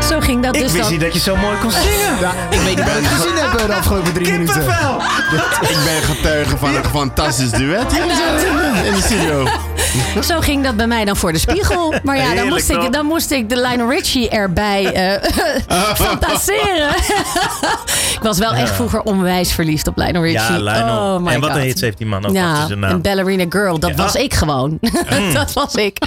Zo 0.09 0.21
ging 0.21 0.43
dat 0.43 0.57
Ik 0.57 0.63
dus 0.63 0.73
wist 0.73 0.83
dan. 0.83 0.93
niet 0.93 1.01
dat 1.01 1.13
je 1.13 1.19
zo 1.19 1.37
mooi 1.37 1.59
kon 1.59 1.71
zingen. 1.71 2.19
Ja, 2.21 2.33
ik 2.51 2.61
weet 2.61 2.77
niet 2.77 2.85
wat 2.85 2.97
ik 2.97 3.07
gezien 3.07 3.37
heb 3.37 3.67
de 3.67 3.75
afgelopen 3.75 4.13
drie 4.13 4.33
minuten. 4.33 4.63
Ik 5.61 5.77
ben 5.85 6.03
getuige 6.03 6.57
van 6.57 6.75
een 6.77 6.85
fantastisch 6.85 7.51
duet 7.51 7.93
hier 7.93 8.03
in 8.85 8.95
de 8.95 9.01
studio. 9.03 9.47
Zo 10.29 10.41
ging 10.41 10.65
dat 10.65 10.77
bij 10.77 10.87
mij 10.87 11.05
dan 11.05 11.17
voor 11.17 11.33
de 11.33 11.39
spiegel. 11.39 11.95
Maar 12.03 12.17
ja, 12.17 12.35
dan 12.35 12.49
moest, 12.49 12.71
ik, 12.71 12.93
dan 12.93 13.07
moest 13.07 13.31
ik 13.31 13.49
de 13.49 13.57
Lionel 13.61 13.89
Richie 13.91 14.29
erbij 14.29 14.93
eh, 14.93 15.31
fantaseren. 16.07 16.89
ik 18.17 18.23
was 18.23 18.39
wel 18.39 18.53
echt 18.53 18.75
vroeger 18.75 19.01
onwijs 19.03 19.53
verliefd 19.53 19.87
op 19.87 19.97
Lionel 19.97 20.23
Richie. 20.23 20.39
Ja, 20.41 20.59
Lionel. 20.59 21.15
Oh 21.15 21.23
my 21.23 21.33
en 21.33 21.41
wat 21.41 21.51
God. 21.51 21.59
een 21.59 21.65
hits 21.65 21.81
heeft 21.81 21.99
die 21.99 22.07
man 22.07 22.27
ook 22.27 22.35
Ja, 22.35 22.67
zijn 22.67 22.79
naam. 22.79 22.91
en 22.91 23.03
Ballerina 23.03 23.45
Girl, 23.49 23.79
dat 23.79 23.91
Ja. 23.91 23.97
was 23.97 24.15
ik 24.15 24.35
gewoon. 24.35 24.79
dat 25.33 25.53
was 25.53 25.75
ik. 25.75 25.99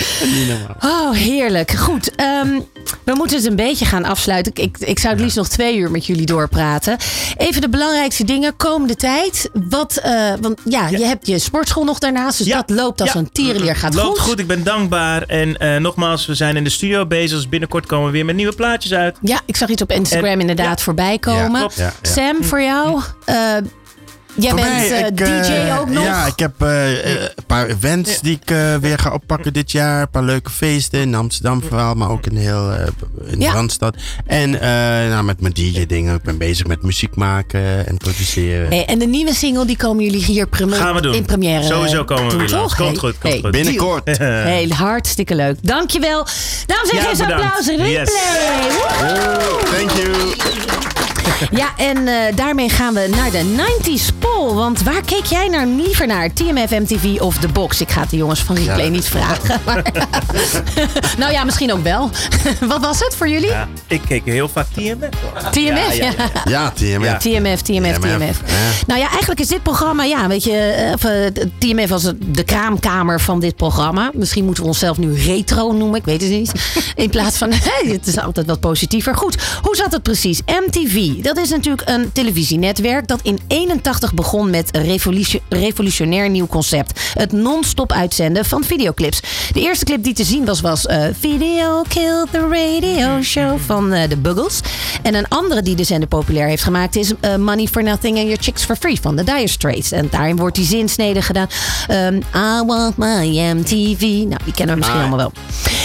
Oh, 0.85 1.11
heerlijk. 1.13 1.71
Goed, 1.71 2.15
ehm, 2.15 2.59
we 3.03 3.13
moeten 3.15 3.37
het 3.37 3.45
een 3.45 3.55
beetje 3.55 3.85
gaan 3.85 4.05
afsluiten. 4.05 4.51
Ik, 4.55 4.77
ik 4.79 4.99
zou 4.99 5.13
het 5.13 5.21
liefst 5.21 5.37
nog 5.37 5.47
twee 5.47 5.77
uur 5.77 5.91
met 5.91 6.05
jullie 6.05 6.25
doorpraten. 6.25 6.97
Even 7.37 7.61
de 7.61 7.69
belangrijkste 7.69 8.23
dingen 8.23 8.55
komende 8.57 8.95
tijd. 8.95 9.49
Wat, 9.69 9.97
eh, 9.97 10.31
want 10.41 10.59
ja, 10.65 10.87
je 10.87 11.05
hebt 11.05 11.27
je 11.27 11.39
sportschool 11.39 11.83
nog 11.83 11.99
daarnaast, 11.99 12.37
dus 12.37 12.47
Ja. 12.47 12.55
dat 12.65 12.69
loopt 12.77 13.01
als 13.01 13.11
Ja. 13.13 13.19
een 13.19 13.29
Gaat 13.67 13.93
Loopt 13.93 14.19
goed. 14.19 14.29
goed. 14.29 14.39
ik 14.39 14.47
ben 14.47 14.63
dankbaar. 14.63 15.21
En 15.21 15.57
eh, 15.57 15.75
nogmaals, 15.75 16.25
we 16.25 16.33
zijn 16.35 16.55
in 16.55 16.63
de 16.63 16.69
studio 16.69 17.05
bezig. 17.05 17.37
Dus 17.37 17.49
binnenkort 17.49 17.85
komen 17.85 18.05
we 18.05 18.11
weer 18.11 18.25
met 18.25 18.35
nieuwe 18.35 18.55
plaatjes 18.55 18.93
uit. 18.93 19.17
Ja, 19.21 19.41
ik 19.45 19.55
zag 19.55 19.69
iets 19.69 19.81
op 19.81 19.91
Instagram 19.91 20.29
En- 20.31 20.39
inderdaad 20.39 20.77
ja. 20.77 20.83
voorbij 20.83 21.17
komen. 21.19 21.59
klopt. 21.59 21.75
Ja, 21.75 21.93
ja. 22.01 22.09
Sam, 22.11 22.43
voor 22.43 22.61
jou? 22.61 23.01
Jij 24.35 24.49
Voor 24.49 24.59
bent 24.59 24.71
mij, 24.71 24.91
eh, 24.91 25.07
ik, 25.07 25.17
DJ 25.17 25.51
eh, 25.51 25.79
ook 25.79 25.89
nog? 25.89 26.03
Ja, 26.03 26.25
ik 26.25 26.39
heb 26.39 26.61
eh, 26.61 27.05
een 27.13 27.45
paar 27.47 27.67
events 27.67 28.19
die 28.21 28.39
ik 28.41 28.55
weer 28.81 28.99
ga 28.99 29.11
oppakken 29.13 29.53
dit 29.53 29.71
jaar. 29.71 30.01
Een 30.01 30.09
paar 30.09 30.23
leuke 30.23 30.49
feesten 30.49 30.99
in 30.99 31.15
Amsterdam 31.15 31.61
vooral, 31.61 31.93
maar 31.93 32.09
ook 32.09 32.25
in 32.25 32.35
heel 32.35 32.71
in 33.25 33.39
Ja. 33.39 33.51
Randstad. 33.51 33.95
En 34.25 34.61
eh, 34.61 35.09
nou, 35.09 35.23
met 35.23 35.41
mijn 35.41 35.53
DJ-dingen. 35.53 36.15
Ik 36.15 36.21
ben 36.21 36.37
bezig 36.37 36.67
met 36.67 36.81
muziek 36.81 37.15
maken 37.15 37.87
en 37.87 37.97
produceren. 37.97 38.67
Hey, 38.69 38.85
en 38.85 38.99
de 38.99 39.05
nieuwe 39.05 39.33
single, 39.33 39.65
die 39.65 39.77
komen 39.77 40.03
jullie 40.03 40.23
hier 40.23 40.47
Gaan 40.49 40.95
we 40.95 41.01
doen. 41.01 41.13
in 41.13 41.25
première 41.25 41.63
Sowieso 41.63 42.03
komen 42.03 42.31
we 42.31 42.37
weer? 42.37 42.49
Komt 42.49 42.77
Hey, 42.77 42.95
goed, 42.95 42.99
komt 42.99 43.33
hey, 43.33 43.39
goed. 43.41 43.51
Binnenkort. 43.51 44.17
Heel 44.47 44.69
hartstikke 44.69 45.35
leuk. 45.35 45.57
Dankjewel. 45.61 46.25
Dames 46.65 46.89
en 46.89 46.97
heren, 46.97 47.33
applaus. 47.33 47.67
Replay. 47.67 47.91
Yes. 47.91 48.11
Thank 49.71 49.91
you. 49.91 50.35
Ja, 51.61 51.67
en 51.77 52.07
eh, 52.07 52.35
daarmee 52.35 52.69
gaan 52.69 52.93
we 52.93 53.07
naar 53.15 53.31
de 53.31 53.43
90s 53.83 54.17
poll. 54.19 54.53
Want 54.53 54.81
waar 54.83 55.01
keek 55.05 55.25
jij 55.25 55.47
naar 55.47 55.65
liever 55.67 56.07
naar? 56.07 56.33
TMF, 56.33 56.69
MTV 56.69 57.19
of 57.19 57.37
The 57.37 57.47
Box? 57.47 57.81
Ik 57.81 57.91
ga 57.91 58.01
het 58.01 58.09
de 58.09 58.17
jongens 58.17 58.39
van 58.43 58.55
Replay 58.55 58.83
Ja. 58.83 58.89
niet 58.89 59.05
vragen. 59.05 59.61
Maar 59.65 59.83
nou 61.17 61.31
ja, 61.31 61.43
misschien 61.43 61.73
ook 61.73 61.83
wel. 61.83 62.09
Wat 62.59 62.81
was 62.81 62.99
het 62.99 63.15
voor 63.15 63.29
jullie? 63.29 63.47
Ja, 63.49 63.67
ik 63.87 64.01
keek 64.07 64.25
heel 64.25 64.49
vaak 64.49 64.65
TMF. 64.73 65.09
TMF? 65.51 65.95
Ja, 65.95 66.11
Ja, 66.45 66.71
TMF. 66.71 67.03
Ja. 67.03 67.17
TMF, 67.17 67.61
TMF, 67.61 67.97
TMF. 67.97 68.41
Ja. 68.45 68.55
Nou 68.87 68.99
ja, 68.99 69.09
eigenlijk 69.09 69.39
is 69.39 69.47
dit 69.47 69.63
programma, 69.63 70.03
ja, 70.03 70.27
weet 70.27 70.43
je, 70.43 70.51
eh, 70.57 70.93
of, 70.93 71.03
eh, 71.03 71.25
TMF 71.57 71.89
was 71.89 72.03
de 72.25 72.43
kraamkamer 72.43 73.21
van 73.21 73.39
dit 73.39 73.55
programma. 73.55 74.11
Misschien 74.13 74.45
moeten 74.45 74.63
we 74.63 74.69
onszelf 74.69 74.97
nu 74.97 75.13
retro 75.13 75.71
noemen, 75.71 75.99
ik 75.99 76.05
weet 76.05 76.21
het 76.21 76.29
niet. 76.31 76.51
In 76.95 77.09
plaats 77.09 77.37
van, 77.37 77.49
hey, 77.51 77.91
het 77.91 78.07
is 78.07 78.19
altijd 78.19 78.45
wat 78.45 78.59
positiever. 78.59 79.15
Goed, 79.15 79.35
hoe 79.61 79.75
zat 79.75 79.91
het 79.91 80.03
precies? 80.03 80.41
MTV, 80.67 81.18
dat 81.21 81.37
is 81.37 81.49
natuurlijk 81.49 81.89
een 81.89 82.11
televisienetwerk 82.11 83.07
dat 83.07 83.19
in 83.23 83.39
81 83.47 84.13
begon 84.13 84.49
met 84.49 84.75
een 84.75 84.83
revolution- 84.83 85.41
revolutionair 85.49 86.29
nieuw 86.29 86.47
concept. 86.47 86.99
Het 87.13 87.31
non-stop 87.31 87.91
uitzenden 87.91 88.45
van 88.45 88.63
videoclips. 88.63 89.21
De 89.53 89.61
eerste 89.61 89.85
clip 89.85 90.03
die 90.03 90.13
te 90.13 90.23
zien 90.23 90.45
was, 90.45 90.61
was 90.61 90.85
eh, 90.85 91.03
Video 91.19 91.83
Killed 91.87 92.27
the 92.31 92.39
Radio 92.39 93.21
Show 93.21 93.59
van 93.65 93.93
eh, 93.93 94.09
de 94.09 94.17
Buggles. 94.17 94.59
En 95.01 95.15
een 95.15 95.27
andere 95.27 95.61
die 95.61 95.75
de 95.75 95.83
zender 95.83 96.07
populair 96.07 96.47
heeft 96.47 96.63
gemaakt 96.63 96.95
is 96.95 97.11
eh, 97.19 97.35
Money 97.35 97.67
for 97.67 97.83
Nothing 97.83 98.17
and 98.17 98.25
Your 98.25 98.43
Chicks 98.43 98.63
for 98.63 98.75
Free 98.75 99.01
van 99.01 99.15
de 99.15 99.23
Dire 99.23 99.47
Straits. 99.47 99.91
En 99.91 100.07
daarin 100.11 100.35
wordt 100.35 100.55
die 100.55 100.65
zinsnede 100.65 101.21
gedaan. 101.21 101.47
Ehm, 101.87 102.15
I 102.35 102.63
want 102.65 102.97
my 102.97 103.39
MTV. 103.39 104.01
Nou, 104.01 104.39
die 104.43 104.53
kennen 104.53 104.75
we 104.75 104.81
misschien 104.81 104.99
allemaal 104.99 105.17
wel. 105.17 105.31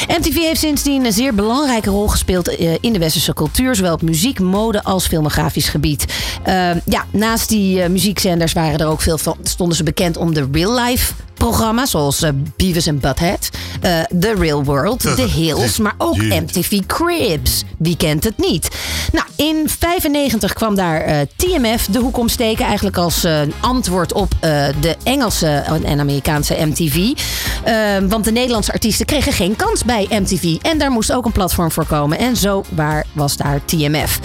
MTV 0.09 0.37
heeft 0.37 0.61
sindsdien 0.61 1.05
een 1.05 1.13
zeer 1.13 1.35
belangrijke 1.35 1.91
rol 1.91 2.09
gespeeld 2.09 2.49
eh, 2.49 2.73
in 2.81 2.93
de 2.93 2.99
westerse 2.99 3.35
cultuur, 3.35 3.75
zowel 3.75 3.93
op 3.93 4.03
muziek, 4.03 4.41
mode 4.41 4.83
als 4.83 5.07
filmografisch 5.15 5.69
gebied. 5.69 6.05
Ehm, 6.43 6.79
ja, 6.85 7.05
naast 7.11 7.49
die 7.49 7.83
eh, 7.83 7.91
muziekzenders 7.91 8.53
waren 8.53 8.79
er 8.79 8.87
ook 8.87 9.01
veel 9.01 9.19
van, 9.19 9.37
stonden 9.43 9.77
ze 9.77 9.83
bekend 9.83 10.17
om 10.17 10.35
de 10.35 10.49
real-life 10.53 11.13
programma's 11.35 11.91
zoals 11.91 12.23
eh, 12.23 12.31
Beavis 12.57 12.89
and 12.89 13.01
Butthead, 13.01 13.51
eh, 13.81 14.01
The 14.21 14.35
Real 14.39 14.65
World, 14.65 15.01
The 15.01 15.29
Hills, 15.37 15.79
maar 15.79 15.95
ook 15.99 16.17
MTV 16.17 16.79
Cribs. 16.87 17.65
Wie 17.79 17.97
kent 17.97 18.25
het 18.25 18.39
niet? 18.39 18.69
Nou, 19.15 19.27
in 19.37 19.69
95 19.69 20.53
kwam 20.53 20.75
daar 20.75 21.01
eh, 21.01 21.21
TMF 21.37 21.87
de 21.87 21.99
hoek 21.99 22.19
omsteken, 22.19 22.65
eigenlijk 22.65 22.97
als 22.97 23.25
eh, 23.25 23.41
antwoord 23.61 24.13
op 24.13 24.33
eh, 24.41 24.67
de 24.81 24.97
Engelse 25.03 25.47
en 25.85 26.01
Amerikaanse 26.01 26.57
MTV. 26.59 27.13
Want 28.09 28.25
de 28.25 28.33
Nederlandse 28.33 28.73
artiesten 28.73 29.07
kregen 29.07 29.33
geen 29.33 29.57
kans 29.57 29.85
bij 29.85 30.07
MTV. 30.11 30.57
En 30.63 30.79
daar 30.79 30.91
moest 30.91 31.13
ook 31.13 31.25
een 31.25 31.33
platform 31.33 31.71
voor 31.71 31.87
komen. 31.87 32.19
En 32.19 32.37
zo 32.37 32.65
waar 32.69 33.07
was 33.13 33.37
daar 33.37 33.65
TMF. 33.65 34.19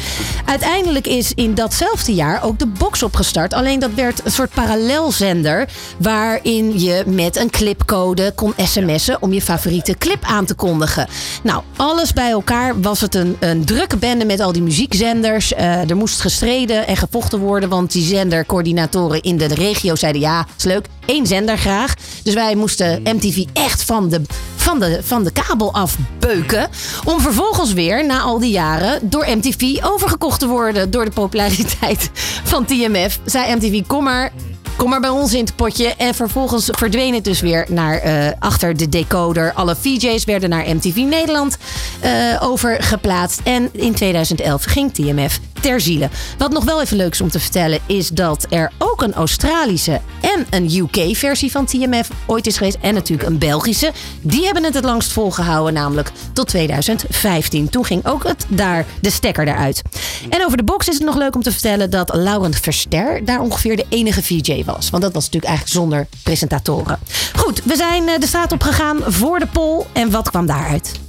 Uiteindelijk 0.45 1.07
is 1.07 1.33
in 1.33 1.53
datzelfde 1.53 2.13
jaar 2.13 2.43
ook 2.43 2.59
de 2.59 2.65
box 2.65 3.03
opgestart. 3.03 3.53
Alleen 3.53 3.79
dat 3.79 3.93
werd 3.93 4.25
een 4.25 4.31
soort 4.31 4.53
parallelzender. 4.53 5.69
Waarin 5.97 6.79
je 6.79 7.03
met 7.05 7.35
een 7.35 7.49
clipcode 7.49 8.31
kon 8.35 8.53
sms'en 8.57 9.21
om 9.21 9.33
je 9.33 9.41
favoriete 9.41 9.97
clip 9.97 10.23
aan 10.23 10.45
te 10.45 10.53
kondigen. 10.53 11.07
Nou, 11.43 11.63
alles 11.75 12.13
bij 12.13 12.29
elkaar 12.29 12.81
was 12.81 13.01
het 13.01 13.15
een, 13.15 13.37
een 13.39 13.65
drukke 13.65 13.97
bende 13.97 14.25
met 14.25 14.39
al 14.39 14.51
die 14.51 14.61
muziekzenders. 14.80 15.53
Eh, 15.53 15.89
er 15.89 15.97
moest 15.97 16.21
gestreden 16.21 16.88
en 16.88 16.97
gevochten 16.97 17.39
worden. 17.39 17.69
Want 17.69 17.91
die 17.91 18.03
zendercoördinatoren 18.03 19.21
in 19.21 19.38
de 19.38 19.47
regio 19.47 19.95
zeiden 19.95 20.21
ja, 20.21 20.47
is 20.57 20.63
leuk. 20.63 20.88
Één 21.05 21.27
zender 21.27 21.57
graag. 21.57 21.93
Dus 22.23 22.34
wij 22.34 22.55
moesten 22.55 23.01
MTV 23.03 23.43
echt 23.53 23.84
van 23.84 24.09
de, 24.09 24.21
van 24.55 24.80
de, 24.80 24.99
van 25.03 25.23
de 25.23 25.32
kabel 25.32 25.73
afbeuken. 25.73 26.69
Om 27.03 27.21
vervolgens 27.21 27.73
weer, 27.73 28.05
na 28.05 28.19
al 28.19 28.39
die 28.39 28.51
jaren, 28.51 29.09
door 29.09 29.27
MTV 29.30 29.77
overgekocht 29.82 30.39
te 30.39 30.47
worden. 30.47 30.91
Door 30.91 31.05
de 31.05 31.11
populariteit 31.11 32.09
van 32.43 32.65
TMF. 32.65 33.19
Zei 33.25 33.55
MTV, 33.55 33.82
kom 33.88 34.03
maar. 34.03 34.32
Kom 34.80 34.89
maar 34.89 34.99
bij 34.99 35.09
ons 35.09 35.34
in 35.34 35.45
het 35.45 35.55
potje. 35.55 35.95
En 35.97 36.15
vervolgens 36.15 36.67
verdween 36.71 37.13
het 37.13 37.23
dus 37.23 37.41
weer 37.41 37.65
naar 37.69 37.97
eh, 37.97 38.32
achter 38.39 38.77
de 38.77 38.89
decoder. 38.89 39.53
Alle 39.53 39.75
VJ's 39.75 40.23
werden 40.23 40.49
naar 40.49 40.75
MTV 40.75 40.95
Nederland 40.95 41.57
eh, 41.99 42.11
overgeplaatst. 42.39 43.41
En 43.43 43.69
in 43.71 43.93
2011 43.93 44.63
ging 44.63 44.93
TMF 44.93 45.39
ter 45.61 45.82
ziele. 45.82 46.09
Wat 46.38 46.51
nog 46.51 46.63
wel 46.63 46.82
even 46.82 46.97
leuk 46.97 47.11
is 47.11 47.21
om 47.21 47.30
te 47.30 47.39
vertellen... 47.39 47.80
is 47.86 48.09
dat 48.09 48.45
er 48.49 48.71
ook 48.77 49.01
een 49.01 49.13
Australische 49.13 50.01
en 50.21 50.47
een 50.49 50.75
UK-versie 50.77 51.51
van 51.51 51.65
TMF 51.65 52.09
ooit 52.25 52.47
is 52.47 52.57
geweest. 52.57 52.77
En 52.82 52.93
natuurlijk 52.93 53.30
een 53.30 53.38
Belgische. 53.38 53.91
Die 54.21 54.45
hebben 54.45 54.63
het 54.63 54.73
het 54.73 54.84
langst 54.84 55.11
volgehouden, 55.11 55.73
namelijk 55.73 56.11
tot 56.34 56.47
2015. 56.47 57.69
Toen 57.69 57.86
ging 57.86 58.05
ook 58.05 58.23
het 58.27 58.45
daar 58.47 58.86
de 59.01 59.09
stekker 59.09 59.47
eruit. 59.47 59.82
En 60.30 60.45
over 60.45 60.57
de 60.57 60.63
box 60.63 60.88
is 60.88 60.95
het 60.95 61.05
nog 61.05 61.17
leuk 61.17 61.36
om 61.36 61.41
te 61.41 61.51
vertellen... 61.51 61.89
dat 61.89 62.15
Laurent 62.15 62.59
Verster 62.59 63.25
daar 63.25 63.41
ongeveer 63.41 63.75
de 63.75 63.86
enige 63.89 64.23
VJ 64.23 64.63
was. 64.65 64.68
Want 64.72 65.03
dat 65.03 65.13
was 65.13 65.24
natuurlijk 65.24 65.45
eigenlijk 65.45 65.80
zonder 65.80 66.07
presentatoren. 66.24 66.99
Goed, 67.36 67.61
we 67.63 67.76
zijn 67.76 68.07
eh, 68.07 68.20
de 68.20 68.28
straat 68.28 68.51
op 68.51 68.61
gegaan 68.61 68.99
voor 69.07 69.39
de 69.39 69.47
poll. 69.47 69.86
En 69.93 70.11
wat 70.11 70.30
kwam 70.30 70.45
daaruit? 70.45 70.99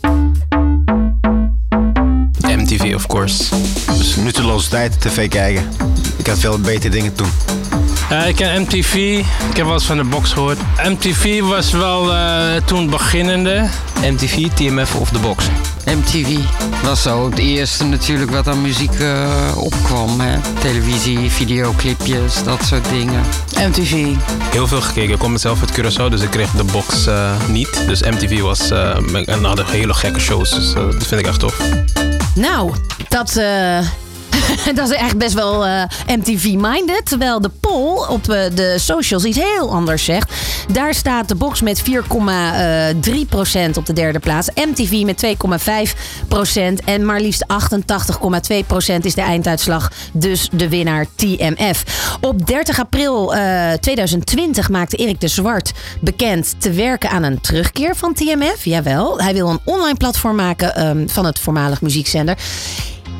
MTV, 2.40 2.94
of 2.94 3.06
course. 3.06 3.44
Dus 3.98 4.16
nutteloze 4.16 4.68
tijd 4.68 5.00
tv 5.00 5.28
kijken. 5.28 5.68
Ik 6.16 6.26
had 6.26 6.38
veel 6.38 6.58
betere 6.58 6.88
dingen 6.88 7.14
toen. 7.14 7.28
Ja, 8.10 8.24
ik 8.24 8.36
ken 8.36 8.60
MTV. 8.60 8.94
Ik 9.50 9.56
heb 9.56 9.64
wel 9.64 9.74
eens 9.74 9.84
van 9.84 9.96
de 9.96 10.04
box 10.04 10.32
gehoord. 10.32 10.58
MTV 10.84 11.40
was 11.40 11.72
wel 11.72 12.12
eh, 12.14 12.62
toen 12.64 12.90
beginnende. 12.90 13.68
MTV, 14.02 14.48
TMF 14.54 14.94
of 14.94 15.10
de 15.10 15.18
box? 15.18 15.44
MTV 15.84 16.38
was 16.82 17.02
zo 17.02 17.30
het 17.30 17.38
eerste 17.38 17.84
natuurlijk 17.84 18.30
wat 18.30 18.48
aan 18.48 18.62
muziek 18.62 18.94
eh, 18.94 19.56
opkwam. 19.56 20.20
Hè? 20.20 20.38
Televisie, 20.60 21.30
videoclipjes, 21.30 22.42
dat 22.44 22.62
soort 22.64 22.88
dingen. 22.88 23.22
MTV. 23.68 24.06
Heel 24.50 24.66
veel 24.66 24.80
gekeken. 24.80 25.12
Ik 25.12 25.18
kom 25.18 25.36
zelf 25.36 25.60
uit 25.60 25.72
Curaçao, 25.80 26.10
dus 26.10 26.22
ik 26.22 26.30
kreeg 26.30 26.50
de 26.50 26.64
box 26.64 27.06
eh, 27.06 27.32
niet. 27.48 27.86
Dus 27.86 28.02
MTV 28.02 28.40
was 28.40 28.70
eh, 28.70 28.96
en 29.24 29.44
hadden 29.44 29.66
hele 29.66 29.94
gekke 29.94 30.20
shows. 30.20 30.50
Dus 30.50 30.72
dat 30.72 31.06
vind 31.06 31.20
ik 31.20 31.26
echt 31.26 31.40
tof. 31.40 31.58
Nou, 32.34 32.74
dat, 33.08 33.36
eh, 33.36 33.78
dat 34.74 34.90
is 34.90 34.96
echt 34.96 35.16
best 35.16 35.34
wel 35.34 35.66
eh, 35.66 35.82
MTV-minded. 36.06 37.00
Terwijl 37.04 37.40
de 37.40 37.50
poll 37.60 38.06
op 38.08 38.28
eh, 38.28 38.42
de 38.54 38.78
socials 38.78 39.24
iets 39.24 39.38
heel 39.38 39.70
anders 39.70 40.04
zegt. 40.04 40.32
Daar 40.72 40.94
staat 40.94 41.28
de 41.28 41.34
box 41.34 41.60
met 41.60 41.82
4,3% 41.90 41.94
op 43.74 43.86
de 43.86 43.92
derde 43.92 44.18
plaats. 44.18 44.48
MTV 44.54 45.02
met 45.04 45.26
2,5%. 45.26 46.84
En 46.84 47.04
maar 47.04 47.20
liefst 47.20 47.44
88,2% 47.46 49.00
is 49.00 49.14
de 49.14 49.22
einduitslag. 49.22 49.92
Dus 50.12 50.48
de 50.52 50.68
winnaar 50.68 51.06
TMF. 51.14 51.84
Op 52.20 52.46
30 52.46 52.80
april 52.80 53.34
eh, 53.34 53.72
2020 53.72 54.68
maakte 54.68 54.96
Erik 54.96 55.20
de 55.20 55.28
Zwart 55.28 55.72
bekend 56.00 56.54
te 56.58 56.70
werken 56.70 57.10
aan 57.10 57.22
een 57.22 57.40
terugkeer 57.40 57.96
van 57.96 58.14
TMF. 58.14 58.64
Jawel, 58.64 59.20
hij 59.20 59.32
wil 59.32 59.48
een 59.48 59.60
online 59.64 59.96
platform 59.96 60.36
maken 60.36 60.74
ehm, 60.74 61.08
van 61.08 61.24
het 61.24 61.38
voormalig 61.38 61.80
muziekzender. 61.80 62.36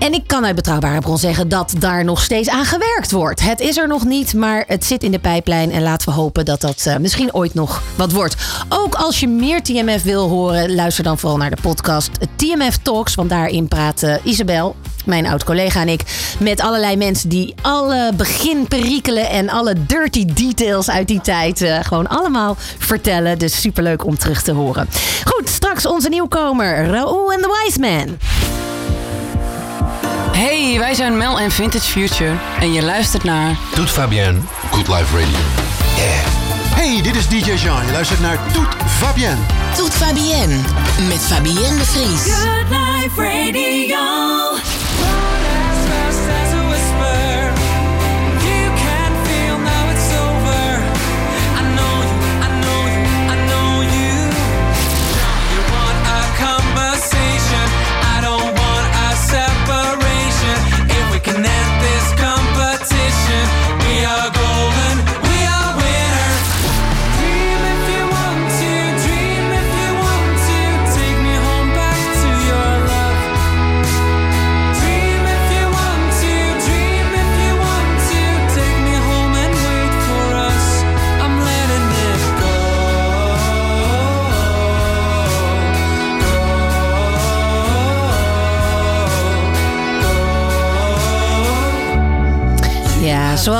En 0.01 0.13
ik 0.13 0.27
kan 0.27 0.45
uit 0.45 0.55
betrouwbare 0.55 1.01
bron 1.01 1.19
zeggen 1.19 1.49
dat 1.49 1.75
daar 1.79 2.05
nog 2.05 2.23
steeds 2.23 2.49
aan 2.49 2.65
gewerkt 2.65 3.11
wordt. 3.11 3.41
Het 3.41 3.61
is 3.61 3.77
er 3.77 3.89
nog 3.89 4.05
niet, 4.05 4.35
maar 4.35 4.65
het 4.67 4.85
zit 4.85 5.03
in 5.03 5.11
de 5.11 5.19
pijplijn. 5.19 5.71
En 5.71 5.83
laten 5.83 6.09
we 6.09 6.15
hopen 6.15 6.45
dat 6.45 6.61
dat 6.61 6.85
eh, 6.87 6.97
misschien 6.97 7.35
ooit 7.35 7.55
nog 7.55 7.83
wat 7.97 8.13
wordt. 8.13 8.37
Ook 8.69 8.95
als 8.95 9.21
je 9.21 9.29
meer 9.29 9.63
TMF 9.63 10.03
wil 10.03 10.29
horen, 10.29 10.75
luister 10.75 11.05
dan 11.05 11.19
vooral 11.19 11.39
naar 11.39 11.51
de 11.51 11.63
podcast 11.63 12.11
TMF 12.37 12.77
Talks. 12.77 13.15
Want 13.15 13.31
daarin 13.31 13.69
praat 13.69 14.03
eh, 14.03 14.15
Isabel, 14.23 14.77
mijn 15.05 15.27
oud-collega 15.27 15.81
en 15.81 15.89
ik, 15.89 16.03
met 16.39 16.61
allerlei 16.61 16.97
mensen 16.97 17.29
die 17.29 17.55
alle 17.63 18.13
beginperikelen 18.17 19.29
en 19.29 19.49
alle 19.49 19.75
dirty 19.87 20.25
details 20.25 20.91
uit 20.91 21.09
die 21.09 21.21
tijd 21.21 21.63
eh, 21.63 21.79
gewoon 21.83 22.09
allemaal 22.09 22.57
vertellen. 22.79 23.39
Dus 23.39 23.61
superleuk 23.61 24.05
om 24.05 24.19
terug 24.19 24.43
te 24.43 24.53
horen. 24.53 24.89
Goed, 25.25 25.49
straks 25.49 25.87
onze 25.87 26.09
nieuwkomer, 26.09 26.87
Raoul 26.87 27.33
and 27.33 27.43
the 27.43 27.63
Wise 27.65 27.81
Man. 27.81 28.19
Hey, 30.33 30.79
wij 30.79 30.95
zijn 30.95 31.17
Mel 31.17 31.41
en 31.41 31.51
Vintage 31.51 31.91
Future 31.91 32.35
en 32.61 32.73
je 32.73 32.83
luistert 32.83 33.25
naar... 33.25 33.57
Toet 33.75 33.91
Fabienne, 33.91 34.39
Good 34.71 34.89
Life 34.89 35.19
Radio. 35.19 35.39
Hey, 36.75 37.03
dit 37.03 37.17
is 37.17 37.29
DJ 37.29 37.53
Jean. 37.53 37.87
Je 37.87 37.93
luistert 37.93 38.21
naar 38.21 38.39
Toet 38.53 38.69
Fabienne. 38.87 39.41
Toet 39.77 39.95
Fabienne 39.95 40.57
met 41.09 41.19
Fabienne 41.19 41.79
de 41.79 41.85
Vries. 41.85 42.23
Good 42.23 42.69
Life 42.69 43.23
Radio. 43.23 44.90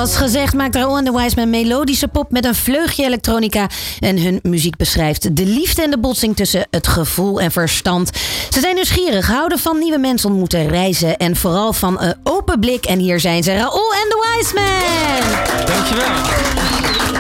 Zoals 0.07 0.31
gezegd 0.31 0.55
maakt 0.55 0.77
en 0.77 1.05
de 1.05 1.13
Wiseman 1.13 1.51
melodische 1.51 2.09
pop 2.09 2.31
met 2.31 2.45
een 2.45 2.55
vleugje 2.55 3.05
elektronica. 3.05 3.69
En 3.99 4.23
hun 4.23 4.41
muziek 4.43 4.77
beschrijft 4.77 5.37
de 5.37 5.45
liefde 5.47 5.83
en 5.83 5.91
de 5.91 5.99
botsing 5.99 6.37
tussen 6.37 6.67
het 6.71 6.89
gevoel 6.89 7.41
en 7.41 7.51
verstand. 7.51 8.11
Ze 8.51 8.61
zijn 8.61 8.75
nieuwsgierig, 8.75 9.27
houden 9.27 9.59
van 9.59 9.79
nieuwe 9.79 9.99
mensen 9.99 10.31
ontmoeten, 10.31 10.69
reizen 10.69 11.17
en 11.17 11.37
vooral 11.37 11.73
van 11.73 12.01
een 12.01 12.15
open 12.23 12.61
blik. 12.61 12.85
En 12.85 12.99
hier 12.99 13.21
zijn 13.21 13.43
ze, 13.43 13.53
Raoul 13.53 13.93
en 13.93 14.09
de 14.09 14.37
Wiseman. 14.37 15.67
Dankjewel. 15.67 17.20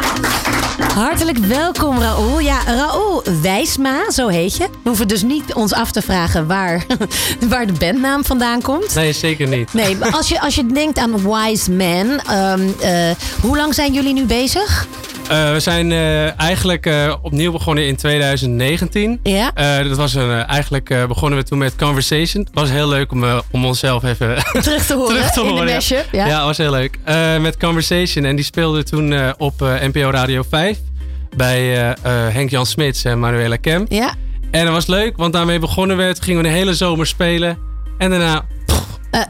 Hartelijk 0.94 1.38
welkom, 1.38 1.98
Raoul. 1.98 2.40
Ja, 2.40 2.64
Raoul 2.66 3.22
Wijsma, 3.42 4.10
zo 4.10 4.28
heet 4.28 4.56
je. 4.56 4.64
We 4.64 4.88
hoeven 4.88 5.08
dus 5.08 5.22
niet 5.22 5.54
ons 5.54 5.72
af 5.72 5.92
te 5.92 6.02
vragen 6.02 6.46
waar, 6.46 6.86
waar 7.50 7.66
de 7.66 7.72
bandnaam 7.72 8.24
vandaan 8.24 8.62
komt. 8.62 8.94
Nee, 8.94 9.12
zeker 9.12 9.48
niet. 9.48 9.72
Nee, 9.72 9.96
maar 9.96 10.12
als 10.12 10.28
je, 10.28 10.40
als 10.40 10.54
je 10.54 10.66
denkt 10.66 10.98
aan 10.98 11.30
Wise 11.30 11.70
Man, 11.70 12.20
ehm, 12.20 12.68
eh, 12.80 13.10
hoe 13.40 13.56
lang 13.56 13.74
zijn 13.74 13.92
jullie 13.92 14.12
nu 14.12 14.24
bezig? 14.24 14.86
Eh, 15.28 15.52
we 15.52 15.60
zijn 15.60 15.92
eh, 15.92 16.40
eigenlijk 16.40 16.90
opnieuw 17.22 17.52
begonnen 17.52 17.86
in 17.86 17.96
2019. 17.96 19.20
Ja. 19.22 19.50
Dat 19.82 19.96
was 19.96 20.14
een, 20.14 20.44
eigenlijk 20.44 21.06
begonnen 21.08 21.38
we 21.38 21.44
toen 21.44 21.58
met 21.58 21.76
Conversation. 21.76 22.44
Het 22.44 22.54
was 22.54 22.70
heel 22.70 22.88
leuk 22.88 23.12
om, 23.12 23.24
om 23.50 23.64
onszelf 23.64 24.04
even 24.04 24.36
Terug 24.62 24.86
te 24.86 24.94
horen, 24.94 25.14
terug 25.16 25.30
te 25.30 25.40
in 25.40 25.46
de 25.46 25.52
horen, 25.52 25.68
ja. 25.68 25.74
mashup, 25.74 26.06
ja. 26.12 26.26
Ja, 26.26 26.44
was 26.44 26.56
heel 26.56 26.70
leuk. 26.70 26.98
Met 27.40 27.56
Conversation. 27.56 28.24
En 28.24 28.36
die 28.36 28.44
speelde 28.44 28.82
toen 28.82 29.34
op 29.38 29.60
NPO 29.60 30.10
Radio 30.10 30.42
5. 30.50 30.69
Bij 31.36 31.58
eh, 31.58 31.90
eh, 31.90 32.34
Henk-Jan 32.34 32.66
Smits 32.66 33.04
en 33.04 33.18
Manuela 33.20 33.56
Kem. 33.56 33.86
Ja. 33.88 34.14
En 34.50 34.64
dat 34.64 34.74
was 34.74 34.86
leuk, 34.86 35.16
want 35.16 35.32
daarmee 35.32 35.58
begonnen 35.58 35.96
we. 35.96 36.14
Toen 36.14 36.22
gingen 36.24 36.42
we 36.42 36.48
de 36.48 36.54
hele 36.54 36.74
zomer 36.74 37.06
spelen. 37.06 37.58
En 37.98 38.10
daarna 38.10 38.44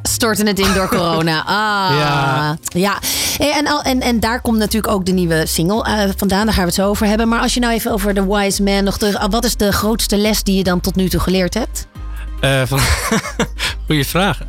storten 0.02 0.46
het 0.46 0.58
in 0.58 0.72
door 0.74 0.88
corona. 0.98 1.44
Ah. 1.46 2.52
Ja. 2.62 2.98
En, 3.38 3.66
al- 3.66 3.82
en, 3.82 4.00
en 4.00 4.20
daar 4.20 4.40
komt 4.40 4.58
natuurlijk 4.58 4.92
ook 4.92 5.06
de 5.06 5.12
nieuwe 5.12 5.46
single 5.46 5.84
eh, 5.84 6.08
vandaan. 6.16 6.44
Daar 6.44 6.54
gaan 6.54 6.62
we 6.64 6.68
het 6.70 6.74
zo 6.78 6.88
over 6.88 7.06
hebben. 7.06 7.28
Maar 7.28 7.40
als 7.40 7.54
je 7.54 7.60
nou 7.60 7.72
even 7.72 7.92
over 7.92 8.14
The 8.14 8.34
Wise 8.36 8.62
Man 8.62 8.84
nog 8.84 8.98
terug... 8.98 9.26
Wat 9.26 9.44
is 9.44 9.56
de 9.56 9.72
grootste 9.72 10.16
les 10.16 10.42
die 10.42 10.56
je 10.56 10.62
dan 10.64 10.80
tot 10.80 10.94
nu 10.94 11.08
toe 11.08 11.20
geleerd 11.20 11.54
hebt? 11.54 11.86
Van... 12.68 12.78
Goeie 13.86 14.06
vraag. 14.06 14.40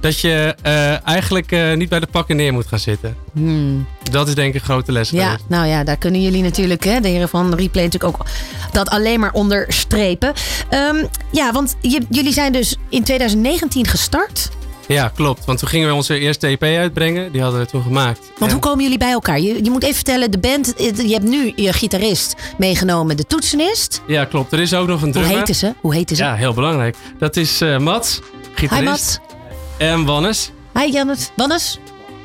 Dat 0.00 0.20
je 0.20 0.54
eh, 0.62 1.06
eigenlijk 1.08 1.52
eh, 1.52 1.72
niet 1.74 1.88
bij 1.88 2.00
de 2.00 2.06
pakken 2.06 2.36
neer 2.36 2.52
moet 2.52 2.66
gaan 2.66 2.78
zitten. 2.78 3.16
Hmm. 3.32 3.86
Dat 4.10 4.28
is 4.28 4.34
denk 4.34 4.48
ik 4.54 4.60
een 4.60 4.66
grote 4.66 4.92
les. 4.92 5.10
Ja, 5.10 5.24
geweest. 5.24 5.44
nou 5.48 5.66
ja, 5.66 5.84
daar 5.84 5.96
kunnen 5.96 6.22
jullie 6.22 6.42
natuurlijk, 6.42 6.84
hè, 6.84 7.00
de 7.00 7.08
heren 7.08 7.28
van 7.28 7.54
Replay, 7.54 7.84
natuurlijk 7.84 8.18
ook 8.20 8.26
dat 8.72 8.88
alleen 8.88 9.20
maar 9.20 9.32
onderstrepen. 9.32 10.32
Ehm, 10.68 11.04
ja, 11.32 11.52
want 11.52 11.76
je- 11.80 12.06
jullie 12.10 12.32
zijn 12.32 12.52
dus 12.52 12.76
in 12.88 13.02
2019 13.04 13.86
gestart. 13.86 14.48
Ja, 14.88 15.08
klopt. 15.14 15.44
Want 15.44 15.58
toen 15.58 15.68
gingen 15.68 15.88
we 15.88 15.94
onze 15.94 16.18
eerste 16.18 16.46
EP 16.46 16.62
uitbrengen. 16.62 17.32
Die 17.32 17.42
hadden 17.42 17.60
we 17.60 17.66
toen 17.66 17.82
gemaakt. 17.82 18.20
Want 18.38 18.52
hoe 18.52 18.60
komen 18.60 18.82
jullie 18.82 18.98
bij 18.98 19.10
elkaar? 19.10 19.40
Je, 19.40 19.64
je 19.64 19.70
moet 19.70 19.82
even 19.82 19.94
vertellen, 19.94 20.30
de 20.30 20.38
band, 20.38 20.72
je 20.76 21.12
hebt 21.12 21.24
nu 21.24 21.52
je 21.56 21.72
gitarist 21.72 22.34
meegenomen, 22.58 23.16
de 23.16 23.24
toetsenist. 23.26 24.02
Ja, 24.06 24.24
klopt. 24.24 24.52
Er 24.52 24.60
is 24.60 24.74
ook 24.74 24.86
nog 24.86 24.96
een 24.98 25.04
Hoe 25.04 25.12
drummer. 25.12 25.36
heten 25.38 25.54
ze? 25.54 25.72
Hoe 25.80 25.94
heten 25.94 26.16
ze? 26.16 26.22
Ja, 26.22 26.34
heel 26.34 26.54
belangrijk. 26.54 26.96
Dat 27.18 27.36
is 27.36 27.60
eh, 27.60 27.78
Mats, 27.78 28.20
gitarist. 28.54 28.78
Hi 28.84 28.84
Mats. 28.90 29.18
En 29.78 30.04
Wannes. 30.04 30.50
Hi 30.74 30.90
Jannes. 30.92 31.30
Wannes? 31.36 31.78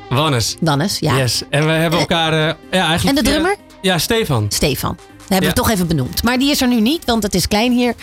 Wannes. 0.08 0.56
Wannes, 0.60 0.98
ja. 0.98 1.16
Yes. 1.16 1.42
En 1.50 1.64
we 1.66 1.72
hebben 1.72 1.98
elkaar... 2.00 2.32
eh, 2.32 2.54
ja, 2.70 2.86
eigenlijk 2.86 3.18
En 3.18 3.24
de 3.24 3.30
drummer? 3.30 3.56
Ja, 3.82 3.98
Stefan. 3.98 4.46
Stefan. 4.48 4.96
Dat 4.96 5.28
hebben 5.28 5.48
Ja. 5.48 5.54
we 5.54 5.60
toch 5.60 5.70
even 5.70 5.86
benoemd. 5.86 6.22
Maar 6.22 6.38
die 6.38 6.50
is 6.50 6.60
er 6.60 6.68
nu 6.68 6.80
niet, 6.80 7.04
want 7.04 7.22
het 7.22 7.34
is 7.34 7.48
klein 7.48 7.72
hier. 7.72 7.94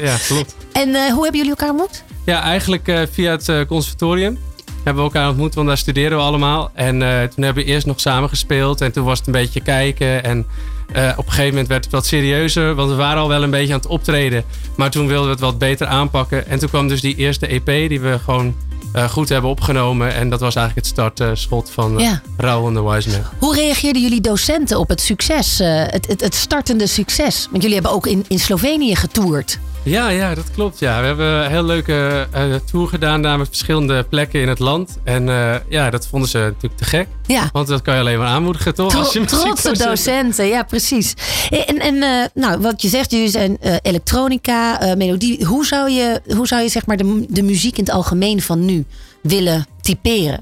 Ja, 0.00 0.16
klopt. 0.28 0.54
En 0.72 0.94
eh, 0.94 1.02
hoe 1.12 1.22
hebben 1.22 1.36
jullie 1.40 1.48
elkaar 1.50 1.68
ontmoet? 1.70 2.02
Ja, 2.24 2.42
eigenlijk 2.42 2.88
eh, 2.88 3.00
via 3.12 3.30
het 3.30 3.48
eh, 3.48 3.60
conservatorium 3.68 4.38
hebben 4.84 5.04
we 5.04 5.10
elkaar 5.10 5.28
ontmoet, 5.28 5.54
want 5.54 5.66
daar 5.68 5.78
studeren 5.78 6.18
we 6.18 6.24
allemaal. 6.24 6.70
En 6.74 7.02
eh, 7.02 7.22
toen 7.28 7.44
hebben 7.44 7.64
we 7.64 7.70
eerst 7.70 7.86
nog 7.86 8.00
samen 8.00 8.28
gespeeld 8.28 8.80
en 8.80 8.92
toen 8.92 9.04
was 9.04 9.18
het 9.18 9.26
een 9.26 9.32
beetje 9.32 9.60
kijken. 9.60 10.24
En 10.24 10.46
eh, 10.92 11.12
op 11.16 11.26
een 11.26 11.30
gegeven 11.30 11.50
moment 11.50 11.68
werd 11.68 11.84
het 11.84 11.92
wat 11.92 12.06
serieuzer, 12.06 12.74
want 12.74 12.90
we 12.90 12.96
waren 12.96 13.22
al 13.22 13.28
wel 13.28 13.42
een 13.42 13.50
beetje 13.50 13.72
aan 13.72 13.78
het 13.78 13.88
optreden. 13.88 14.44
Maar 14.76 14.90
toen 14.90 15.06
wilden 15.06 15.24
we 15.24 15.30
het 15.30 15.40
wat 15.40 15.58
beter 15.58 15.86
aanpakken. 15.86 16.46
En 16.46 16.58
toen 16.58 16.68
kwam 16.68 16.88
dus 16.88 17.00
die 17.00 17.16
eerste 17.16 17.46
EP 17.46 17.88
die 17.88 18.00
we 18.00 18.18
gewoon 18.24 18.54
eh, 18.94 19.10
goed 19.10 19.28
hebben 19.28 19.50
opgenomen. 19.50 20.14
En 20.14 20.30
dat 20.30 20.40
was 20.40 20.54
eigenlijk 20.54 20.86
het 20.86 20.96
startschot 20.96 21.70
van 21.70 22.00
uh, 22.00 22.04
Ja. 22.04 22.20
Rauw 22.36 22.66
and 22.66 22.74
the 22.74 22.90
Wise 22.90 23.08
Man. 23.10 23.20
Hoe 23.38 23.54
reageerden 23.54 24.02
jullie 24.02 24.20
docenten 24.20 24.78
op 24.78 24.88
het 24.88 25.00
succes, 25.00 25.60
eh, 25.60 25.68
het, 25.86 26.06
het, 26.06 26.20
het 26.20 26.34
startende 26.34 26.86
succes? 26.86 27.48
Want 27.50 27.62
jullie 27.62 27.76
hebben 27.76 27.92
ook 27.92 28.06
in, 28.06 28.24
in 28.28 28.38
Slovenië 28.38 28.96
getoerd. 28.96 29.58
Ja, 29.84 30.08
ja, 30.08 30.34
dat 30.34 30.50
klopt. 30.50 30.78
Ja. 30.78 31.00
We 31.00 31.06
hebben 31.06 31.26
een 31.26 31.50
heel 31.50 31.64
leuke 31.64 32.26
eh, 32.30 32.54
tour 32.64 32.88
gedaan 32.88 33.20
met 33.20 33.48
verschillende 33.48 34.02
plekken 34.02 34.40
in 34.40 34.48
het 34.48 34.58
land. 34.58 34.98
En 35.02 35.28
eh, 35.28 35.54
ja, 35.68 35.90
dat 35.90 36.06
vonden 36.06 36.28
ze 36.28 36.38
natuurlijk 36.38 36.76
te 36.76 36.84
gek. 36.84 37.08
Ja. 37.26 37.48
Want 37.52 37.66
dat 37.68 37.82
kan 37.82 37.94
je 37.94 38.00
alleen 38.00 38.18
maar 38.18 38.26
aanmoedigen, 38.28 38.74
toch? 38.74 38.90
Tro- 38.90 38.98
Als 38.98 39.12
je 39.12 39.24
trotse 39.24 39.78
docenten, 39.78 40.46
ja 40.46 40.62
precies. 40.62 41.14
En, 41.50 41.78
en 41.78 42.02
eh, 42.02 42.24
nou, 42.34 42.60
wat 42.60 42.82
je 42.82 42.88
zegt, 42.88 43.10
jullie 43.10 43.28
zijn 43.28 43.56
eh, 43.60 43.76
elektronica, 43.82 44.80
eh, 44.80 44.96
melodie. 44.96 45.44
Hoe 45.44 45.66
zou 45.66 45.90
je, 45.90 46.20
hoe 46.36 46.46
zou 46.46 46.62
je 46.62 46.68
zeg 46.68 46.86
maar, 46.86 46.96
de, 46.96 47.26
de 47.28 47.42
muziek 47.42 47.78
in 47.78 47.84
het 47.84 47.92
algemeen 47.92 48.42
van 48.42 48.64
nu 48.64 48.84
willen 49.22 49.66
typeren? 49.80 50.40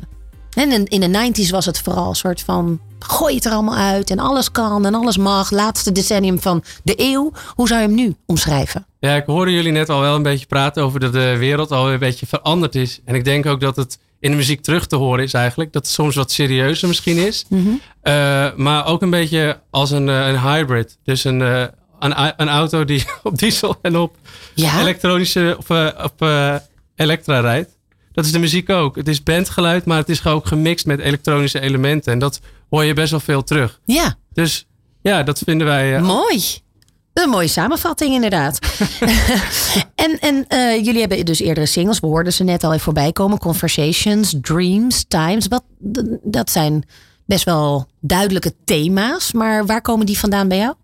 En 0.53 0.73
in, 0.73 0.87
in 0.87 1.01
de 1.13 1.31
90s 1.47 1.51
was 1.51 1.67
het 1.67 1.79
vooral 1.81 2.09
een 2.09 2.15
soort 2.15 2.41
van 2.41 2.81
gooi 2.99 3.35
het 3.35 3.45
er 3.45 3.53
allemaal 3.53 3.77
uit 3.77 4.11
en 4.11 4.19
alles 4.19 4.51
kan 4.51 4.87
en 4.87 4.95
alles 4.95 5.17
mag. 5.17 5.51
Laatste 5.51 5.93
decennium 5.93 6.41
van 6.41 6.63
de 6.83 6.95
eeuw. 6.97 7.33
Hoe 7.55 7.69
zou 7.69 7.81
je 7.81 7.87
hem 7.87 7.95
nu 7.97 8.15
omschrijven? 8.27 8.87
Ja, 9.01 9.15
ik 9.17 9.27
hoorde 9.27 9.53
jullie 9.53 9.73
net 9.73 9.89
al 9.89 10.01
wel 10.01 10.15
een 10.17 10.23
beetje 10.23 10.47
praten 10.47 10.83
over 10.83 11.01
dat 11.01 11.13
de 11.13 11.37
wereld 11.37 11.71
al 11.71 11.93
een 11.93 11.99
beetje 11.99 12.27
veranderd 12.27 12.75
is. 12.75 13.01
En 13.05 13.15
ik 13.15 13.25
denk 13.25 13.47
ook 13.47 13.61
dat 13.61 13.77
het 13.77 13.99
in 14.23 14.31
de 14.31 14.37
muziek 14.37 14.63
terug 14.63 14.87
te 14.87 14.97
horen 14.97 15.25
is 15.25 15.35
eigenlijk. 15.35 15.73
Dat 15.73 15.83
het 15.83 15.93
soms 15.93 16.15
wat 16.15 16.31
serieuzer 16.31 16.89
misschien 16.89 17.17
is. 17.17 17.45
Eh, 18.03 18.55
maar 18.57 18.87
ook 18.87 19.03
een 19.03 19.11
beetje 19.11 19.61
als 19.71 19.91
een, 19.91 20.09
eh, 20.09 20.27
een 20.27 20.41
hybrid. 20.41 20.99
Dus 21.05 21.25
een, 21.25 21.43
eh, 21.43 21.65
een, 21.99 22.33
een 22.37 22.49
auto 22.49 22.85
die 22.85 23.05
op 23.23 23.39
diesel 23.39 23.77
en 23.83 23.97
op 23.97 24.17
elektronische 24.55 25.57
of 25.59 25.71
op 26.05 26.27
elektra 26.97 27.41
rijdt. 27.41 27.71
Dat 28.13 28.25
is 28.25 28.33
de 28.33 28.39
muziek 28.39 28.71
ook. 28.71 28.97
Het 28.97 29.09
is 29.09 29.23
bandgeluid, 29.23 29.85
maar 29.85 29.99
het 29.99 30.09
is 30.09 30.27
ook 30.27 30.47
gemixt 30.47 30.87
met 30.87 31.01
elektronische 31.01 31.61
elementen. 31.61 32.13
En 32.13 32.19
dat 32.19 32.41
hoor 32.71 32.85
je 32.85 32.95
best 32.95 33.11
wel 33.11 33.21
veel 33.21 33.45
terug. 33.45 33.81
Ja. 33.85 34.15
Dus 34.33 34.67
ja, 35.01 35.23
dat 35.23 35.43
vinden 35.45 35.67
wij... 35.67 36.01
Mooi. 36.01 36.62
Een 37.13 37.29
mooie 37.29 37.49
samenvatting, 37.49 38.15
inderdaad. 38.15 38.59
en 39.95 40.19
en 40.21 40.45
eh, 40.49 40.85
jullie 40.85 41.01
hebben 41.01 41.25
dus 41.25 41.41
eerdere 41.41 41.67
singles, 41.67 42.01
we 42.01 42.07
hoorden 42.07 42.33
ze 42.33 42.45
net 42.45 42.65
al 42.65 42.71
even 42.71 42.85
voorbij 42.85 43.13
komen: 43.13 43.39
Conversations, 43.39 44.35
Dreams, 44.41 45.05
Times. 45.09 45.47
Wat, 45.47 45.63
dat 46.23 46.51
zijn 46.51 46.85
best 47.27 47.45
wel 47.45 47.87
duidelijke 48.01 48.55
thema's, 48.65 49.33
maar 49.33 49.67
waar 49.67 49.81
komen 49.81 50.07
die 50.07 50.19
vandaan 50.19 50.49
bij 50.49 50.59
jou? 50.59 50.75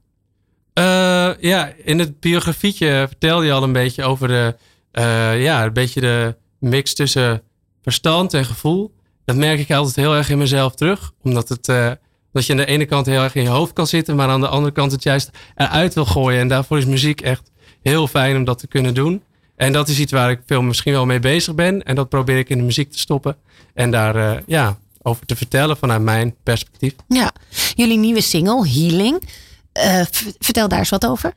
Eh, 0.79 1.31
ja, 1.41 1.73
in 1.85 1.99
het 1.99 2.21
biografietje 2.21 3.05
vertelde 3.09 3.47
je 3.47 3.53
al 3.53 3.63
een 3.63 3.73
beetje 3.73 4.05
over 4.05 4.29
de, 4.29 4.57
eh, 4.91 5.43
ja, 5.43 5.65
een 5.65 5.73
beetje 5.73 6.01
de 6.01 6.37
mix 6.59 6.95
tussen 6.95 7.43
verstand 7.83 8.35
en 8.35 8.45
gevoel. 8.45 8.95
Dat 9.25 9.37
merk 9.37 9.59
ik 9.59 9.71
altijd 9.71 9.97
heel 9.97 10.15
erg 10.15 10.31
in 10.31 10.39
mezelf 10.39 10.75
terug. 10.75 11.13
Omdat, 11.23 11.49
het, 11.49 11.69
eh, 11.69 11.91
dat 12.33 12.47
je 12.47 12.53
aan 12.53 12.59
de 12.59 12.67
ene 12.67 12.85
kant 12.85 13.07
heel 13.07 13.23
erg 13.23 13.35
in 13.35 13.43
je 13.43 13.49
hoofd 13.49 13.73
kan 13.73 13.87
zitten, 13.87 14.17
maar 14.17 14.29
aan 14.29 14.41
de 14.41 14.49
andere 14.49 14.73
kant 14.73 14.93
het 14.93 15.03
juist 15.03 15.31
eruit 15.55 15.95
wil 15.95 16.05
gooien. 16.05 16.41
En 16.41 16.49
daarvoor 16.49 16.79
is 16.79 16.85
muziek 16.85 17.21
echt 17.21 17.51
heel 17.83 18.09
fijn 18.09 18.37
om 18.37 18.45
dat 18.45 18.59
te 18.59 18.67
kunnen 18.67 18.95
doen. 18.95 19.23
En 19.57 19.73
dat 19.73 19.89
is 19.89 19.99
iets 19.99 20.13
waar 20.13 20.31
ik 20.31 20.41
veel 20.47 20.63
misschien 20.63 20.93
wel 20.93 21.07
mee 21.07 21.21
bezig 21.21 21.55
ben. 21.55 21.83
En 21.83 21.95
dat 21.95 22.09
probeer 22.09 22.39
ik 22.39 22.49
in 22.49 22.59
de 22.59 22.65
muziek 22.65 22.93
te 22.93 22.99
stoppen. 22.99 23.37
En 23.75 23.91
daar 23.91 24.17
eh, 24.17 24.43
ja, 24.47 24.79
over 25.03 25.27
te 25.27 25.37
vertellen 25.37 25.77
vanuit 25.77 26.03
mijn 26.03 26.35
perspectief. 26.43 26.95
Ja, 27.09 27.33
jullie 27.75 27.99
nieuwe 27.99 28.21
single, 28.21 28.69
Healing. 28.69 29.29
Eh, 29.73 30.03
vertel 30.39 30.69
daar 30.69 30.79
eens 30.79 30.89
wat 30.89 31.07
over. 31.07 31.33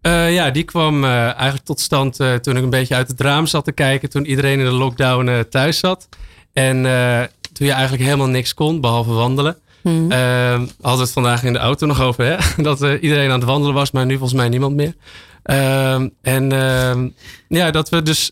Eh, 0.00 0.34
ja, 0.34 0.50
die 0.50 0.62
kwam 0.62 1.04
eigenlijk 1.04 1.64
tot 1.64 1.80
stand 1.80 2.16
toen 2.16 2.56
ik 2.56 2.62
een 2.62 2.70
beetje 2.70 2.94
uit 2.94 3.08
het 3.08 3.20
raam 3.20 3.46
zat 3.46 3.64
te 3.64 3.72
kijken. 3.72 4.10
Toen 4.10 4.26
iedereen 4.26 4.58
in 4.58 4.64
de 4.64 4.70
lockdown 4.70 5.46
thuis 5.50 5.78
zat. 5.78 6.08
En 6.52 6.82
toen 7.52 7.66
je 7.66 7.72
eigenlijk 7.72 8.02
helemaal 8.02 8.28
niks 8.28 8.54
kon, 8.54 8.80
behalve 8.80 9.12
wandelen. 9.12 9.56
Hmm. 9.86 10.10
Eh, 10.10 10.52
hadden 10.52 10.68
we 10.80 10.88
het 10.88 11.12
vandaag 11.12 11.44
in 11.44 11.52
de 11.52 11.58
auto 11.58 11.86
nog 11.86 12.00
over, 12.00 12.24
hè? 12.24 12.36
Dat 12.62 12.82
eh, 12.82 13.02
iedereen 13.02 13.30
aan 13.30 13.38
het 13.38 13.48
wandelen 13.48 13.74
was, 13.74 13.90
maar 13.90 14.06
nu 14.06 14.12
volgens 14.12 14.38
mij 14.38 14.48
niemand 14.48 14.76
meer. 14.76 14.94
Ehm, 15.42 16.08
en 16.22 16.52
ehm, 16.52 17.08
ja, 17.48 17.70
dat 17.70 17.88
we 17.88 18.02
dus... 18.02 18.30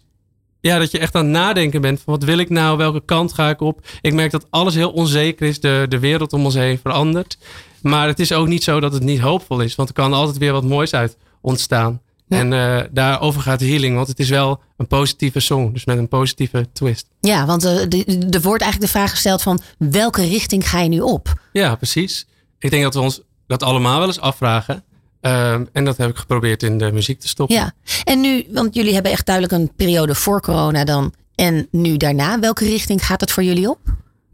Ja, 0.60 0.78
dat 0.78 0.90
je 0.90 0.98
echt 0.98 1.14
aan 1.14 1.24
het 1.24 1.32
nadenken 1.32 1.80
bent 1.80 2.00
van 2.04 2.14
wat 2.14 2.24
wil 2.24 2.38
ik 2.38 2.50
nou, 2.50 2.76
welke 2.76 3.02
kant 3.04 3.32
ga 3.32 3.48
ik 3.48 3.60
op. 3.60 3.86
Ik 4.00 4.12
merk 4.12 4.30
dat 4.30 4.46
alles 4.50 4.74
heel 4.74 4.90
onzeker 4.90 5.46
is, 5.46 5.60
de, 5.60 5.86
de 5.88 5.98
wereld 5.98 6.32
om 6.32 6.44
ons 6.44 6.54
heen 6.54 6.78
verandert. 6.78 7.38
Maar 7.82 8.06
het 8.06 8.20
is 8.20 8.32
ook 8.32 8.46
niet 8.46 8.64
zo 8.64 8.80
dat 8.80 8.92
het 8.92 9.02
niet 9.02 9.20
hoopvol 9.20 9.60
is, 9.60 9.74
want 9.74 9.88
er 9.88 9.94
kan 9.94 10.12
altijd 10.12 10.38
weer 10.38 10.52
wat 10.52 10.64
moois 10.64 10.94
uit 10.94 11.16
ontstaan. 11.40 12.00
En 12.34 12.52
eh, 12.52 12.80
daarover 12.90 13.40
gaat 13.40 13.60
healing, 13.60 13.96
want 13.96 14.08
het 14.08 14.18
is 14.18 14.28
wel 14.28 14.60
een 14.76 14.86
positieve 14.86 15.40
song, 15.40 15.72
dus 15.72 15.84
met 15.84 15.98
een 15.98 16.08
positieve 16.08 16.66
twist. 16.72 17.06
Ja, 17.20 17.46
want 17.46 17.64
eh, 17.64 17.74
de- 17.88 18.26
er 18.30 18.40
wordt 18.40 18.62
eigenlijk 18.62 18.80
de 18.92 18.98
vraag 18.98 19.10
gesteld 19.10 19.42
van 19.42 19.60
welke 19.78 20.26
richting 20.26 20.68
ga 20.68 20.80
je 20.80 20.88
nu 20.88 21.00
op? 21.00 21.40
Ja, 21.52 21.74
precies. 21.74 22.26
Ik 22.58 22.70
denk 22.70 22.82
dat 22.82 22.94
we 22.94 23.00
ons 23.00 23.20
dat 23.46 23.62
allemaal 23.62 23.98
wel 23.98 24.06
eens 24.06 24.20
afvragen. 24.20 24.84
Ehm, 25.20 25.64
en 25.72 25.84
dat 25.84 25.96
heb 25.96 26.10
ik 26.10 26.16
geprobeerd 26.16 26.62
in 26.62 26.78
de 26.78 26.92
muziek 26.92 27.20
te 27.20 27.28
stoppen. 27.28 27.56
Ja, 27.56 27.72
en 28.04 28.20
nu, 28.20 28.46
want 28.52 28.74
jullie 28.74 28.94
hebben 28.94 29.12
echt 29.12 29.26
duidelijk 29.26 29.54
een 29.54 29.72
periode 29.76 30.14
voor 30.14 30.40
corona 30.40 30.84
dan 30.84 31.12
en 31.34 31.68
nu 31.70 31.96
daarna. 31.96 32.40
Welke 32.40 32.64
richting 32.64 33.06
gaat 33.06 33.20
het 33.20 33.30
voor 33.30 33.42
jullie 33.42 33.68
op? 33.70 33.78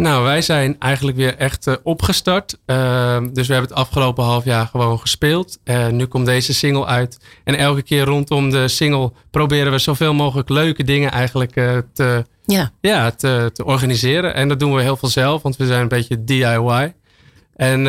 Nou, 0.01 0.25
wij 0.25 0.43
zijn 0.43 0.77
eigenlijk 0.79 1.17
weer 1.17 1.37
echt 1.37 1.67
eh, 1.67 1.75
opgestart. 1.83 2.59
Ehm, 2.67 3.33
dus 3.33 3.47
we 3.47 3.53
hebben 3.53 3.71
het 3.71 3.81
afgelopen 3.81 4.25
half 4.25 4.45
jaar 4.45 4.67
gewoon 4.67 4.99
gespeeld. 5.01 5.59
En 5.65 5.97
nu 5.97 6.07
komt 6.07 6.27
deze 6.27 6.55
single 6.55 6.87
uit. 6.87 7.19
En 7.45 7.57
elke 7.57 7.83
keer 7.83 8.05
rondom 8.05 8.51
de 8.51 8.69
single 8.69 9.13
proberen 9.31 9.73
we 9.73 9.79
zoveel 9.79 10.15
mogelijk 10.15 10.49
leuke 10.49 10.85
dingen 10.85 11.11
eigenlijk 11.11 11.57
eh, 11.57 11.79
te, 11.93 12.25
Ja. 12.45 12.71
ja, 12.81 13.11
te, 13.11 13.51
te 13.53 13.65
organiseren. 13.65 14.35
En 14.35 14.49
dat 14.49 14.59
doen 14.59 14.75
we 14.75 14.83
heel 14.83 14.97
veel 14.97 15.09
zelf, 15.09 15.43
want 15.43 15.57
we 15.57 15.67
zijn 15.67 15.81
een 15.81 15.89
beetje 15.89 16.25
DIY. 16.25 16.95
En, 17.57 17.85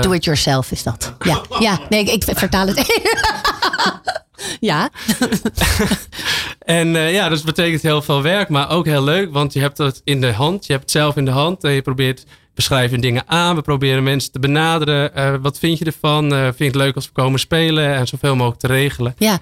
Do 0.00 0.12
it 0.12 0.24
yourself 0.24 0.70
is 0.70 0.82
dat. 0.82 1.14
Ja, 1.18 1.40
ja 1.58 1.78
nee, 1.88 2.04
ik, 2.04 2.24
ik 2.24 2.38
vertaal 2.38 2.66
het. 2.66 2.76
ja. 4.60 4.90
En 6.64 6.96
eh, 6.96 7.12
ja, 7.12 7.28
dus 7.28 7.38
het 7.38 7.46
betekent 7.46 7.82
heel 7.82 8.02
veel 8.02 8.22
werk, 8.22 8.48
maar 8.48 8.70
ook 8.70 8.84
heel 8.84 9.04
leuk, 9.04 9.32
want 9.32 9.52
je 9.52 9.60
hebt 9.60 9.78
het 9.78 10.00
in 10.04 10.20
de 10.20 10.32
hand. 10.32 10.66
Je 10.66 10.72
hebt 10.72 10.84
het 10.84 10.92
zelf 10.92 11.16
in 11.16 11.24
de 11.24 11.30
hand 11.30 11.64
en 11.64 11.72
je 11.72 11.82
probeert, 11.82 12.26
we 12.54 12.62
schrijven 12.62 13.00
dingen 13.00 13.22
aan, 13.26 13.56
we 13.56 13.62
proberen 13.62 14.02
mensen 14.02 14.32
te 14.32 14.38
benaderen. 14.38 15.14
Eh, 15.14 15.34
wat 15.42 15.58
vind 15.58 15.78
je 15.78 15.84
ervan? 15.84 16.34
Eh, 16.34 16.42
vind 16.42 16.58
je 16.58 16.64
het 16.64 16.74
leuk 16.74 16.94
als 16.94 17.06
we 17.06 17.12
komen 17.12 17.40
spelen 17.40 17.94
en 17.94 18.06
zoveel 18.06 18.36
mogelijk 18.36 18.60
te 18.60 18.66
regelen? 18.66 19.14
Ja, 19.18 19.38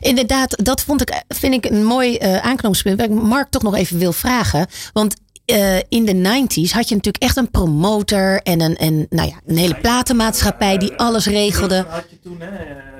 inderdaad, 0.00 0.64
dat 0.64 0.82
vond 0.82 1.00
ik, 1.00 1.22
vind 1.28 1.54
ik 1.54 1.70
een 1.70 1.84
mooi 1.84 2.16
eh 2.16 2.36
aanknopingspunt. 2.36 2.96
Waar 2.96 3.10
ik 3.10 3.22
Mark 3.22 3.50
toch 3.50 3.62
nog 3.62 3.74
even 3.74 3.98
wil 3.98 4.12
vragen. 4.12 4.66
Want 4.92 5.16
eh, 5.44 5.76
in 5.88 6.04
de 6.04 6.14
90s 6.14 6.70
had 6.72 6.88
je 6.88 6.94
natuurlijk 6.94 7.22
echt 7.24 7.36
een 7.36 7.50
promotor 7.50 8.40
en 8.42 8.60
een, 8.60 8.76
en, 8.76 9.06
nou 9.10 9.28
ja, 9.28 9.34
een 9.46 9.56
hele 9.56 9.74
platenmaatschappij 9.80 10.78
die 10.78 10.92
alles 10.96 11.26
regelde. 11.26 11.86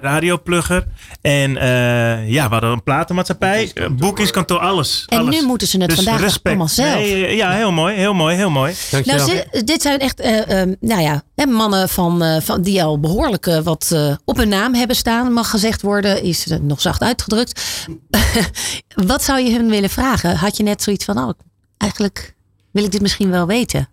radioplugger. 0.01 0.87
En 1.21 1.57
eh, 1.57 2.29
ja, 2.31 2.45
we 2.47 2.53
hadden 2.53 2.71
een 2.71 2.83
platenmaatschappij, 2.83 3.73
boekingskantoor, 3.93 4.59
alles. 4.59 5.05
En 5.09 5.19
alles. 5.19 5.41
nu 5.41 5.47
moeten 5.47 5.67
ze 5.69 5.79
het 5.79 5.87
Dus 5.89 5.97
vandaag 5.97 6.21
respect. 6.21 6.47
allemaal 6.47 6.69
zelf. 6.69 6.95
Nee, 6.95 7.27
eh, 7.27 7.37
ja, 7.37 7.51
heel 7.53 7.73
mooi, 7.73 7.95
heel 7.97 8.15
mooi, 8.15 8.37
heel 8.37 8.51
mooi. 8.51 8.75
Nou, 9.05 9.21
zi- 9.21 9.63
dit 9.65 9.83
zijn 9.83 9.99
echt 9.99 10.21
eh, 10.21 10.61
eh, 10.63 10.69
nou 10.81 11.01
ja, 11.03 11.23
hè, 11.35 11.47
mannen 11.47 11.89
van, 11.89 12.23
eh, 12.23 12.41
van, 12.41 12.63
die 12.63 12.83
al 12.83 13.01
behoorlijk 13.01 13.47
eh, 13.47 13.59
wat 13.59 13.97
op 14.25 14.37
hun 14.37 14.49
naam 14.49 14.75
hebben 14.75 14.97
staan, 14.97 15.33
mag 15.33 15.51
gezegd 15.51 15.83
worden, 15.83 16.23
is 16.23 16.47
nog 16.61 16.81
zacht 16.81 17.03
uitgedrukt. 17.03 17.61
wat 19.07 19.23
zou 19.23 19.41
je 19.41 19.53
hun 19.57 19.69
willen 19.69 19.91
vragen? 19.91 20.37
Had 20.37 20.57
je 20.57 20.63
net 20.63 20.83
zoiets 20.83 21.05
van, 21.05 21.19
oh, 21.19 21.31
eigenlijk 21.85 22.35
wil 22.71 22.85
ik 22.85 22.91
dit 22.91 23.01
misschien 23.01 23.31
wel 23.31 23.47
weten. 23.47 23.89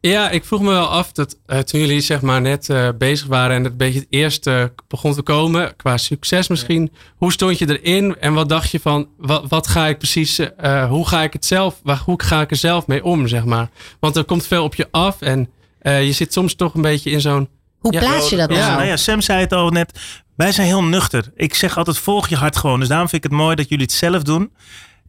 Ja, 0.00 0.30
ik 0.30 0.44
vroeg 0.44 0.60
me 0.60 0.70
wel 0.70 0.86
af 0.86 1.12
dat 1.12 1.36
eh, 1.46 1.58
toen 1.58 1.80
jullie 1.80 2.00
zeg 2.00 2.20
maar 2.20 2.40
net 2.40 2.68
eh, 2.68 2.88
bezig 2.98 3.26
waren 3.26 3.56
en 3.56 3.64
het 3.64 3.76
beetje 3.76 3.98
het 3.98 4.08
eerste 4.10 4.72
begon 4.88 5.14
te 5.14 5.22
komen, 5.22 5.76
qua 5.76 5.96
succes 5.96 6.48
misschien. 6.48 6.92
Hoe 7.16 7.32
stond 7.32 7.58
je 7.58 7.78
erin 7.80 8.16
en 8.20 8.34
wat 8.34 8.48
dacht 8.48 8.70
je 8.70 8.80
van, 8.80 9.08
wat, 9.18 9.44
wat 9.48 9.66
ga 9.66 9.86
ik 9.86 9.98
precies, 9.98 10.38
eh, 10.38 10.88
hoe 10.88 11.08
ga 11.08 11.22
ik 11.22 11.32
het 11.32 11.44
zelf, 11.46 11.80
waar, 11.82 12.02
hoe 12.04 12.22
ga 12.22 12.40
ik 12.40 12.50
er 12.50 12.56
zelf 12.56 12.86
mee 12.86 13.04
om, 13.04 13.28
zeg 13.28 13.44
maar. 13.44 13.68
Want 14.00 14.16
er 14.16 14.24
komt 14.24 14.46
veel 14.46 14.64
op 14.64 14.74
je 14.74 14.88
af 14.90 15.20
en 15.20 15.48
eh, 15.78 16.06
je 16.06 16.12
zit 16.12 16.32
soms 16.32 16.54
toch 16.54 16.74
een 16.74 16.82
beetje 16.82 17.10
in 17.10 17.20
zo'n... 17.20 17.48
Hoe 17.78 17.92
Ja. 17.92 17.98
plaats 18.00 18.30
je 18.30 18.36
dat 18.36 18.50
Ja, 18.50 18.56
nou? 18.66 18.72
nou 18.76 18.86
ja, 18.86 18.96
Sam 18.96 19.20
zei 19.20 19.40
het 19.40 19.52
al 19.52 19.70
net. 19.70 19.98
Wij 20.36 20.52
zijn 20.52 20.66
heel 20.66 20.84
nuchter. 20.84 21.32
Ik 21.34 21.54
zeg 21.54 21.76
altijd 21.78 21.98
volg 21.98 22.28
je 22.28 22.36
hart 22.36 22.56
gewoon. 22.56 22.78
Dus 22.80 22.88
daarom 22.88 23.08
vind 23.08 23.24
ik 23.24 23.30
het 23.30 23.38
mooi 23.40 23.54
dat 23.56 23.68
jullie 23.68 23.84
het 23.84 23.94
zelf 23.94 24.22
doen. 24.22 24.52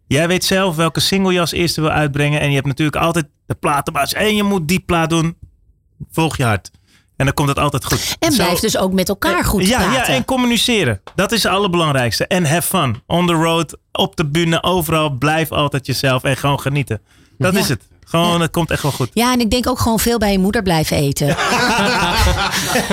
Jij 0.07 0.27
weet 0.27 0.45
zelf 0.45 0.75
welke 0.75 0.99
single 0.99 1.33
je 1.33 1.39
als 1.39 1.51
eerste 1.51 1.81
wil 1.81 1.89
uitbrengen. 1.89 2.39
En 2.39 2.47
je 2.49 2.55
hebt 2.55 2.67
natuurlijk 2.67 2.97
altijd 2.97 3.25
de 3.45 3.55
platenbaas. 3.55 4.13
En 4.13 4.35
je 4.35 4.43
moet 4.43 4.67
die 4.67 4.79
plaat 4.79 5.09
doen. 5.09 5.37
Volg 6.11 6.37
je 6.37 6.43
hart. 6.43 6.71
En 7.15 7.25
dan 7.25 7.33
komt 7.33 7.49
het 7.49 7.59
altijd 7.59 7.85
goed. 7.85 8.15
En 8.19 8.31
Zo- 8.31 8.43
blijf 8.43 8.59
dus 8.59 8.77
ook 8.77 8.93
met 8.93 9.09
elkaar 9.09 9.43
goed 9.45 9.67
ja, 9.67 9.77
praten. 9.77 9.93
ja, 9.93 10.05
en 10.07 10.25
communiceren. 10.25 11.01
Dat 11.15 11.31
is 11.31 11.43
het 11.43 11.51
allerbelangrijkste. 11.51 12.27
En 12.27 12.45
have 12.45 12.67
fun. 12.77 13.01
On 13.07 13.27
the 13.27 13.33
road, 13.33 13.77
op 13.91 14.15
de 14.15 14.25
bühne, 14.25 14.63
overal. 14.63 15.09
Blijf 15.09 15.51
altijd 15.51 15.85
jezelf 15.85 16.23
en 16.23 16.37
gewoon 16.37 16.59
genieten. 16.59 17.01
Dat 17.37 17.53
Ja. 17.53 17.59
is 17.59 17.69
het. 17.69 17.87
Gewoon, 18.05 18.41
het 18.41 18.51
komt 18.51 18.71
echt 18.71 18.81
wel 18.81 18.91
goed. 18.91 19.09
Ja, 19.13 19.33
en 19.33 19.39
ik 19.39 19.49
denk 19.51 19.69
ook 19.69 19.79
gewoon 19.79 19.99
veel 19.99 20.17
bij 20.17 20.31
je 20.31 20.39
moeder 20.39 20.61
blijven 20.61 20.97
eten. 20.97 21.27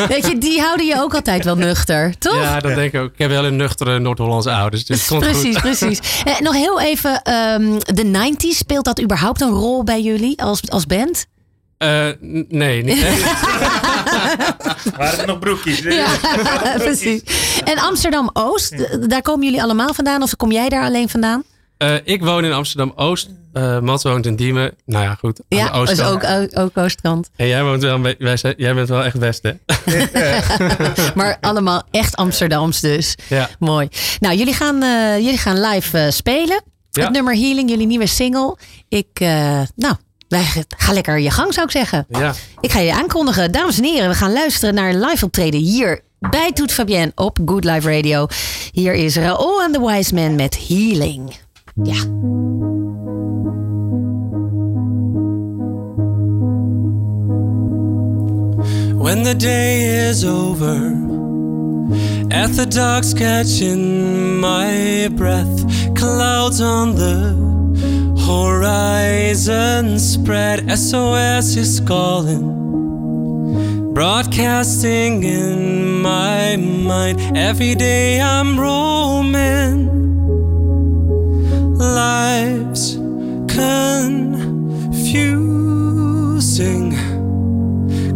Weet 0.08 0.26
je, 0.26 0.36
die 0.38 0.60
houden 0.60 0.86
je 0.86 0.94
ook 0.96 1.14
altijd 1.14 1.44
wel 1.44 1.56
nuchter, 1.56 2.18
toch? 2.18 2.42
Ja, 2.42 2.60
dat 2.60 2.74
denk 2.74 2.92
ik 2.92 3.00
ook. 3.00 3.12
Ik 3.12 3.18
heb 3.18 3.30
wel 3.30 3.44
een 3.44 3.56
nuchtere 3.56 3.98
Noord-Hollandse 3.98 4.50
ouders, 4.50 4.84
dus 4.84 5.08
het 5.08 5.18
Precies, 5.18 5.56
goed. 5.56 5.60
precies. 5.60 6.00
Eh, 6.24 6.38
nog 6.40 6.54
heel 6.54 6.80
even, 6.80 7.22
ehm, 7.22 7.78
de 7.78 8.04
90s, 8.04 8.56
speelt 8.56 8.84
dat 8.84 9.02
überhaupt 9.02 9.40
een 9.40 9.50
rol 9.50 9.84
bij 9.84 10.02
jullie 10.02 10.42
als, 10.42 10.70
als 10.70 10.86
band? 10.86 11.26
Eh, 11.78 12.06
nee, 12.48 12.84
niet 12.84 13.02
echt. 13.02 13.22
Waren 14.96 15.18
er 15.18 15.26
nog 15.26 15.38
broekjes? 15.38 15.78
Ja, 15.78 16.06
precies. 16.78 17.22
En 17.64 17.78
Amsterdam-Oost, 17.78 18.86
daar 19.08 19.22
komen 19.22 19.44
jullie 19.44 19.62
allemaal 19.62 19.94
vandaan? 19.94 20.22
Of 20.22 20.36
kom 20.36 20.52
jij 20.52 20.68
daar 20.68 20.84
alleen 20.84 21.08
vandaan? 21.08 21.42
Eh, 21.76 21.94
ik 22.04 22.24
woon 22.24 22.44
in 22.44 22.52
Amsterdam-Oost. 22.52 23.28
Mats 23.80 24.02
woont 24.02 24.26
in 24.26 24.36
Diemen. 24.36 24.74
Nou 24.84 25.04
ja, 25.04 25.14
goed. 25.14 25.40
Aan 25.48 25.58
Ja, 25.58 25.82
is 25.82 26.00
ook, 26.00 26.24
ook, 26.54 26.76
Oostkant. 26.78 27.30
En 27.36 27.46
jij, 27.46 27.62
woont 27.62 27.82
wel 27.82 27.94
een 27.94 28.14
wij 28.18 28.36
zijn, 28.36 28.54
jij 28.56 28.74
bent 28.74 28.88
wel 28.88 29.04
echt 29.04 29.18
West, 29.18 29.42
hè? 29.42 29.52
Maar 31.14 31.36
allemaal 31.40 31.82
echt 31.90 32.16
Amsterdams 32.16 32.80
dus. 32.80 33.16
Ja. 33.28 33.48
Mooi. 33.58 33.88
Nou, 34.20 34.36
jullie 34.36 34.54
gaan, 34.54 34.82
eh, 34.82 35.16
jullie 35.16 35.38
gaan 35.38 35.60
live 35.60 35.98
eh, 35.98 36.10
spelen. 36.10 36.62
Ja. 36.90 37.02
Het 37.02 37.12
nummer 37.12 37.34
Healing, 37.34 37.70
jullie 37.70 37.86
nieuwe 37.86 38.06
single. 38.06 38.56
Ik, 38.88 39.20
nou, 39.74 39.94
ga 40.76 40.92
lekker 40.92 41.18
je 41.18 41.30
gang 41.30 41.54
zou 41.54 41.66
ik 41.66 41.72
zeggen. 41.72 42.06
Ja. 42.08 42.34
Ik 42.60 42.72
ga 42.72 42.78
je 42.78 42.94
aankondigen. 42.94 43.52
Dames 43.52 43.78
en 43.78 43.84
heren, 43.84 44.08
we 44.08 44.14
gaan 44.14 44.32
luisteren 44.32 44.74
naar 44.74 44.88
een 44.88 45.00
live 45.00 45.24
optreden 45.24 45.60
hier 45.60 46.00
bij 46.30 46.52
Toet 46.52 46.72
Fabienne 46.72 47.12
op 47.14 47.38
Good 47.44 47.64
Life 47.64 47.96
Radio. 47.96 48.26
Hier 48.72 48.94
is 48.94 49.16
Raoul 49.16 49.62
and 49.62 49.74
the 49.74 49.86
Wise 49.86 50.14
Man 50.14 50.34
met 50.34 50.66
Healing. 50.68 51.36
Ja. 51.82 52.80
When 59.02 59.24
the 59.24 59.34
day 59.34 59.82
is 59.82 60.24
over, 60.24 60.76
at 62.30 62.52
the 62.52 62.66
dogs 62.66 63.12
catching 63.12 64.38
my 64.38 65.08
breath, 65.16 65.66
clouds 65.96 66.60
on 66.60 66.94
the 66.94 67.34
horizon 68.28 69.98
spread, 69.98 70.70
SOS 70.70 71.56
is 71.56 71.80
calling. 71.80 72.44
Broadcasting 73.92 75.24
in 75.24 76.00
my 76.00 76.54
mind, 76.54 77.36
every 77.36 77.74
day 77.74 78.20
I'm 78.20 78.56
roaming. 78.56 79.90
Life's 81.76 82.94
confusing 83.48 84.22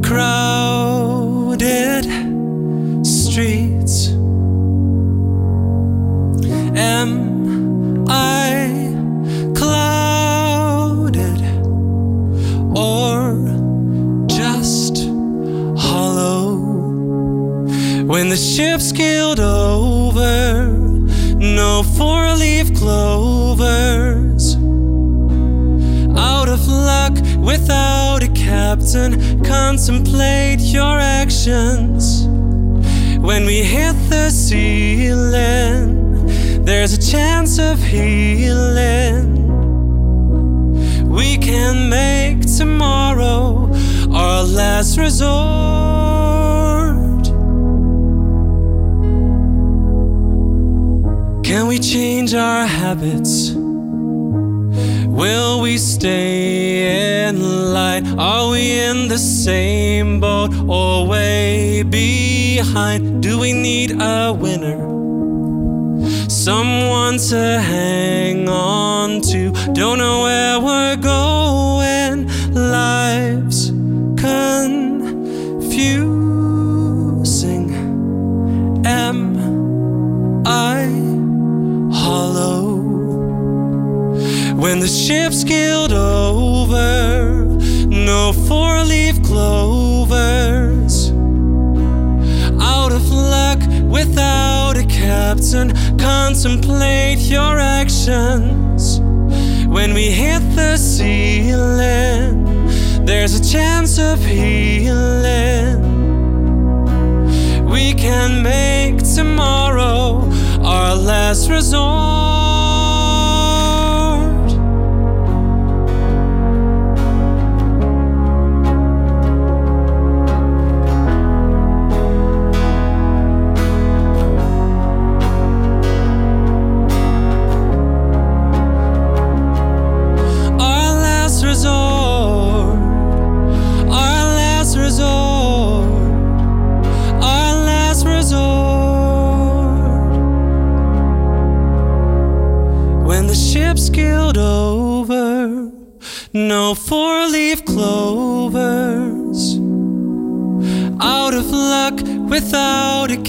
crowded 0.00 0.75
streets. 3.36 4.08
Am 6.74 8.08
I 8.08 8.94
clouded 9.54 11.42
or 12.74 13.36
just 14.26 14.96
hollow? 15.76 16.56
When 18.06 18.30
the 18.30 18.38
ship's 18.38 18.90
killed 18.90 19.38
over, 19.38 20.68
no 21.36 21.82
four 21.82 22.32
leaf 22.36 22.74
clovers 22.74 24.54
out 26.16 26.48
of 26.48 26.66
luck 26.66 27.12
without 27.44 28.22
a 28.22 28.28
captain. 28.28 29.44
Contemplate 29.44 30.60
your 30.60 30.98
actions. 30.98 32.15
When 33.26 33.44
we 33.44 33.64
hit 33.64 33.96
the 34.08 34.30
ceiling, 34.30 36.14
there's 36.64 36.92
a 36.92 37.10
chance 37.10 37.58
of 37.58 37.82
healing. 37.82 39.48
We 41.08 41.36
can 41.36 41.88
make 41.88 42.42
tomorrow 42.56 43.68
our 44.12 44.44
last 44.44 44.96
resort. 44.96 45.34
Can 51.44 51.66
we 51.66 51.80
change 51.80 52.32
our 52.32 52.64
habits? 52.64 53.50
Will 55.08 55.60
we 55.62 55.78
stay 55.78 57.26
in 57.26 57.72
line? 57.74 58.06
Are 58.20 58.50
we 58.50 58.78
in 58.78 59.08
the 59.08 59.18
same 59.18 60.20
boat 60.20 60.54
or 60.68 61.08
way 61.08 61.82
behind? 62.56 63.22
Do 63.22 63.38
we 63.38 63.52
need 63.52 63.90
a 64.00 64.32
winner? 64.32 64.78
Someone 66.30 67.18
to 67.30 67.60
hang 67.60 68.48
on 68.48 69.20
to. 69.30 69.52
Don't 69.74 69.98
know 69.98 70.22
where 70.22 70.58
we're 70.68 70.96
going. 70.96 72.16
Life's 72.54 73.66
confusing. 74.24 75.26
Am 78.86 79.20
I 80.46 80.78
hollow? 81.94 82.64
When 84.62 84.80
the 84.80 84.88
ship's 84.88 85.44
contemplate 96.36 97.18
your 97.30 97.58
actions. 97.58 99.00
When 99.66 99.94
we 99.94 100.10
hit 100.10 100.40
the 100.54 100.76
ceiling, 100.76 102.44
there's 103.06 103.40
a 103.40 103.52
chance 103.52 103.98
of 103.98 104.22
healing. 104.22 105.25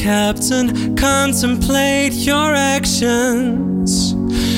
Captain, 0.08 0.96
contemplate 0.96 2.14
your 2.14 2.56
actions. 2.56 4.14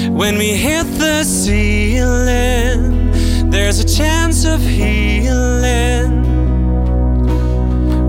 When 0.08 0.38
we 0.38 0.50
hit 0.50 0.86
the 1.00 1.24
ceiling, 1.24 3.10
there's 3.50 3.80
a 3.80 3.98
chance 3.98 4.46
of 4.46 4.62
healing. 4.62 6.22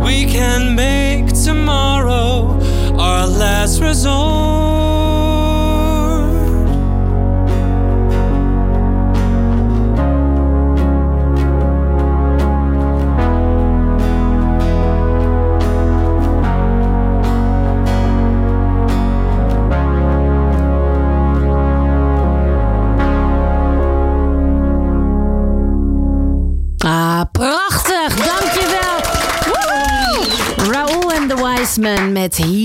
We 0.01 0.27
can 0.27 0.75
make 0.75 1.29
tomorrow 1.33 2.61
our 2.99 3.27
last 3.27 3.81
resort. 3.81 4.60
Wise 32.21 32.29
Man 32.29 32.31
met 32.31 32.37
Healing. 32.37 32.60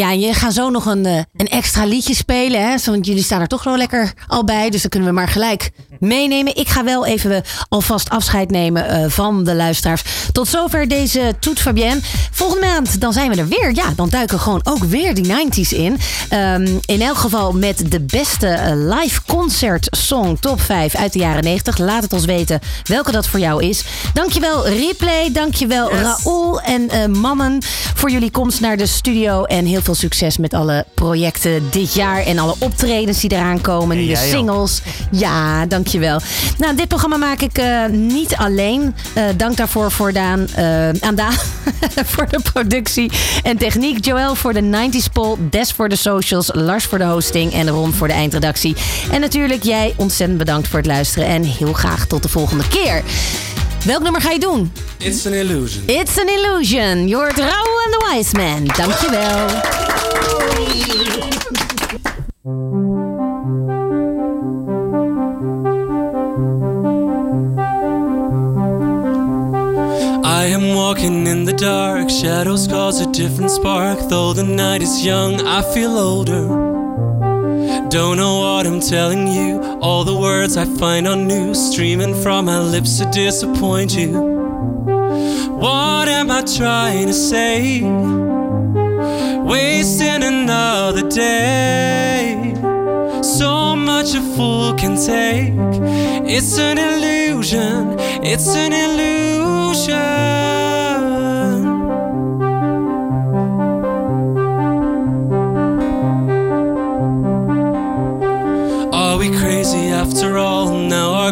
Ja, 0.00 0.10
en 0.10 0.20
je 0.20 0.34
gaat 0.34 0.54
zo 0.54 0.70
nog 0.70 0.86
een, 0.86 1.06
eh, 1.06 1.16
een 1.36 1.48
extra 1.48 1.84
liedje 1.84 2.14
spelen. 2.14 2.62
Hè? 2.62 2.76
Want 2.84 3.06
jullie 3.06 3.22
staan 3.22 3.40
er 3.40 3.46
toch 3.46 3.64
wel 3.64 3.76
lekker 3.76 4.12
al 4.26 4.44
bij. 4.44 4.70
Dus 4.70 4.80
dan 4.80 4.90
kunnen 4.90 5.08
we 5.08 5.14
maar 5.14 5.28
gelijk 5.28 5.70
meenemen. 6.00 6.56
Ik 6.56 6.68
ga 6.68 6.84
wel 6.84 7.06
even 7.06 7.32
eh, 7.32 7.40
alvast 7.68 8.10
afscheid 8.10 8.50
nemen 8.50 8.88
eh, 8.88 9.04
van 9.08 9.44
de 9.44 9.54
luisteraars. 9.54 10.02
Tot 10.32 10.48
zover 10.48 10.88
deze 10.88 11.34
Toet 11.40 11.60
Fabienne. 11.60 12.00
Volgende 12.30 12.66
maand 12.66 13.00
dan 13.00 13.12
zijn 13.12 13.30
we 13.30 13.36
er 13.36 13.48
weer. 13.48 13.74
Ja, 13.74 13.92
dan 13.96 14.08
duiken 14.08 14.36
we 14.36 14.42
gewoon 14.42 14.60
ook 14.64 14.84
weer 14.84 15.14
die 15.14 15.24
90s 15.24 15.72
in. 15.72 15.98
Ehm, 16.28 16.66
in 16.84 17.00
elk 17.00 17.16
geval 17.16 17.52
met 17.52 17.90
de 17.90 18.00
beste 18.00 18.74
live 18.74 19.20
concert 19.26 19.86
song 19.90 20.36
top 20.40 20.60
5 20.60 20.94
uit 20.94 21.12
de 21.12 21.18
jaren 21.18 21.44
90. 21.44 21.78
Laat 21.78 22.02
het 22.02 22.12
ons 22.12 22.24
weten 22.24 22.60
welke 22.84 23.12
dat 23.12 23.26
voor 23.26 23.40
jou 23.40 23.64
is. 23.64 23.84
Dankjewel 24.12 24.68
Replay. 24.68 25.32
Dankjewel 25.32 25.92
Raoul 25.92 26.60
en 26.60 26.88
eh, 26.88 27.06
Mannen 27.06 27.58
voor 27.94 28.10
jullie 28.10 28.30
komst 28.30 28.60
naar 28.60 28.76
de 28.76 28.86
studio. 28.86 29.44
En 29.44 29.64
heel 29.66 29.82
veel 29.82 29.89
succes 29.94 30.36
met 30.36 30.54
alle 30.54 30.84
projecten 30.94 31.70
dit 31.70 31.94
jaar. 31.94 32.22
En 32.22 32.38
alle 32.38 32.54
optredens 32.58 33.20
die 33.20 33.32
eraan 33.32 33.60
komen. 33.60 33.96
Nieuwe 33.96 34.16
singles. 34.16 34.82
Ja, 35.10 35.66
dankjewel. 35.66 36.20
Nou, 36.58 36.76
dit 36.76 36.88
programma 36.88 37.16
maak 37.16 37.40
ik 37.40 37.58
eh, 37.58 37.86
niet 37.86 38.36
alleen. 38.36 38.94
Eh, 39.12 39.24
dank 39.36 39.56
daarvoor 39.56 39.90
voor 39.90 40.12
Daan, 40.12 40.46
eh, 40.54 40.88
aan 40.88 41.14
Daan 41.14 41.32
voor 42.12 42.28
de 42.28 42.40
productie 42.52 43.10
en 43.42 43.56
techniek. 43.56 44.04
Joël 44.04 44.34
voor 44.34 44.52
de 44.52 44.62
90s 44.62 45.12
poll. 45.12 45.36
Des 45.50 45.72
voor 45.72 45.88
de 45.88 45.96
socials. 45.96 46.50
Lars 46.52 46.84
voor 46.84 46.98
de 46.98 47.04
hosting. 47.04 47.52
En 47.52 47.68
Ron 47.68 47.92
voor 47.92 48.08
de 48.08 48.14
eindredactie. 48.14 48.76
En 49.12 49.20
natuurlijk 49.20 49.62
jij 49.62 49.94
ontzettend 49.96 50.38
bedankt 50.38 50.68
voor 50.68 50.78
het 50.78 50.86
luisteren. 50.88 51.28
En 51.28 51.42
heel 51.42 51.72
graag 51.72 52.06
tot 52.06 52.22
de 52.22 52.28
volgende 52.28 52.68
keer. 52.68 53.02
Welk 53.86 54.02
nummer 54.02 54.20
ga 54.20 54.30
je 54.30 54.38
doen? 54.38 54.72
It's 54.98 55.26
an 55.26 55.32
illusion. 55.32 55.82
It's 55.86 56.18
an 56.18 56.28
illusion. 56.28 57.08
Je 57.08 57.14
hoort 57.14 57.38
Raoul 57.38 57.80
and 57.84 57.92
the 57.92 58.10
Wise 58.10 58.36
Man. 58.36 58.64
Dankjewel. 58.64 59.48
I 70.24 70.44
am 70.52 70.74
walking 70.74 71.26
in 71.26 71.44
the 71.44 71.54
dark, 71.54 72.10
shadows 72.10 72.66
cause 72.66 73.00
a 73.00 73.10
different 73.10 73.50
spark. 73.50 73.98
Though 74.08 74.34
the 74.34 74.44
night 74.44 74.82
is 74.82 75.04
young, 75.04 75.40
I 75.46 75.62
feel 75.72 75.98
older. 75.98 76.69
Don't 77.90 78.18
know 78.18 78.38
what 78.38 78.68
I'm 78.68 78.78
telling 78.78 79.26
you, 79.26 79.60
all 79.82 80.04
the 80.04 80.14
words 80.14 80.56
I 80.56 80.64
find 80.64 81.08
on 81.08 81.26
news 81.26 81.58
streaming 81.72 82.14
from 82.22 82.44
my 82.44 82.60
lips 82.60 82.98
to 82.98 83.10
disappoint 83.10 83.96
you. 83.96 84.12
What 85.58 86.06
am 86.06 86.30
I 86.30 86.42
trying 86.42 87.08
to 87.08 87.12
say? 87.12 87.82
Wasting 89.42 90.22
another 90.22 91.08
day. 91.08 92.54
So 93.24 93.74
much 93.74 94.14
a 94.14 94.20
fool 94.36 94.72
can 94.74 94.94
take. 94.94 95.52
It's 96.30 96.60
an 96.60 96.78
illusion, 96.78 97.96
it's 98.22 98.54
an 98.54 98.72
illusion. 98.72 100.59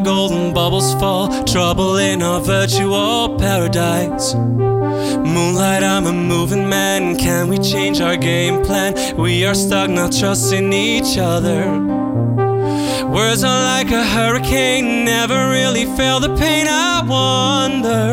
Golden 0.08 0.54
bubbles 0.54 0.94
fall. 0.94 1.28
Trouble 1.44 1.98
in 1.98 2.22
our 2.22 2.40
virtual 2.40 3.36
paradise. 3.36 4.34
Moonlight, 4.34 5.82
I'm 5.82 6.06
a 6.06 6.14
moving 6.14 6.66
man. 6.66 7.18
Can 7.18 7.48
we 7.48 7.58
change 7.58 8.00
our 8.00 8.16
game 8.16 8.62
plan? 8.64 8.94
We 9.18 9.44
are 9.44 9.54
stuck 9.54 9.90
not 9.90 10.12
trusting 10.12 10.72
each 10.72 11.18
other. 11.18 11.60
Words 13.16 13.44
are 13.44 13.62
like 13.74 13.90
a 13.90 14.02
hurricane, 14.02 15.04
never 15.04 15.50
really 15.50 15.84
felt 15.84 16.22
the 16.22 16.34
pain. 16.36 16.66
I 16.68 17.02
wonder. 17.14 18.08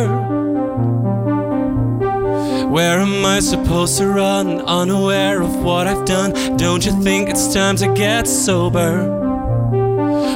Where 2.68 3.00
am 3.00 3.26
I 3.26 3.40
supposed 3.40 3.98
to 4.00 4.10
run? 4.10 4.60
Unaware 4.60 5.42
of 5.42 5.64
what 5.64 5.88
I've 5.88 6.04
done. 6.04 6.58
Don't 6.58 6.86
you 6.86 6.92
think 7.02 7.30
it's 7.30 7.54
time 7.54 7.78
to 7.78 7.88
get 7.94 8.28
sober? 8.28 9.25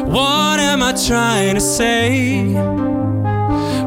What 0.09 0.59
am 0.59 0.81
I 0.81 0.93
trying 0.93 1.53
to 1.53 1.61
say? 1.61 2.41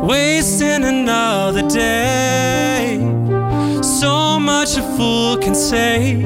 Wasting 0.01 0.85
another 0.85 1.69
day. 1.69 2.99
So 3.83 4.39
much 4.39 4.77
a 4.77 4.83
fool 4.97 5.37
can 5.39 5.57
say. 5.57 6.23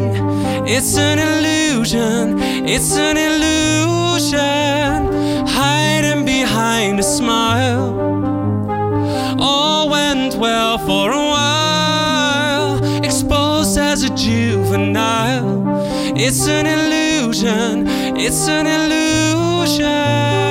It's 0.66 0.98
an 0.98 1.18
illusion, 1.18 2.38
it's 2.68 2.94
an 2.98 3.16
illusion. 3.16 4.36
Hiding 5.48 6.26
behind 6.26 7.00
a 7.00 7.02
smile. 7.02 7.88
All 9.40 9.88
went 9.88 10.34
well 10.34 10.76
for 10.76 11.10
a 11.10 11.24
while. 11.34 13.02
Exposed 13.02 13.78
as 13.78 14.02
a 14.02 14.14
juvenile. 14.14 15.64
It's 16.14 16.46
an 16.46 16.66
illusion, 16.66 17.86
it's 18.18 18.46
an 18.46 18.66
illusion 18.66 19.05
ocean. 19.66 20.45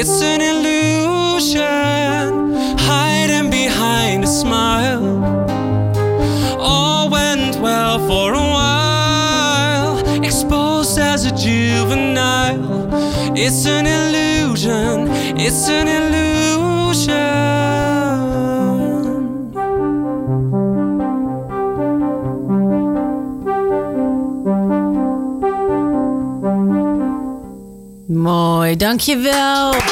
It's 0.00 0.22
an 0.22 0.40
illusion 0.40 1.58
hiding 2.78 3.50
behind 3.50 4.22
a 4.22 4.28
smile. 4.28 5.24
All 6.60 7.10
went 7.10 7.58
well 7.60 7.98
for 8.06 8.32
a 8.32 8.46
while, 8.56 9.98
exposed 10.24 11.00
as 11.00 11.24
a 11.24 11.32
juvenile. 11.34 12.86
It's 13.36 13.66
an 13.66 13.86
illusion, 13.88 15.08
it's 15.36 15.68
an 15.68 15.88
illusion. 15.88 16.28
Mooi, 28.08 28.76
dankjewel. 28.76 29.87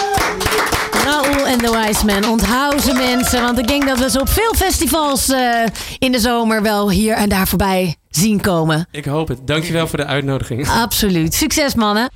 Raoul 1.87 1.99
en 1.99 2.03
de 2.03 2.05
Wise 2.05 2.05
Man. 2.05 2.31
Onthoud 2.31 2.83
ze 2.83 2.93
mensen, 2.93 3.43
want 3.43 3.59
ik 3.59 3.69
denk 3.69 3.87
dat 3.87 3.99
we 3.99 4.11
ze 4.11 4.21
op 4.21 4.29
veel 4.29 4.55
festivals 4.55 5.29
eh, 5.29 5.65
in 5.99 6.13
de 6.13 6.19
zomer 6.19 6.63
wel 6.63 6.91
hier 6.91 7.15
en 7.15 7.29
daar 7.29 7.49
voorbij 7.49 7.97
zien 8.11 8.41
komen. 8.41 8.89
Ik 8.91 9.05
hoop 9.05 9.29
het. 9.29 9.47
Dankjewel 9.47 9.87
voor 9.87 9.99
de 9.99 10.07
uitnodiging. 10.07 10.69
Absoluut. 10.85 11.35
Succes 11.35 11.75
mannen. 11.75 12.11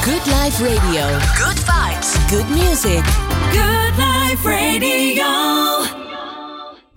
Good 0.00 0.26
Life 0.26 0.64
Radio. 0.64 1.06
Good 1.34 1.58
vibes. 1.58 2.12
Good 2.28 2.48
music. 2.48 3.04
Good 3.52 3.96
Life 3.96 4.48
Radio. 4.48 6.01